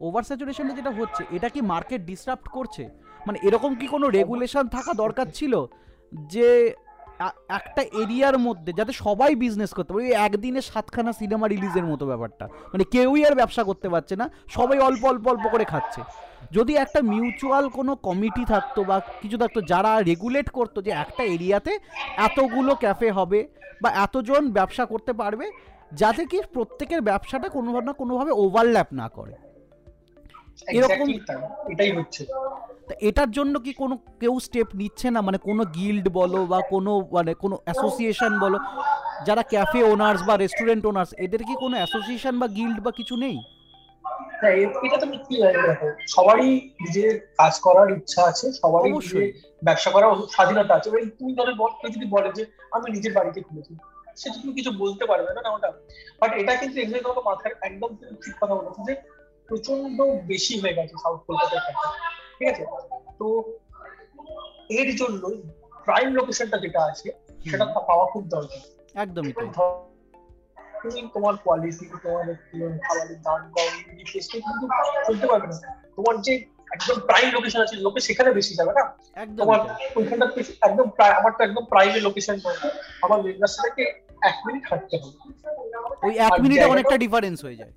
ওভার 0.00 0.22
স্যাচুরেশনটা 0.22 0.74
যেটা 0.74 0.90
হচ্ছে 0.90 1.22
এটা 1.30 1.48
কি 1.48 1.60
মার্কেট 1.60 2.00
ডিসরাপ্ট 2.00 2.48
করছে? 2.48 2.82
মানে 3.26 3.38
এরকম 3.42 3.70
কি 3.74 3.86
কোনো 3.86 4.06
রেগুলেশন 4.08 4.64
থাকা 4.68 4.92
দরকার 4.94 5.26
ছিল? 5.34 5.54
যে 6.28 6.48
একটা 7.48 7.82
এরিয়ার 8.02 8.38
মধ্যে 8.38 8.72
যাতে 8.72 8.92
সবাই 8.92 9.34
বিজনেস 9.34 9.70
করতে 9.74 9.92
পারে, 9.92 10.04
ওই 10.04 10.12
একদিনে 10.12 10.60
সাতখানা 10.60 11.12
সিনেমা 11.12 11.48
রিলিজের 11.48 11.84
মতো 11.84 12.06
ব্যাপারটা। 12.06 12.44
মানে 12.72 12.84
কেউই 12.84 13.26
আর 13.26 13.34
ব্যবসা 13.34 13.64
করতে 13.64 13.88
পারছে 13.88 14.16
না, 14.16 14.30
সবাই 14.48 14.78
অল্প 14.78 15.04
অল্প 15.04 15.24
অল্প 15.28 15.44
করে 15.52 15.64
খাচ্ছে। 15.64 16.02
যদি 16.52 16.76
একটা 16.76 17.00
মিউচুয়াল 17.02 17.68
কোনো 17.68 17.96
কমিটি 17.96 18.44
থাকতো 18.44 18.84
বা 18.84 19.00
কিছু 19.22 19.38
থাকতো 19.38 19.60
যারা 19.60 20.02
রেগুলেট 20.02 20.50
করতো 20.50 20.82
যে 20.82 20.90
একটা 20.90 21.22
এরিয়াতে 21.24 21.78
এতগুলো 22.16 22.74
ক্যাফে 22.74 23.10
হবে 23.10 23.48
বা 23.82 23.90
এতজন 23.90 24.50
ব্যবসা 24.50 24.84
করতে 24.86 25.12
পারবে, 25.12 25.50
যাতে 25.92 26.26
কি 26.26 26.38
প্রত্যেকের 26.52 27.00
ব্যবসাটা 27.00 27.48
কোনো 27.48 27.80
না 27.80 27.92
কোনোভাবে 27.92 28.30
ওভারল্যাপ 28.30 28.88
না 28.92 29.08
করে। 29.08 29.34
এরকম- 30.72 31.72
এটাই 31.72 31.92
হচ্ছে। 31.92 32.26
এটার 33.00 33.30
জন্য 33.30 33.60
কি 33.60 33.72
কোনো 33.72 33.98
কেউ 34.20 34.40
স্টেপ 34.40 34.66
নিচ্ছে 34.74 35.10
না? 35.10 35.20
মানে 35.20 35.38
কোনো 35.38 35.64
গিল্ড 35.64 36.08
বলো 36.08 36.46
বা 36.46 36.60
কোনো 36.60 37.08
মানে 37.12 37.34
কোনো 37.34 37.58
অ্যাসোসিয়েশন 37.64 38.38
বলো? 38.38 38.58
যারা 39.26 39.42
ক্যাফে 39.42 39.82
ওনার্স 39.82 40.22
বা 40.22 40.36
রেস্টুরেন্ট 40.36 40.86
ওনার্স 40.86 41.14
এদের 41.18 41.42
কি 41.42 41.54
কোনো 41.54 41.76
অ্যাসোসিয়েশন 41.76 42.38
বা 42.38 42.46
গিল্ড 42.46 42.80
বা 42.80 42.90
কিছু 42.90 43.16
নেই? 43.16 43.38
এটা 44.46 44.96
তুমি 44.96 45.16
কি 45.16 45.42
সবারই 46.08 46.70
নিজের 46.80 47.18
কাজ 47.18 47.60
করার 47.60 47.90
ইচ্ছা 47.90 48.22
আছে 48.24 48.52
সবারই 48.52 48.92
ব্যবসা 49.64 49.90
করার 49.90 50.16
স্বাধীনতা 50.30 50.74
আছে। 50.74 50.90
এবার 50.90 51.00
তুমি 51.18 51.34
ধরো 51.34 51.54
বল- 51.54 51.70
কেউ 51.70 51.90
যদি 51.90 52.06
বলে 52.06 52.32
যে 52.34 52.46
আমি 52.70 52.90
নিজের 52.90 53.12
বাড়িতে 53.12 53.40
খুলেছি 53.40 53.76
সেটা 54.16 54.38
তুমি 54.42 54.54
কিছু 54.54 54.70
বলতে 54.70 55.04
পারবে 55.06 55.34
না 55.34 55.50
ওটা। 55.50 55.72
বাট 56.20 56.32
এটা 56.32 56.56
কিন্তু 56.56 56.80
এক্সাক্ট 56.80 57.02
তোমাকে 57.02 57.20
মাথায় 57.24 57.54
একদম 57.62 57.88
ঠিক 57.96 58.34
কথা 58.40 58.54
বলেছ 58.54 58.86
যে 58.86 59.13
প্রচণ্ড 59.48 60.02
বেশি 60.26 60.60
হয়ে 60.60 60.74
গেছে 60.74 60.94
সাউথ 61.02 61.20
কলকাতার 61.26 61.60
ঠিক 62.38 62.48
আছে? 62.48 62.64
তো 63.18 63.44
এর 64.70 64.96
জন্য 64.96 65.28
প্রাইম 65.84 66.12
লোকেশনটা 66.12 66.58
যেটা 66.58 66.84
আছে 66.84 67.10
সেটা 67.50 67.64
পা- 67.64 67.80
পাওয়া 67.80 68.06
খুব 68.06 68.28
দরকার। 68.28 68.58
একদমই 68.94 69.32
তাই। 69.32 69.46
তুমি 70.82 71.08
তোমার 71.14 71.36
কোয়ালিটি 71.36 71.86
তোমার 72.02 72.34
খাবারের 72.78 73.22
দাম 73.22 73.52
কম 73.52 73.96
টেস্টে 74.12 74.40
কিন্তু 74.40 74.66
চলতে 75.06 75.26
পারবে 75.26 75.46
না। 75.46 75.82
তোমার 75.96 76.20
যে 76.20 76.34
একদম 76.72 77.00
প্রাইম 77.00 77.30
লোকেশন 77.30 77.62
আছে 77.62 77.76
লোকে 77.76 78.00
সেখানে 78.00 78.32
বেশি 78.32 78.54
যাবে 78.54 78.72
না? 78.72 78.98
তোমার 79.36 79.60
ওইখানটা 79.96 80.28
একদম 80.62 80.90
আমার 80.98 81.32
তো 81.38 81.44
একদম 81.44 81.64
প্রাইমে 81.64 82.00
লোকেশন 82.00 82.40
আমার 83.02 83.22
মেন 83.22 83.40
রাস্তা 83.40 83.82
এক 84.28 84.46
মিনিট 84.46 84.62
হাঁটতে 84.70 84.96
হবে। 84.96 85.32
ওই 86.06 86.18
এক 86.18 86.32
মিনিটে 86.40 86.64
অনেকটা 86.64 86.96
ডিফারেন্স 86.96 87.44
হয়ে 87.44 87.56
যায়। 87.56 87.72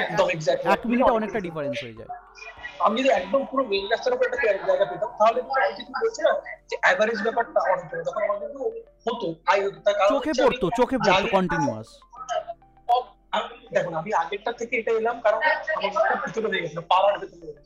একদম 0.00 0.26
এক্স্যাক্ট 0.34 0.62
এক 0.74 0.80
মিনিটে 0.90 1.12
অনেকটা 1.18 1.40
ডিফারেন্স 1.46 1.78
হয়ে 1.84 1.98
যায়। 1.98 2.10
আমি 2.86 2.94
যদি 3.00 3.10
একদম 3.20 3.40
পুরো 3.50 3.62
মেন 3.70 3.84
রাস্তার 3.92 4.14
উপর 4.14 4.24
একটা 4.28 4.38
জায়গা 4.68 4.86
পেতাম 4.90 5.10
তাহলে 5.20 5.40
কিন্তু 5.76 5.92
না 6.26 6.32
যে 6.70 6.76
অ্যাভারেজ 6.84 7.18
ব্যাপারটা 7.26 7.60
অনেক 7.72 7.86
তখন 8.06 8.22
আমার 8.26 8.38
কিন্তু 8.42 8.60
হতো 9.06 9.26
আই 9.52 9.58
হতো। 9.64 9.78
তার 9.86 9.94
কারণ 9.98 10.10
চোখে 10.14 10.32
পড়তো 10.40 10.66
চোখে 10.80 10.96
পড়তো 11.04 11.24
কন্টিনিউয়াস 11.36 11.88
দেখুন 13.74 13.94
আমি 14.00 14.10
আগেরটা 14.22 14.52
থেকে 14.60 14.74
এটা 14.80 14.92
এলাম 15.00 15.16
কারণ 15.24 15.40
আমার 15.78 16.18
ভিতরে 16.24 16.46
হয়ে 16.50 16.62
গেছিল 16.64 16.80
পাড়ার 16.92 17.14
ভেতরে। 17.20 17.42
হয়ে 17.46 17.56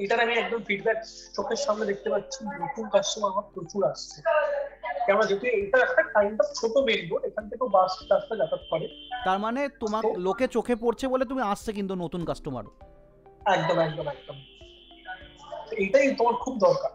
এটার 0.00 0.20
আমি 0.24 0.34
একদম 0.42 0.60
ফিডব্যাক 0.68 0.98
চোখের 1.36 1.60
সামনে 1.64 1.84
দেখতে 1.90 2.08
পাচ্ছি 2.12 2.40
নতুন 2.62 2.84
কাস্টমার 2.94 3.30
আমার 3.32 3.46
প্রচুর 3.54 3.82
আসছে। 3.92 4.18
কেননা 5.06 5.24
যেহেতু 5.28 5.46
এটা 5.58 5.78
একটা 5.86 6.02
কাইন্ড 6.16 6.36
অফ 6.42 6.48
ছোট 6.58 6.74
মেন 6.86 7.00
রোড 7.10 7.22
এখান 7.28 7.44
থেকেও 7.50 7.68
বাস 7.76 7.92
রাস্তা 8.12 8.34
যাতায়াত 8.40 8.64
করে। 8.70 8.86
তার 9.26 9.38
মানে 9.44 9.60
তোমার 9.82 10.02
লোকে 10.26 10.46
চোখে 10.56 10.74
পড়ছে 10.82 11.04
বলে 11.12 11.24
তুমি 11.30 11.42
আসছে 11.52 11.70
কিন্তু 11.78 11.94
নতুন 12.04 12.22
কাস্টমারও 12.28 12.72
একদম 13.54 13.76
একদম 13.86 14.06
একদম। 14.14 14.36
এইটাই 15.82 16.06
তোমার 16.20 16.36
খুব 16.44 16.54
দরকার। 16.66 16.92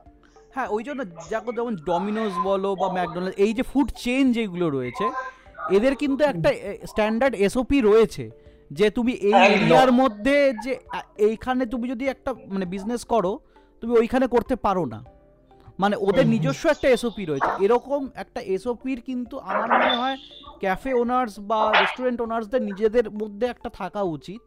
হ্যাঁ 0.55 0.69
ওই 0.75 0.83
জন্য 0.87 1.01
দেখো 1.33 1.49
যেমন 1.57 1.73
ডমিনোজ 1.89 2.33
বলো 2.49 2.69
বা 2.81 2.87
ম্যাকডোনাল্ড 2.97 3.35
এই 3.45 3.51
যে 3.57 3.63
ফুড 3.71 3.87
চেন 4.03 4.23
যেগুলো 4.37 4.67
রয়েছে 4.69 5.05
এদের 5.77 5.93
কিন্তু 6.01 6.21
একটা 6.23 6.49
স্ট্যান্ডার্ড 6.91 7.35
এসওপি 7.45 7.77
রয়েছে 7.81 8.25
যে 8.71 8.87
তুমি 8.97 9.13
এই 9.29 9.35
এরিয়ার 9.55 9.91
মধ্যে 10.01 10.35
যে 10.63 10.71
এইখানে 11.27 11.63
তুমি 11.73 11.85
যদি 11.93 12.05
একটা 12.13 12.31
মানে 12.53 12.65
বিজনেস 12.73 13.01
করো 13.13 13.31
তুমি 13.83 13.93
ওইখানে 13.97 14.25
করতে 14.27 14.55
পারো 14.65 14.83
না। 14.85 14.99
মানে 15.79 15.95
ওদের 15.95 16.27
নিজস্ব 16.27 16.69
একটা 16.69 16.87
এসওপি 16.89 17.25
রয়েছে। 17.25 17.63
এরকম 17.63 18.09
একটা 18.15 18.41
এসওপির 18.41 19.01
কিন্তু 19.01 19.39
আমার 19.39 19.69
মনে 19.69 19.95
হয় 19.95 20.17
ক্যাফে 20.59 20.93
ওনার্স 20.93 21.39
বা 21.39 21.71
রেস্টুরেন্ট 21.79 22.21
ওনার্সদের 22.21 22.61
নিজেদের 22.61 23.11
মধ্যে 23.11 23.47
একটা 23.47 23.69
থাকা 23.69 24.01
উচিত। 24.01 24.41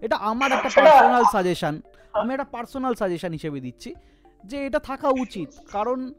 এটা 0.00 0.16
আমার 0.16 0.52
একটা 0.52 0.68
পার্সোনাল 0.68 1.24
সাজেশন 1.24 1.80
আমি 2.12 2.32
একটা 2.32 2.44
পার্সোনাল 2.44 2.94
সাজেশন 2.94 3.32
হিসেবে 3.32 3.60
দিচ্ছি 3.60 3.94
যে 4.44 4.66
এটা 4.66 4.78
থাকা 4.78 5.08
উচিত। 5.08 5.48
কারণ 5.72 6.12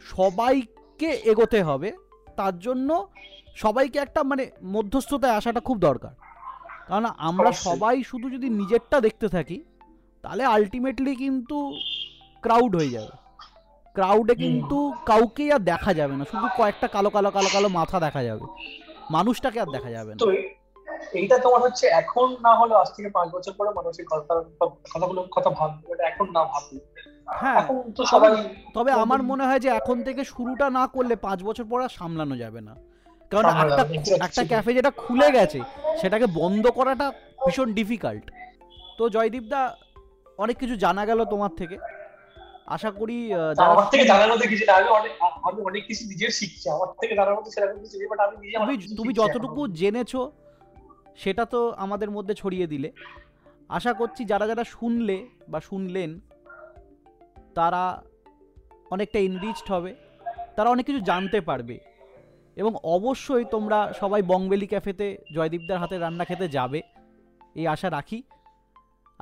সবাইকে 0.00 1.08
এগোতে 1.08 1.62
হবে। 1.62 1.92
তার 2.36 2.58
জন্য 2.58 3.08
সবাইকে 3.54 3.98
একটা 3.98 4.22
মানে 4.22 4.50
মধ্যস্থতায় 4.62 5.32
আসাটা 5.32 5.60
খুব 5.60 5.78
দরকার। 5.78 6.10
কারণ 6.88 7.04
আমরা 7.18 7.52
সবাই 7.52 8.02
শুধু 8.02 8.30
যদি 8.30 8.48
নিজেরটা 8.48 9.00
দেখতে 9.00 9.28
থাকি 9.28 9.62
তাহলে 10.22 10.44
আলটিমেটলি 10.44 11.16
কিন্তু 11.16 11.72
ক্রাউড 12.42 12.76
হয়ে 12.76 12.88
যাবে। 12.88 13.21
ক্রাউডে 13.94 14.34
কিন্তু 14.34 14.92
কাউকেই 15.06 15.52
আর 15.52 15.58
দেখা 15.58 15.94
যাবে 15.94 16.16
না 16.16 16.24
শুধু 16.24 16.46
কয়েকটা 16.58 16.88
কালো 16.88 17.10
কালো 17.10 17.30
কালো 17.30 17.48
কালো 17.52 17.68
মাথা 17.68 18.00
দেখা 18.00 18.22
যাবে। 18.22 18.44
মানুষটাকে 19.10 19.60
আর 19.60 19.66
দেখা 19.66 19.90
যাবে 19.90 20.14
না। 20.14 20.20
এইটা 21.12 21.38
তোমার 21.38 21.60
হচ্ছে 21.60 21.86
এখন 21.86 22.36
না 22.40 22.54
হলে 22.54 22.74
আজ 22.74 22.88
থেকে 22.96 23.08
পাঁচ 23.08 23.28
বছর 23.30 23.52
পরে 23.52 23.70
মানুষের 23.70 24.06
কথা 24.10 24.34
কথাগুলো 24.94 25.26
কথা 25.30 25.50
ভাববে 25.50 26.04
এখন 26.04 26.26
না 26.32 26.44
ভাববে। 26.44 26.78
হ্যাঁ 27.40 27.58
এখন 27.60 27.92
তো 27.96 28.06
সবাই 28.06 28.30
তবে 28.74 28.92
আমার 28.92 29.22
মনে 29.22 29.44
হয় 29.46 29.60
যে 29.60 29.68
এখন 29.68 30.02
থেকে 30.02 30.24
শুরুটা 30.24 30.70
না 30.70 30.86
করলে 30.86 31.16
পাঁচ 31.16 31.42
বছর 31.42 31.64
পর 31.64 31.82
আর 31.82 31.88
সামলানো 31.88 32.36
যাবে 32.36 32.60
না। 32.60 32.74
কারণ 33.30 33.44
একটা. 33.44 33.84
একটা 34.24 34.44
ক্যাফে 34.44 34.74
যেটা 34.74 34.90
খুলে 34.90 35.30
গেছে 35.30 35.60
সেটাকে 36.00 36.26
বন্ধ 36.34 36.66
করাটা 36.70 37.12
ভীষণ 37.46 37.72
ডিফিকাল্ট 37.72 38.30
তো 38.98 39.08
জয়দীপ 39.08 39.42
দা 39.42 39.76
অনেক 40.38 40.56
কিছু 40.58 40.76
জানা 40.76 41.06
গেল 41.06 41.24
তোমার 41.24 41.50
থেকে। 41.56 41.76
আশা 42.76 42.90
করি 43.00 43.16
যারা 43.58 43.70
আমার 43.72 43.88
থেকে 43.92 44.04
জানার 44.10 44.28
মধ্যে 44.32 44.48
কিছু 44.48 44.64
না 44.68 44.72
আমি 44.78 44.88
অনেক 44.98 45.12
আমি 45.48 45.60
অনেক 45.70 45.82
কিছু 45.86 46.02
নিজের 46.10 46.30
শিখছি 46.30 46.66
আমার 46.70 46.88
থেকে 47.00 47.12
জানার 47.18 47.34
মধ্যে 47.36 47.50
সেরকম 47.50 47.78
কিছু 47.84 47.96
নেই 47.98 48.08
বাট 48.08 48.20
আমি 48.26 48.34
নিজে 48.42 48.56
তুমি 48.58 48.74
তুমি 48.96 49.12
যতটুকু। 49.14 49.60
জেনেছো 49.80 50.20
সেটা 51.16 51.44
তো 51.44 51.60
আমাদের 51.76 52.10
মধ্যে 52.10 52.34
ছড়িয়ে 52.34 52.66
দিলে। 52.66 52.88
আশা 53.68 53.92
করছি 53.92 54.24
যারা 54.24 54.44
যারা 54.46 54.64
শুনলে 54.64 55.16
বা 55.48 55.60
শুনলেন 55.60 56.10
তারা 57.54 57.82
অনেকটা 58.90 59.18
ইনরিচড 59.18 59.68
হবে 59.72 59.90
তারা 60.56 60.68
অনেক 60.70 60.84
কিছু 60.86 61.00
জানতে 61.00 61.40
পারবে। 61.40 61.76
এবং 62.56 62.72
অবশ্যই 62.96 63.44
তোমরা 63.44 63.78
সবাই 64.00 64.22
বংবেলি 64.22 64.66
ক্যাফেতে 64.66 65.06
জয়দীপদার 65.34 65.78
হাতে 65.78 65.96
রান্না 65.98 66.24
খেতে 66.24 66.46
যাবে 66.48 66.80
এই 67.54 67.66
আশা 67.66 67.90
রাখি। 67.90 68.18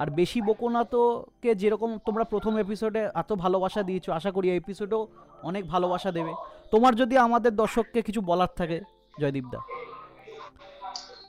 আর 0.01 0.09
বেশি 0.11 0.40
বকো 0.42 0.68
না 0.68 0.84
তোকে 0.84 1.51
যেরকম 1.55 1.98
তোমরা 2.07 2.24
প্রথম 2.24 2.53
এপিসোডে 2.59 3.03
এত 3.14 3.32
ভালোবাসা 3.32 3.82
দিয়েছ, 3.82 4.11
আশা 4.11 4.30
করি 4.30 4.51
এই 4.51 4.57
এপিসোডেও 4.57 5.09
অনেক 5.42 5.62
ভালোবাসা 5.68 6.11
দেবে। 6.11 6.32
তোমার 6.70 6.92
যদি 6.94 7.14
আমাদের 7.18 7.57
দর্শককে 7.57 8.03
কিছু 8.03 8.20
বলার 8.20 8.53
থাকে, 8.57 8.80
জয়দীপ 9.20 9.46
দা। 9.53 9.61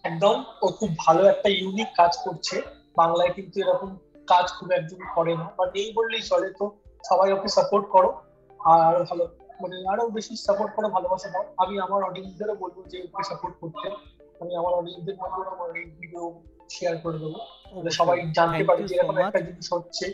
একদম, 0.04 0.44
ও 0.62 0.68
খুব 0.68 0.90
ভালো 0.98 1.22
একটা 1.26 1.50
ইউনিক 1.50 1.88
কাজ 1.98 2.18
করছে। 2.26 2.56
বাংলায় 2.98 3.30
কিন্তু 3.30 3.56
এরকম 3.60 3.90
কাজ 4.28 4.46
খুব 4.60 4.72
একজন 4.72 5.02
করে 5.16 5.34
না। 5.36 5.46
বা 5.58 5.66
নেই 5.66 5.94
বললেই 5.94 6.22
চলে, 6.22 6.50
তো 6.60 6.66
সবাই 7.10 7.32
ওকে 7.32 7.48
সাপোর্ট 7.48 7.86
করো। 7.90 8.10
আর 8.60 8.94
ভালো 9.10 9.24
মানে 9.62 9.76
আরও 9.92 10.10
বেশি 10.10 10.34
সাপোর্ট 10.48 10.72
করো, 10.76 10.88
ভালোবাসা 10.90 11.30
দাও। 11.30 11.44
আমি 11.58 11.80
আমার 11.80 12.04
অডিয়েন্সদেরও 12.04 12.56
বলব 12.56 12.78
যে 12.92 12.98
ওকে 13.04 13.24
সাপোর্ট 13.24 13.56
করতে। 13.62 13.88
আমি 14.42 14.56
আমার 14.56 14.74
অডিয়েন্সদের 14.74 15.16
মধ্যে 15.16 15.42
আমার 15.56 15.70
এই 15.76 15.88
ভিডিও 16.00 16.24
শেয়ার 16.74 16.96
করে 17.04 17.18
দেবো। 17.24 17.40
সবাই 18.00 18.18
জানতে 18.38 18.64
পারে 18.70 18.82
যে 18.90 18.94
এরকম 18.98 19.18
একটা 19.24 19.40
জিনিস 19.48 19.68
হচ্ছে। 19.76 20.06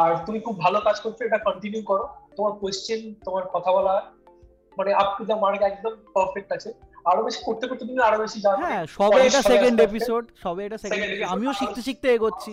আর 0.00 0.10
তুমি 0.26 0.38
খুব 0.46 0.56
ভালো 0.64 0.78
কাজ 0.86 0.96
করছ 1.04 1.18
এটা 1.28 1.38
কন্টিনিউ 1.46 1.82
করো। 1.90 2.04
তোমার 2.36 2.52
কোয়েশ্চেন 2.60 3.00
তোমার 3.26 3.44
কথা 3.54 3.70
বলা 3.76 3.94
মানে 4.78 4.90
আপ 5.02 5.08
টু 5.18 5.22
দ্য 5.30 5.36
মার্ক 5.44 5.60
একদম 5.70 5.94
পারফেক্ট 6.16 6.50
আছে। 6.56 6.70
আরও 7.10 7.20
বেশি 7.26 7.40
করতে 7.46 7.64
করতে 7.68 7.84
তুমি 7.90 8.00
আরও 8.08 8.18
বেশি 8.24 8.38
জানবে 8.44 8.64
হ্যাঁ 8.64 8.84
সবে 8.96 9.20
এটা 9.28 9.40
সেকেন্ড 9.52 9.78
এপিসোড 9.88 10.22
সবে 10.44 10.62
এটা 10.66 10.78
সেকেন্ড 10.84 11.02
আমিও 11.34 11.52
শিখতে 11.60 11.80
শিখতে 11.86 12.08
এগোচ্ছি। 12.16 12.52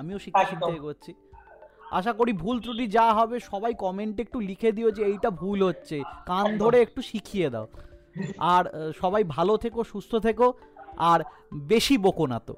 আমিও 0.00 0.18
শিখতে 0.24 0.44
শিখতে 0.50 0.72
এগোচ্ছি। 0.78 1.12
আশা 1.98 2.12
করি 2.18 2.32
ভুল 2.42 2.56
ত্রুটি 2.64 2.86
যা 2.96 3.06
হবে 3.18 3.36
সবাই 3.50 3.72
কমেন্টে 3.84 4.20
একটু 4.26 4.38
লিখে 4.48 4.70
দিও 4.76 4.88
যে 4.96 5.02
এইটা 5.12 5.30
ভুল 5.42 5.58
হচ্ছে। 5.68 5.96
কান 6.30 6.46
ধরে 6.62 6.78
একটু 6.86 7.00
শিখিয়ে 7.10 7.48
দাও। 7.54 7.66
আর 8.54 8.64
সবাই 9.02 9.22
ভালো 9.36 9.54
থেকো 9.64 9.80
সুস্থ 9.92 10.12
থেকো। 10.26 10.46
আর 10.98 11.20
বেশি 11.54 11.98
বকো 11.98 12.26
না 12.26 12.38
তো। 12.38 12.54